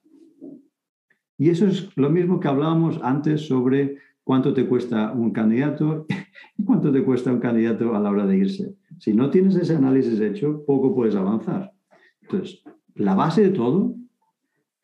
Y 1.37 1.49
eso 1.49 1.67
es 1.67 1.89
lo 1.97 2.09
mismo 2.09 2.39
que 2.39 2.47
hablábamos 2.47 2.99
antes 3.03 3.47
sobre 3.47 3.97
cuánto 4.23 4.53
te 4.53 4.65
cuesta 4.65 5.11
un 5.11 5.31
candidato 5.31 6.05
y 6.57 6.63
cuánto 6.63 6.91
te 6.91 7.03
cuesta 7.03 7.31
un 7.31 7.39
candidato 7.39 7.95
a 7.95 7.99
la 7.99 8.09
hora 8.09 8.25
de 8.25 8.37
irse. 8.37 8.75
Si 8.99 9.13
no 9.13 9.29
tienes 9.29 9.55
ese 9.55 9.75
análisis 9.75 10.19
hecho, 10.19 10.63
poco 10.65 10.93
puedes 10.93 11.15
avanzar. 11.15 11.73
Entonces, 12.21 12.63
la 12.95 13.13
base 13.15 13.43
de 13.43 13.49
todo 13.49 13.95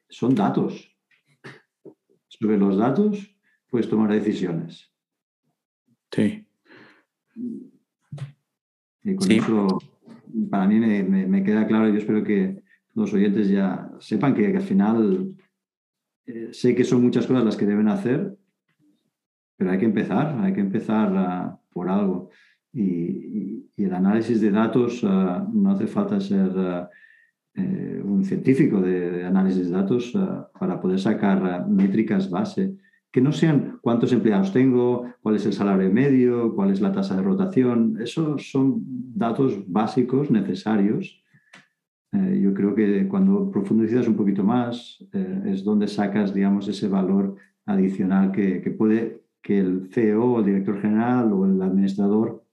son 0.10 0.36
datos. 0.36 0.91
Sobre 2.42 2.58
los 2.58 2.76
datos 2.76 3.38
puedes 3.70 3.88
tomar 3.88 4.12
decisiones. 4.12 4.92
Sí. 6.12 6.44
Y 9.04 9.16
con 9.16 9.32
eso, 9.32 9.80
para 10.50 10.68
mí 10.68 10.80
me, 10.80 11.44
queda 11.44 11.68
claro, 11.68 11.88
yo 11.90 12.00
espero 12.00 12.24
que 12.24 12.64
los 12.96 13.14
oyentes 13.14 13.48
ya 13.48 13.92
sepan 14.00 14.34
que, 14.34 14.48
al 14.48 14.62
final 14.64 15.36
eh, 16.26 16.50
sé 16.52 16.74
que 16.74 16.84
son 16.84 17.04
muchas 17.04 17.28
cosas 17.28 17.46
las 17.46 17.56
que 17.56 17.68
deben 17.68 17.88
hacer, 17.88 18.36
pero 19.56 19.70
hay 19.70 19.78
que 19.78 19.86
empezar, 19.86 20.40
hay 20.40 20.54
que 20.54 20.62
empezar 20.62 21.14
ah, 21.16 21.60
por 21.70 21.90
algo. 21.90 22.32
Y, 22.74 23.70
el 23.78 23.94
análisis 23.96 24.42
de 24.42 24.52
datos 24.52 25.02
ah, 25.04 25.48
no 25.52 25.72
hace 25.72 25.88
falta 25.88 26.20
ser 26.20 26.52
ah, 26.58 26.90
eh, 27.56 28.02
un 28.04 28.24
científico 28.24 28.82
de, 28.82 29.26
análisis 29.26 29.70
de 29.70 29.76
datos 29.76 30.14
para 30.60 30.80
poder 30.80 31.00
sacar 31.00 31.68
métricas 31.68 32.30
base 32.30 32.76
que 33.12 33.22
no 33.22 33.32
sean 33.34 33.80
cuántos 33.82 34.14
empleados 34.14 34.54
tengo, 34.54 35.14
cuál 35.22 35.36
es 35.36 35.46
el 35.46 35.54
salario 35.54 35.92
medio, 35.92 36.56
cuál 36.56 36.72
es 36.72 36.80
la 36.80 36.94
tasa 36.94 37.18
de 37.18 37.22
rotación. 37.22 37.98
Esos 38.02 38.50
son 38.50 38.82
datos 39.14 39.64
básicos 39.68 40.32
necesarios. 40.32 41.22
Eh, 42.14 42.40
yo 42.42 42.54
creo 42.54 42.74
que 42.74 43.08
cuando 43.10 43.52
profundizas 43.52 44.08
un 44.08 44.16
poquito 44.16 44.44
más 44.44 45.06
eh, 45.12 45.42
es 45.48 45.64
donde 45.64 45.88
sacas, 45.88 46.34
digamos, 46.34 46.68
ese 46.70 46.88
valor 46.88 47.36
adicional 47.66 48.32
que, 48.32 48.60
puede 48.78 49.24
que 49.42 49.60
el 49.60 49.90
CEO, 49.92 50.40
el 50.40 50.46
director 50.46 50.82
general 50.82 51.34
o 51.34 51.46
el 51.46 51.62
administrador 51.62 52.46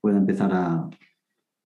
pueda 0.00 0.18
empezar 0.18 0.52
a, 0.52 0.88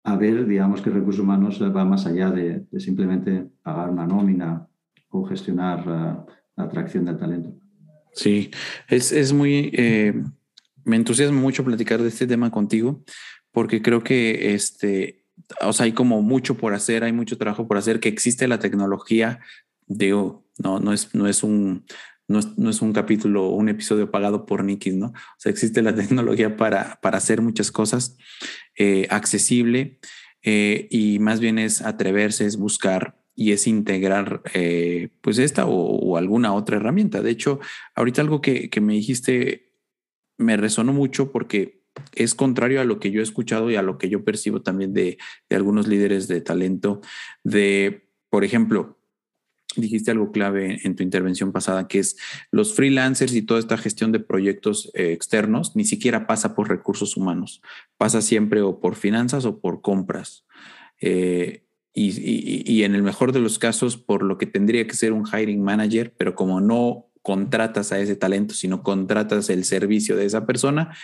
ver, 0.04 0.46
digamos, 0.46 0.82
que 0.82 0.90
recursos 0.90 1.22
humanos 1.22 1.62
va 1.62 1.86
más 1.86 2.06
allá 2.06 2.32
de, 2.32 2.66
simplemente 2.80 3.48
pagar 3.62 3.90
una 3.90 4.06
nómina 4.08 4.68
o 5.10 5.24
gestionar 5.26 5.80
eh, 5.80 6.34
la 6.56 6.64
atracción 6.64 7.06
del 7.06 7.18
talento. 7.18 7.54
Sí, 8.14 8.52
es, 8.90 9.32
muy, 9.32 9.72
eh, 9.74 10.14
me 10.84 10.96
entusiasma 10.98 11.40
mucho 11.40 11.64
platicar 11.64 12.02
de 12.02 12.10
este 12.10 12.28
tema 12.28 12.52
contigo, 12.52 13.04
porque 13.52 13.82
creo 13.82 14.04
que 14.04 14.54
este, 14.54 15.22
o 15.62 15.74
sea, 15.74 15.86
hay 15.86 15.92
como 15.92 16.22
mucho 16.22 16.58
por 16.58 16.74
hacer, 16.74 17.04
hay 17.04 17.14
mucho 17.14 17.38
trabajo 17.38 17.68
por 17.68 17.78
hacer, 17.78 18.00
que 18.00 18.10
existe 18.10 18.48
la 18.48 18.60
tecnología, 18.60 19.40
digo, 19.88 20.46
no, 20.58 20.80
no 20.80 20.94
es, 20.94 21.14
no 21.16 21.28
es 21.28 21.44
un, 21.44 21.86
no 22.32 22.70
es, 22.70 22.82
un 22.82 22.94
capítulo, 22.94 23.50
un 23.50 23.70
episodio 23.70 24.10
pagado 24.10 24.46
por 24.46 24.64
Nikis, 24.64 24.96
¿no? 24.96 25.08
O 25.08 25.36
sea, 25.38 25.52
existe 25.52 25.82
la 25.82 25.94
tecnología 25.96 26.58
para, 26.58 27.00
para 27.02 27.18
hacer 27.18 27.42
muchas 27.42 27.72
cosas 27.72 28.18
eh, 28.78 29.08
accesible 29.10 30.00
eh, 30.44 30.88
y 30.90 31.20
más 31.20 31.40
bien 31.40 31.60
es 31.60 31.82
atreverse, 31.82 32.46
es 32.46 32.58
buscar 32.58 33.22
y 33.36 33.52
es 33.52 33.68
integrar 33.68 34.42
eh, 34.54 35.10
pues 35.22 35.38
esta 35.38 35.66
o, 35.66 36.18
alguna 36.18 36.54
otra 36.54 36.78
herramienta. 36.78 37.22
De 37.22 37.32
hecho, 37.32 37.60
ahorita 37.96 38.22
algo 38.22 38.42
que, 38.42 38.70
me 38.82 38.94
dijiste 38.94 39.74
me 40.38 40.58
resonó 40.58 40.94
mucho 40.94 41.32
porque 41.32 41.84
es 42.16 42.34
contrario 42.34 42.82
a 42.82 42.86
lo 42.86 43.00
que 43.00 43.12
yo 43.12 43.20
he 43.20 43.24
escuchado 43.24 43.70
y 43.70 43.76
a 43.76 43.82
lo 43.82 43.98
que 43.98 44.10
yo 44.10 44.24
percibo 44.24 44.62
también 44.62 44.94
de, 44.94 45.18
algunos 45.50 45.88
líderes 45.88 46.28
de 46.28 46.42
talento, 46.42 47.02
de, 47.44 48.10
por 48.30 48.44
ejemplo, 48.44 49.01
dijiste 49.76 50.12
algo 50.12 50.32
clave 50.32 50.80
en 50.84 50.96
tu 50.96 51.04
intervención 51.04 51.52
pasada, 51.52 51.88
que 51.88 52.00
es 52.00 52.18
los 52.52 52.74
freelancers 52.74 53.34
y 53.34 53.42
toda 53.42 53.60
esta 53.60 53.78
gestión 53.78 54.12
de 54.12 54.20
proyectos 54.20 54.92
eh, 54.94 55.12
externos 55.12 55.76
ni 55.76 55.86
siquiera 55.86 56.28
pasa 56.28 56.56
por 56.56 56.70
recursos 56.70 57.16
humanos, 57.18 57.62
pasa 57.98 58.22
siempre 58.22 58.62
o 58.62 58.80
por 58.80 58.96
finanzas 58.96 59.46
o 59.46 59.60
por 59.60 59.82
compras. 59.82 60.46
Eh, 61.00 61.64
y, 61.94 62.84
en 62.84 62.96
el 62.96 63.04
mejor 63.04 63.34
de 63.34 63.40
los 63.40 63.60
casos 63.60 63.98
por 63.98 64.24
lo 64.24 64.38
que 64.38 64.46
tendría 64.46 64.88
que 64.88 64.96
ser 64.96 65.12
un 65.12 65.26
hiring 65.28 65.62
manager, 65.62 66.14
pero 66.18 66.36
como 66.36 66.62
no 66.62 67.08
contratas 67.22 67.92
a 67.92 68.00
ese 68.00 68.16
talento, 68.16 68.54
sino 68.54 68.82
contratas 68.82 69.50
el 69.50 69.66
servicio 69.66 70.16
de 70.16 70.26
esa 70.26 70.46
persona, 70.46 70.96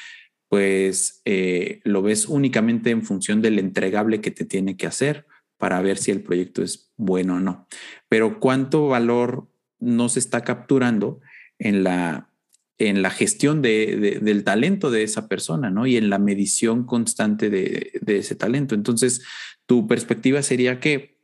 pues 0.48 1.22
eh, 1.26 1.82
lo 1.84 2.02
ves 2.02 2.28
únicamente 2.28 2.90
en 2.90 3.04
función 3.04 3.42
del 3.42 3.60
entregable 3.60 4.22
que 4.22 4.32
te 4.32 4.46
tiene 4.46 4.78
que 4.78 4.88
hacer 4.88 5.26
para 5.58 5.82
ver 5.82 5.98
si 5.98 6.12
el 6.12 6.22
proyecto 6.22 6.64
es 6.64 6.92
bueno 6.98 7.36
o 7.36 7.40
no. 7.40 7.68
Pero 8.10 8.40
cuánto 8.40 8.88
valor 8.88 9.48
no 9.80 10.10
se 10.10 10.20
está 10.20 10.44
capturando 10.44 11.20
en 11.60 11.84
la, 11.84 12.30
en 12.78 13.02
la 13.02 13.10
gestión 13.10 13.62
del 13.62 14.44
talento 14.44 14.92
de 14.92 15.04
esa 15.04 15.28
persona, 15.28 15.70
¿no? 15.70 15.88
Y 15.88 15.98
en 15.98 16.10
la 16.10 16.20
medición 16.20 16.86
constante 16.86 17.50
de, 17.50 17.92
de 18.02 18.18
ese 18.20 18.36
talento. 18.36 18.76
Entonces, 18.76 19.24
tu 19.66 19.88
perspectiva 19.88 20.42
sería 20.42 20.80
que 20.80 21.18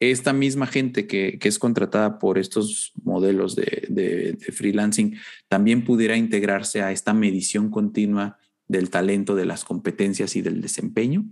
esta 0.00 0.32
misma 0.32 0.66
gente 0.66 1.06
que, 1.06 1.38
es 1.40 1.58
contratada 1.58 2.18
por 2.18 2.38
estos 2.38 2.92
modelos 3.02 3.56
de, 3.56 4.36
freelancing 4.52 5.16
también 5.48 5.84
pudiera 5.84 6.16
integrarse 6.16 6.82
a 6.82 6.92
esta 6.92 7.14
medición 7.14 7.70
continua 7.70 8.38
del 8.66 8.90
talento, 8.90 9.34
de 9.34 9.46
las 9.46 9.64
competencias 9.64 10.36
y 10.36 10.42
del 10.42 10.60
desempeño. 10.60 11.24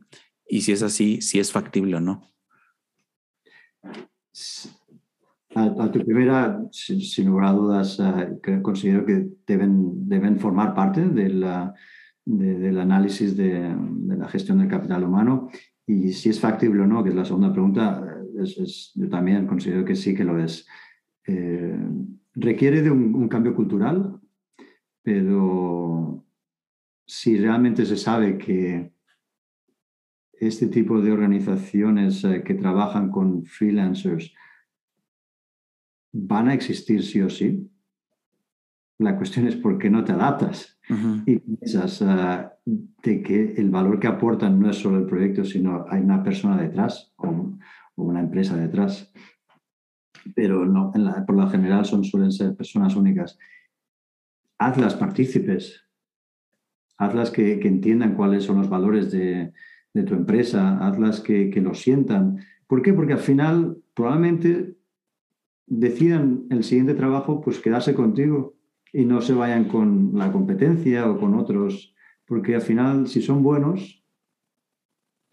Y 0.52 0.60
si 0.60 0.72
es 0.72 0.82
así, 0.82 1.22
si 1.22 1.40
es 1.40 1.50
factible 1.50 1.96
o 1.96 2.00
no. 2.00 2.30
A, 5.54 5.90
tu 5.90 6.04
primera, 6.04 6.62
sin, 6.70 7.26
lugar 7.26 7.46
a 7.46 7.52
dudas, 7.52 7.98
eh, 7.98 8.60
considero 8.60 9.06
que 9.06 9.28
deben, 9.46 10.06
deben 10.06 10.38
formar 10.38 10.74
parte 10.74 11.08
del 11.08 11.42
análisis 12.78 13.34
de, 13.34 13.74
la 14.08 14.28
gestión 14.28 14.58
del 14.58 14.68
capital 14.68 15.04
humano 15.04 15.48
y 15.86 16.12
si 16.12 16.28
es 16.28 16.38
factible 16.38 16.82
o 16.82 16.86
no, 16.86 17.02
que 17.02 17.08
es 17.08 17.16
la 17.16 17.24
segunda 17.24 17.50
pregunta, 17.50 18.06
es, 18.38 18.92
yo 18.94 19.08
también 19.08 19.46
considero 19.46 19.86
que 19.86 19.96
sí 19.96 20.14
que 20.14 20.24
lo 20.24 20.38
es. 20.38 20.66
Eh, 21.26 21.78
requiere 22.34 22.82
de 22.82 22.90
un, 22.90 23.26
cambio 23.28 23.54
cultural, 23.54 24.20
pero 25.02 26.26
si 27.06 27.38
realmente 27.38 27.86
se 27.86 27.96
sabe 27.96 28.36
que 28.36 28.92
este 30.46 30.66
tipo 30.66 31.00
de 31.00 31.12
organizaciones 31.12 32.24
eh, 32.24 32.42
que 32.44 32.54
trabajan 32.54 33.10
con 33.10 33.44
freelancers 33.44 34.34
van 36.12 36.48
a 36.48 36.54
existir 36.54 37.04
sí 37.04 37.22
o 37.22 37.30
sí, 37.30 37.70
La 38.98 39.16
cuestión 39.16 39.46
es 39.46 39.56
por 39.56 39.78
qué 39.78 39.88
no 39.88 40.04
te 40.04 40.12
adaptas 40.12 40.78
y 41.26 41.38
piensas 41.38 42.02
ah, 42.02 42.54
de 42.66 43.22
que 43.22 43.54
el 43.56 43.70
valor 43.70 43.98
que 43.98 44.08
aportan 44.08 44.60
no 44.60 44.68
es 44.68 44.76
solo 44.76 44.98
el 44.98 45.06
proyecto, 45.06 45.44
sino 45.44 45.86
hay 45.88 46.02
una 46.02 46.22
persona 46.22 46.60
detrás 46.60 47.12
o, 47.16 47.56
una 47.96 48.20
empresa 48.20 48.56
detrás. 48.56 49.12
Pero 50.34 50.66
no, 50.66 50.92
por 51.26 51.36
lo 51.36 51.48
general 51.48 51.84
son, 51.84 52.04
suelen 52.04 52.32
ser 52.32 52.54
personas 52.54 52.94
únicas. 52.94 53.38
Hazlas 54.58 54.94
partícipes, 54.94 55.82
hazlas 56.98 57.30
que, 57.30 57.58
que 57.58 57.68
entiendan 57.68 58.14
cuáles 58.14 58.44
son 58.44 58.58
los 58.58 58.68
valores 58.68 59.10
de, 59.10 59.52
de 59.94 60.02
tu 60.04 60.14
empresa, 60.14 60.78
hazlas 60.86 61.20
que, 61.20 61.50
que 61.50 61.60
lo 61.60 61.74
sientan. 61.74 62.38
¿Por 62.66 62.82
qué? 62.82 62.92
Porque 62.92 63.12
al 63.12 63.18
final 63.18 63.78
probablemente 63.94 64.76
decidan 65.66 66.44
el 66.50 66.64
siguiente 66.64 66.94
trabajo 66.94 67.40
pues 67.40 67.58
quedarse 67.58 67.94
contigo 67.94 68.54
y 68.92 69.04
no 69.04 69.20
se 69.20 69.32
vayan 69.32 69.64
con 69.64 70.12
la 70.14 70.30
competencia 70.32 71.10
o 71.10 71.18
con 71.18 71.34
otros, 71.34 71.94
porque 72.26 72.54
al 72.54 72.60
final 72.60 73.06
si 73.08 73.22
son 73.22 73.42
buenos, 73.42 74.04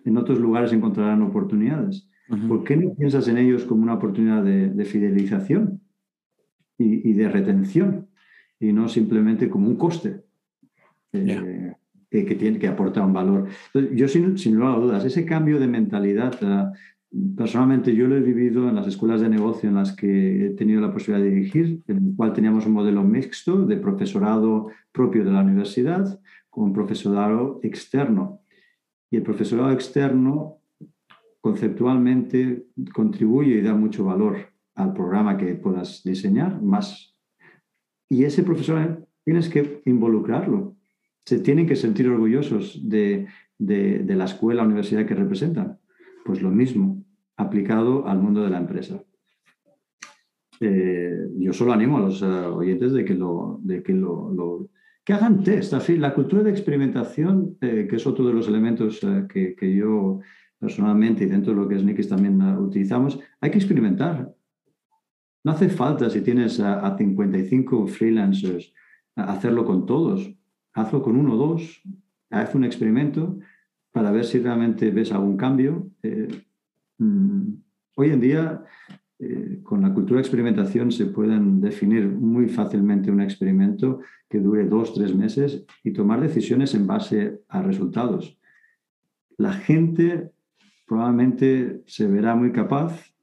en 0.06 0.18
otros 0.18 0.40
lugares 0.40 0.72
encontrarán 0.72 1.22
oportunidades. 1.22 2.08
¿Por 2.48 2.64
qué 2.64 2.78
no 2.78 2.94
piensas 2.94 3.28
en 3.28 3.40
ellos 3.40 3.66
como 3.66 3.82
una 3.82 3.96
oportunidad 3.96 4.44
de, 4.44 4.86
fidelización 4.86 5.82
y, 6.78 7.14
de 7.14 7.28
retención 7.28 8.08
y 8.60 8.72
no 8.72 8.88
simplemente 8.88 9.50
como 9.50 9.68
un 9.68 9.76
coste 9.76 10.24
eh, 11.12 11.74
que, 12.10 12.36
tiene, 12.36 12.60
que 12.60 12.68
aporta 12.68 13.06
un 13.06 13.14
valor? 13.14 13.48
yo 13.94 14.08
sin, 14.08 14.38
sin 14.38 14.56
lugar 14.56 14.76
a 14.76 14.80
dudas, 14.80 15.06
ese 15.06 15.26
cambio 15.26 15.60
de 15.60 15.68
mentalidad 15.68 16.36
ah, 16.42 16.72
Personalmente 17.36 17.96
yo 17.96 18.08
lo 18.08 18.18
he 18.18 18.22
vivido 18.22 18.70
en 18.70 18.76
las 18.76 18.86
escuelas 18.86 19.20
de 19.22 19.30
negocio 19.30 19.68
en 19.68 19.76
las 19.76 19.96
que 19.96 20.46
he 20.46 20.50
tenido 20.52 20.80
la 20.80 20.94
posibilidad 20.94 21.26
de 21.26 21.34
dirigir, 21.34 21.82
en 21.88 22.10
el 22.10 22.16
cual 22.16 22.34
teníamos 22.34 22.68
un 22.68 22.74
modelo 22.74 23.04
mixto 23.04 23.66
de 23.66 23.78
profesorado 23.78 24.68
propio 24.92 25.26
de 25.26 25.32
la 25.32 25.42
universidad 25.42 26.20
con 26.52 26.72
profesorado 26.72 27.60
externo. 27.64 28.42
Y 29.10 29.18
el 29.18 29.24
profesorado 29.24 29.72
externo 29.72 30.60
conceptualmente 31.42 32.68
contribuye 32.94 33.56
y 33.56 33.62
da 33.62 33.74
mucho 33.74 34.06
valor 34.06 34.38
al 34.76 34.94
programa 34.94 35.36
que 35.36 35.56
puedas 35.56 36.04
diseñar 36.04 36.62
más. 36.62 37.16
Y 38.08 38.24
ese 38.24 38.44
profesor 38.44 39.08
tienes 39.26 39.50
que 39.50 39.82
involucrarlo. 39.86 40.76
Se 41.30 41.38
tienen 41.38 41.68
que 41.68 41.76
sentir 41.76 42.10
orgullosos 42.10 42.90
de, 42.90 43.28
de, 43.60 44.16
la 44.16 44.26
escuela, 44.26 44.64
universidad 44.64 45.06
que 45.06 45.14
representan. 45.14 45.78
Pues 46.26 46.42
lo 46.42 46.50
mismo, 46.50 47.06
aplicado 47.38 48.08
al 48.08 48.18
mundo 48.18 48.42
de 48.42 48.50
la 48.50 48.58
empresa. 48.58 49.04
Eh, 50.60 51.28
yo 51.38 51.54
solo 51.54 51.72
animo 51.72 51.98
a 51.98 52.02
los 52.02 52.24
eh, 52.24 52.26
oyentes 52.26 52.94
de 52.94 53.06
que, 53.06 53.14
lo, 53.14 53.60
de 53.62 53.84
que, 53.84 53.94
lo, 53.94 54.72
que 55.06 55.14
hagan 55.14 55.44
test. 55.44 55.72
La 56.00 56.16
cultura 56.16 56.42
de 56.42 56.50
experimentación, 56.50 57.60
eh, 57.62 57.86
que 57.88 57.98
es 57.98 58.08
otro 58.08 58.26
de 58.26 58.34
los 58.34 58.48
elementos 58.48 59.00
que, 59.32 59.54
que, 59.56 59.76
yo 59.76 60.22
personalmente 60.58 61.26
y 61.26 61.28
dentro 61.28 61.54
de 61.54 61.60
lo 61.62 61.68
que 61.68 61.76
es 61.76 61.84
Nikis 61.84 62.10
también 62.10 62.42
utilizamos, 62.58 63.20
hay 63.40 63.52
que 63.52 63.60
experimentar. 63.60 64.34
No 65.44 65.52
hace 65.52 65.70
falta, 65.70 66.10
si 66.10 66.22
tienes 66.22 66.60
a, 66.60 66.80
a 66.80 66.98
55 66.98 67.86
freelancers, 67.86 68.74
hacerlo 69.16 69.64
con 69.64 69.86
todos. 69.86 70.39
Hazlo 70.80 71.02
con 71.02 71.16
uno 71.16 71.34
o 71.34 71.38
dos. 71.38 71.82
Haz 72.30 72.56
un 72.56 72.64
experimento 72.64 73.40
para 73.92 74.12
ver 74.12 74.26
si 74.26 74.40
realmente 74.40 74.92
ves 74.92 75.12
algún 75.12 75.36
cambio. 75.36 75.90
Eh, 76.04 76.30
mm, 76.98 77.48
hoy 77.96 78.10
en 78.12 78.22
día, 78.22 78.64
eh, 79.20 79.60
con 79.64 79.82
la 79.82 79.94
cultura 79.94 80.18
de 80.18 80.22
experimentación 80.22 80.92
se 80.92 81.08
pueden 81.08 81.60
definir 81.60 82.08
muy 82.08 82.48
fácilmente 82.48 83.12
un 83.12 83.22
experimento 83.22 84.00
que 84.30 84.40
dure 84.40 84.66
dos, 84.66 84.94
tres 84.94 85.14
meses 85.14 85.66
y 85.84 85.92
tomar 85.92 86.22
decisiones 86.22 86.74
en 86.76 86.88
base 86.88 87.42
a 87.50 87.62
resultados. 87.62 88.40
La 89.38 89.54
gente 89.54 90.32
probablemente 90.88 91.82
se 91.86 92.08
verá 92.08 92.36
muy 92.36 92.52
capaz 92.52 93.14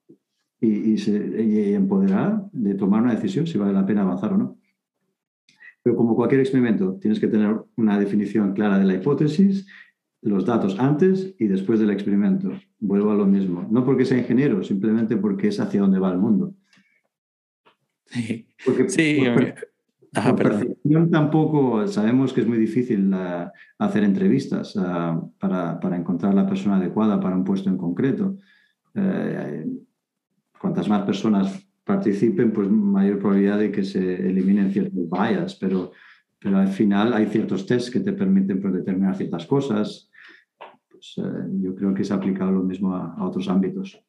y, 0.60 0.98
se 0.98 1.12
y 1.42 1.74
empoderará 1.74 2.48
de 2.52 2.74
tomar 2.74 3.02
una 3.02 3.14
decisión 3.14 3.46
si 3.46 3.56
vale 3.56 3.72
la 3.72 3.86
pena 3.86 4.02
avanzar 4.02 4.32
o 4.32 4.38
no. 4.38 4.56
Pero 5.86 5.94
como 5.94 6.16
cualquier 6.16 6.40
experimento, 6.40 6.98
tienes 7.00 7.20
que 7.20 7.28
tener 7.28 7.56
una 7.76 7.96
definición 7.96 8.54
clara 8.54 8.76
de 8.76 8.84
la 8.84 8.94
hipótesis 8.94 9.68
los 10.20 10.44
datos 10.44 10.80
antes 10.80 11.36
y 11.38 11.46
después 11.46 11.78
del 11.78 11.90
experimento. 11.90 12.50
Vuelvo 12.80 13.12
a 13.12 13.14
lo 13.14 13.24
mismo. 13.24 13.68
No 13.70 13.84
porque 13.84 14.04
sea 14.04 14.18
ingeniero, 14.18 14.64
simplemente 14.64 15.16
porque 15.16 15.46
es 15.46 15.60
hacia 15.60 15.80
donde 15.80 16.00
va 16.00 16.10
el 16.10 16.18
mundo. 16.18 16.54
Sí, 18.06 18.48
porque, 18.64 18.88
sí. 18.88 19.22
tampoco 21.12 21.86
sabemos 21.86 22.32
que 22.32 22.40
es 22.40 22.48
muy 22.48 22.58
difícil 22.58 23.14
uh, 23.14 23.48
hacer 23.78 24.02
entrevistas 24.02 24.74
uh, 24.74 25.32
para, 25.38 25.78
para, 25.78 25.96
encontrar 25.96 26.34
la 26.34 26.48
persona 26.48 26.78
adecuada 26.78 27.20
para 27.20 27.36
un 27.36 27.44
puesto 27.44 27.70
en 27.70 27.76
concreto. 27.76 28.36
Uh, 28.96 29.86
cuantas 30.58 30.88
más 30.88 31.04
personas 31.04 31.65
participen, 31.86 32.52
pues 32.52 32.68
mayor 32.68 33.20
probabilidad 33.20 33.60
de 33.60 33.70
que 33.70 33.84
se 33.84 34.28
eliminen 34.28 34.72
ciertos 34.72 35.08
bias, 35.08 35.54
pero, 35.54 35.92
pero 36.38 36.58
al 36.58 36.68
final 36.68 37.14
hay 37.14 37.26
ciertos 37.26 37.64
tests 37.64 37.90
que 37.90 38.00
te 38.00 38.12
permiten 38.12 38.60
pues, 38.60 38.74
determinar 38.74 39.16
ciertas 39.16 39.46
cosas. 39.46 40.10
Pues, 40.90 41.14
eh, 41.18 41.22
yo 41.62 41.76
creo 41.76 41.94
que 41.94 42.02
se 42.02 42.12
ha 42.12 42.16
aplicado 42.16 42.50
lo 42.50 42.64
mismo 42.64 42.92
a, 42.92 43.24
otros 43.24 43.48
ámbitos. 43.48 44.02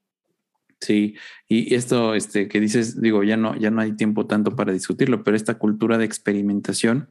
Sí, 0.81 1.15
y 1.47 1.73
esto 1.75 2.15
este, 2.15 2.47
que 2.47 2.59
dices, 2.59 2.99
digo, 2.99 3.23
ya 3.23 3.37
no, 3.37 3.55
ya 3.55 3.69
no 3.69 3.81
hay 3.81 3.93
tiempo 3.93 4.25
tanto 4.25 4.55
para 4.55 4.73
discutirlo, 4.73 5.23
pero 5.23 5.37
esta 5.37 5.59
cultura 5.59 5.99
de 5.99 6.05
experimentación 6.05 7.09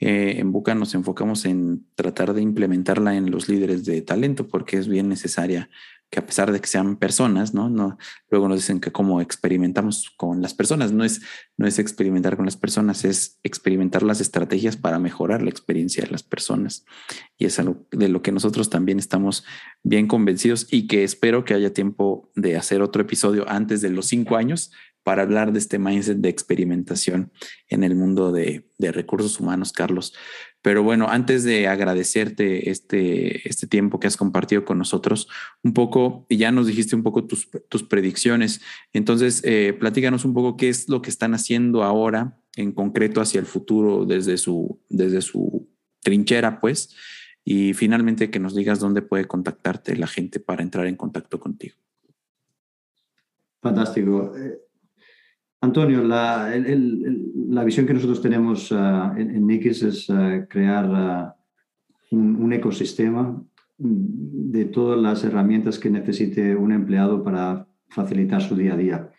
eh, 0.00 0.36
en 0.38 0.50
Buca 0.50 0.74
nos 0.74 0.94
enfocamos 0.94 1.44
en 1.44 1.84
tratar 1.94 2.34
de 2.34 2.42
implementarla 2.42 3.16
en 3.16 3.30
los 3.30 3.48
líderes 3.48 3.84
de 3.84 4.02
talento 4.02 4.48
porque 4.48 4.78
es 4.78 4.88
bien 4.88 5.08
necesaria 5.08 5.68
que 6.10 6.20
a 6.20 6.26
pesar 6.26 6.52
de 6.52 6.60
que 6.60 6.66
sean 6.66 6.96
personas, 6.96 7.52
¿no? 7.52 7.68
no 7.68 7.98
luego 8.30 8.48
nos 8.48 8.58
dicen 8.58 8.80
que 8.80 8.92
como 8.92 9.20
experimentamos 9.20 10.10
con 10.16 10.40
las 10.40 10.54
personas, 10.54 10.92
no 10.92 11.04
es, 11.04 11.20
no 11.56 11.66
es 11.66 11.78
experimentar 11.78 12.36
con 12.36 12.46
las 12.46 12.56
personas, 12.56 13.04
es 13.04 13.38
experimentar 13.42 14.02
las 14.02 14.20
estrategias 14.20 14.76
para 14.76 14.98
mejorar 14.98 15.42
la 15.42 15.50
experiencia 15.50 16.04
de 16.04 16.10
las 16.10 16.22
personas. 16.22 16.84
Y 17.36 17.44
es 17.44 17.58
algo 17.58 17.86
de 17.90 18.08
lo 18.08 18.22
que 18.22 18.32
nosotros 18.32 18.70
también 18.70 18.98
estamos 18.98 19.44
bien 19.82 20.06
convencidos 20.06 20.66
y 20.70 20.86
que 20.86 21.04
espero 21.04 21.44
que 21.44 21.54
haya 21.54 21.72
tiempo 21.72 22.30
de 22.34 22.56
hacer 22.56 22.80
otro 22.80 23.02
episodio 23.02 23.48
antes 23.48 23.80
de 23.80 23.90
los 23.90 24.06
cinco 24.06 24.36
años 24.36 24.72
para 25.08 25.22
hablar 25.22 25.54
de 25.54 25.58
este 25.58 25.78
mindset 25.78 26.18
de 26.18 26.28
experimentación 26.28 27.32
en 27.70 27.82
el 27.82 27.94
mundo 27.94 28.30
de, 28.30 28.66
recursos 28.78 29.40
humanos, 29.40 29.72
Carlos. 29.72 30.12
Pero 30.60 30.82
bueno, 30.82 31.06
antes 31.08 31.44
de 31.44 31.66
agradecerte 31.66 32.68
este, 32.68 33.48
este 33.48 33.66
tiempo 33.66 34.00
que 34.00 34.06
has 34.06 34.18
compartido 34.18 34.66
con 34.66 34.76
nosotros, 34.76 35.26
un 35.62 35.72
poco, 35.72 36.26
y 36.28 36.36
ya 36.36 36.52
nos 36.52 36.66
dijiste 36.66 36.94
un 36.94 37.02
poco 37.02 37.24
tus, 37.24 37.48
predicciones, 37.88 38.60
entonces 38.92 39.40
eh, 39.46 39.74
platícanos 39.80 40.26
un 40.26 40.34
poco 40.34 40.58
qué 40.58 40.68
es 40.68 40.90
lo 40.90 41.00
que 41.00 41.08
están 41.08 41.32
haciendo 41.32 41.84
ahora 41.84 42.38
en 42.56 42.72
concreto 42.72 43.22
hacia 43.22 43.40
el 43.40 43.46
futuro 43.46 44.04
desde 44.04 44.36
su, 44.36 44.78
desde 44.90 45.22
su 45.22 45.70
trinchera, 46.02 46.60
pues, 46.60 46.94
y 47.46 47.72
finalmente 47.72 48.30
que 48.30 48.40
nos 48.40 48.54
digas 48.54 48.78
dónde 48.78 49.00
puede 49.00 49.24
contactarte 49.24 49.96
la 49.96 50.06
gente 50.06 50.38
para 50.38 50.62
entrar 50.62 50.86
en 50.86 50.96
contacto 50.96 51.40
contigo. 51.40 51.76
Fantástico. 53.62 54.36
Eh, 54.36 54.67
Antonio, 55.60 56.04
la, 56.04 57.64
visión 57.64 57.86
que 57.86 57.94
nosotros 57.94 58.22
tenemos 58.22 58.70
uh, 58.70 59.16
en, 59.16 59.46
Nikis 59.46 59.82
es 59.82 60.08
uh, 60.08 60.46
crear 60.48 61.34
uh, 62.10 62.16
un, 62.16 62.52
ecosistema 62.52 63.42
de 63.76 64.64
todas 64.66 65.00
las 65.00 65.24
herramientas 65.24 65.78
que 65.78 65.90
necesite 65.90 66.54
un 66.54 66.72
empleado 66.72 67.24
para 67.24 67.66
facilitar 67.88 68.40
su 68.40 68.54
día 68.54 68.74
a 68.74 68.76
día. 68.76 69.10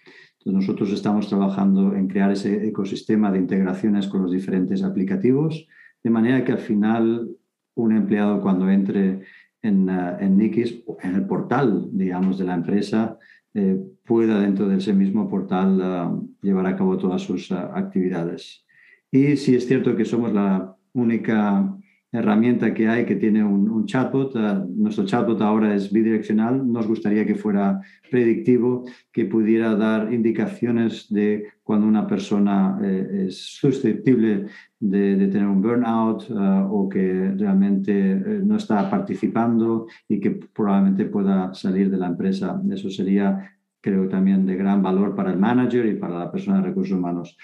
nosotros 0.45 0.91
estamos 0.91 1.27
trabajando 1.27 1.93
en 1.95 2.07
crear 2.07 2.31
ese 2.31 2.67
ecosistema 2.67 3.31
de 3.31 3.39
integraciones 3.39 4.07
con 4.07 4.21
los 4.21 4.31
diferentes 4.31 4.81
aplicativos, 4.83 5.67
de 6.01 6.09
manera 6.09 6.45
que 6.45 6.53
al 6.53 6.59
final 6.59 7.29
un 7.75 7.91
empleado 7.91 8.41
cuando 8.41 8.69
entre 8.69 9.23
en, 9.61 9.89
en 9.89 10.37
Nikis, 10.37 10.83
en 11.01 11.15
el 11.15 11.25
portal, 11.25 11.89
digamos, 11.91 12.37
de 12.37 12.45
la 12.45 12.55
empresa, 12.55 13.17
eh, 13.53 13.79
pueda 14.05 14.39
dentro 14.41 14.67
de 14.67 14.77
ese 14.77 14.93
mismo 14.93 15.27
portal 15.27 15.81
ah, 15.81 16.19
llevar 16.41 16.67
a 16.67 16.75
cabo 16.75 16.97
todas 16.97 17.21
sus 17.21 17.51
ah, 17.51 17.71
actividades. 17.75 18.65
Y 19.11 19.37
si 19.37 19.55
es 19.55 19.67
cierto 19.67 19.95
que 19.95 20.05
somos 20.05 20.33
la 20.33 20.75
única 20.93 21.79
herramienta 22.11 22.73
que 22.73 22.87
hay 22.87 23.05
que 23.05 23.15
tiene 23.15 23.43
un, 23.43 23.85
chatbot. 23.85 24.35
Ah, 24.35 24.65
nuestro 24.67 25.05
chatbot 25.05 25.41
ahora 25.41 25.75
es 25.75 25.91
bidireccional. 25.91 26.71
Nos 26.71 26.87
gustaría 26.87 27.25
que 27.25 27.35
fuera 27.35 27.81
predictivo, 28.09 28.85
que 29.11 29.25
pudiera 29.25 29.75
dar 29.75 30.11
indicaciones 30.13 31.07
de 31.09 31.47
cuando 31.63 31.87
una 31.87 32.07
persona 32.07 32.79
eh, 32.83 33.25
es 33.27 33.37
susceptible 33.37 34.47
de, 34.79 35.27
tener 35.27 35.47
un 35.47 35.61
burnout 35.61 36.25
ah, 36.35 36.67
o 36.69 36.89
que 36.89 37.31
realmente 37.37 38.11
eh, 38.11 38.41
no 38.43 38.57
está 38.57 38.89
participando 38.89 39.87
y 40.07 40.19
que 40.19 40.31
probablemente 40.31 41.05
pueda 41.05 41.53
salir 41.53 41.89
de 41.89 41.97
la 41.97 42.07
empresa. 42.07 42.61
Eso 42.71 42.89
sería, 42.89 43.58
creo, 43.81 44.07
también 44.07 44.45
de 44.45 44.55
gran 44.55 44.81
valor 44.81 45.15
para 45.15 45.31
el 45.31 45.37
manager 45.37 45.85
y 45.85 45.95
para 45.95 46.19
la 46.19 46.31
persona 46.31 46.57
de 46.57 46.67
recursos 46.67 46.97
humanos. 46.97 47.37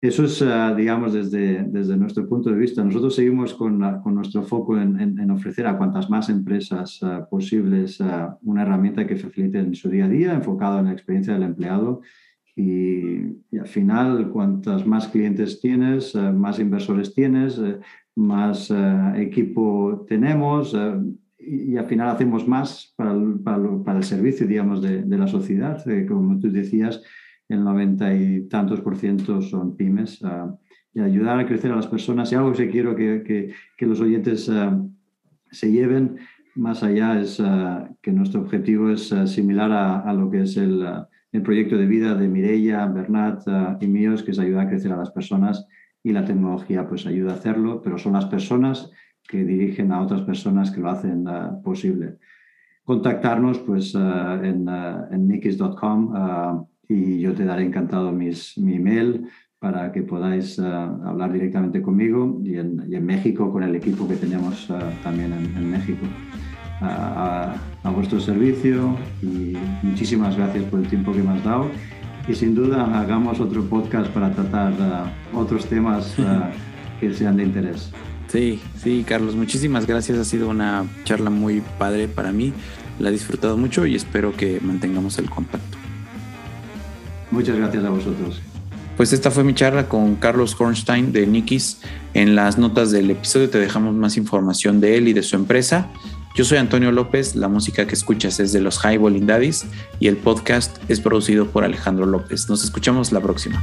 eso 0.00 0.24
es, 0.24 0.42
ah, 0.42 0.74
digamos, 0.74 1.12
desde, 1.12 1.64
desde 1.64 1.96
nuestro 1.96 2.28
punto 2.28 2.50
de 2.50 2.56
vista. 2.56 2.84
Nosotros 2.84 3.14
seguimos 3.14 3.54
con, 3.54 4.00
con 4.02 4.14
nuestro 4.14 4.42
foco 4.42 4.78
en, 4.78 5.00
en, 5.00 5.30
ofrecer 5.30 5.66
a 5.66 5.76
cuantas 5.76 6.08
más 6.08 6.28
empresas 6.28 7.02
uh, 7.02 7.28
posibles 7.28 8.00
uh, 8.00 8.36
una 8.42 8.62
herramienta 8.62 9.06
que 9.06 9.16
facilite 9.16 9.58
en 9.58 9.74
su 9.74 9.88
día 9.88 10.04
a 10.04 10.08
día, 10.08 10.34
enfocada 10.34 10.80
en 10.80 10.86
la 10.86 10.92
experiencia 10.92 11.34
del 11.34 11.42
empleado. 11.42 12.02
Y, 12.54 13.18
y 13.50 13.58
al 13.58 13.68
final, 13.68 14.30
cuantas 14.30 14.86
más 14.86 15.08
clientes 15.08 15.60
tienes, 15.60 16.14
uh, 16.14 16.32
más 16.32 16.58
inversores 16.58 17.12
tienes, 17.14 17.60
más 18.14 18.72
equipo 19.14 20.04
tenemos 20.08 20.74
y, 21.38 21.76
al 21.76 21.86
final 21.86 22.08
hacemos 22.08 22.46
más 22.46 22.92
para 22.96 23.12
el, 23.12 23.40
para, 23.84 23.98
el 23.98 24.04
servicio, 24.04 24.46
digamos, 24.46 24.82
de, 24.82 25.02
de 25.02 25.18
la 25.18 25.26
sociedad. 25.26 25.82
como 26.08 26.38
tú 26.38 26.50
decías, 26.50 27.02
el 27.48 27.64
90 27.64 28.14
y 28.14 28.48
tantos 28.48 28.80
por 28.80 28.96
ciento 28.96 29.40
son 29.40 29.76
pymes, 29.76 30.20
uh, 30.22 30.58
y 30.92 31.00
ayudar 31.00 31.38
a 31.38 31.46
crecer 31.46 31.72
a 31.72 31.76
las 31.76 31.86
personas. 31.86 32.30
Y 32.30 32.34
algo 32.34 32.52
que 32.52 32.68
quiero 32.68 32.94
que, 32.94 33.54
que, 33.76 33.86
los 33.86 34.00
oyentes 34.00 34.48
uh, 34.48 34.90
se 35.50 35.70
lleven 35.70 36.18
más 36.54 36.82
allá 36.82 37.20
es 37.20 37.40
uh, 37.40 37.96
que 38.02 38.12
nuestro 38.12 38.40
objetivo 38.40 38.90
es 38.90 39.14
similar 39.26 39.72
a, 39.72 40.00
a, 40.00 40.12
lo 40.12 40.30
que 40.30 40.42
es 40.42 40.56
el, 40.56 40.84
el, 41.32 41.42
proyecto 41.42 41.76
de 41.76 41.86
vida 41.86 42.14
de 42.14 42.28
Mireia, 42.28 42.86
Bernat 42.86 43.42
y 43.80 43.86
míos, 43.86 44.22
que 44.22 44.32
es 44.32 44.38
ayudar 44.38 44.66
a 44.66 44.70
crecer 44.70 44.92
a 44.92 44.96
las 44.96 45.10
personas 45.10 45.66
y 46.02 46.12
la 46.12 46.24
tecnología 46.24 46.88
pues 46.88 47.06
ayuda 47.06 47.32
a 47.32 47.36
hacerlo, 47.36 47.80
pero 47.82 47.98
son 47.98 48.14
las 48.14 48.26
personas 48.26 48.90
que 49.28 49.44
dirigen 49.44 49.92
a 49.92 50.00
otras 50.00 50.22
personas 50.22 50.70
que 50.70 50.80
lo 50.80 50.90
hacen 50.90 51.26
posible. 51.62 52.16
Contactarnos 52.82 53.58
pues 53.58 53.94
en, 53.94 54.66
en 54.66 55.28
nikis.com 55.28 56.64
y 56.88 57.20
yo 57.20 57.34
te 57.34 57.44
daré 57.44 57.64
encantado 57.64 58.10
mis, 58.10 58.56
mi 58.56 58.76
email 58.76 59.28
para 59.58 59.92
que 59.92 60.02
podáis 60.02 60.58
hablar 60.58 61.32
directamente 61.32 61.82
conmigo 61.82 62.40
y 62.42 62.56
en, 62.56 62.86
y 62.88 62.94
en, 62.94 63.04
México 63.04 63.52
con 63.52 63.62
el 63.62 63.74
equipo 63.74 64.08
que 64.08 64.16
tenemos 64.16 64.68
también 65.02 65.32
en, 65.34 65.56
en 65.56 65.70
México. 65.70 66.06
A, 66.80 67.54
a, 67.82 67.90
vuestro 67.90 68.20
servicio 68.20 68.96
y 69.20 69.56
muchísimas 69.82 70.36
gracias 70.36 70.62
por 70.64 70.78
el 70.78 70.86
tiempo 70.86 71.12
que 71.12 71.24
me 71.24 71.30
has 71.30 71.42
dado 71.42 71.68
y 72.28 72.34
sin 72.34 72.54
duda 72.54 73.00
hagamos 73.00 73.40
otro 73.40 73.64
podcast 73.64 74.08
para 74.12 74.30
tratar 74.30 74.72
otros 75.34 75.66
temas 75.66 76.16
que 77.00 77.12
sean 77.12 77.36
de 77.36 77.44
interés. 77.44 77.92
Sí, 78.28 78.60
sí, 78.82 79.04
Carlos, 79.06 79.34
muchísimas 79.34 79.86
gracias. 79.86 80.18
Ha 80.18 80.24
sido 80.24 80.48
una 80.48 80.86
charla 81.04 81.30
muy 81.30 81.62
padre 81.78 82.08
para 82.08 82.32
mí. 82.32 82.52
La 82.98 83.08
he 83.08 83.12
disfrutado 83.12 83.56
mucho 83.56 83.86
y 83.86 83.94
espero 83.94 84.36
que 84.36 84.60
mantengamos 84.60 85.18
el 85.18 85.30
contacto. 85.30 85.78
Muchas 87.30 87.56
gracias 87.56 87.84
a 87.84 87.90
vosotros. 87.90 88.40
Pues 88.96 89.12
esta 89.12 89.30
fue 89.30 89.44
mi 89.44 89.54
charla 89.54 89.88
con 89.88 90.16
Carlos 90.16 90.56
Hornstein 90.58 91.12
de 91.12 91.26
Nikis. 91.26 91.80
En 92.14 92.34
las 92.34 92.58
notas 92.58 92.90
del 92.90 93.10
episodio 93.10 93.48
te 93.48 93.58
dejamos 93.58 93.94
más 93.94 94.16
información 94.16 94.80
de 94.80 94.96
él 94.96 95.08
y 95.08 95.12
de 95.12 95.22
su 95.22 95.36
empresa. 95.36 95.88
Yo 96.34 96.44
soy 96.44 96.58
Antonio 96.58 96.92
López, 96.92 97.36
la 97.36 97.48
música 97.48 97.86
que 97.86 97.94
escuchas 97.94 98.40
es 98.40 98.52
de 98.52 98.60
los 98.60 98.84
Highballing 98.84 99.26
Daddies 99.26 99.66
y 100.00 100.08
el 100.08 100.16
podcast 100.16 100.76
es 100.88 101.00
producido 101.00 101.46
por 101.46 101.64
Alejandro 101.64 102.06
López. 102.06 102.48
Nos 102.48 102.64
escuchamos 102.64 103.12
la 103.12 103.20
próxima. 103.20 103.62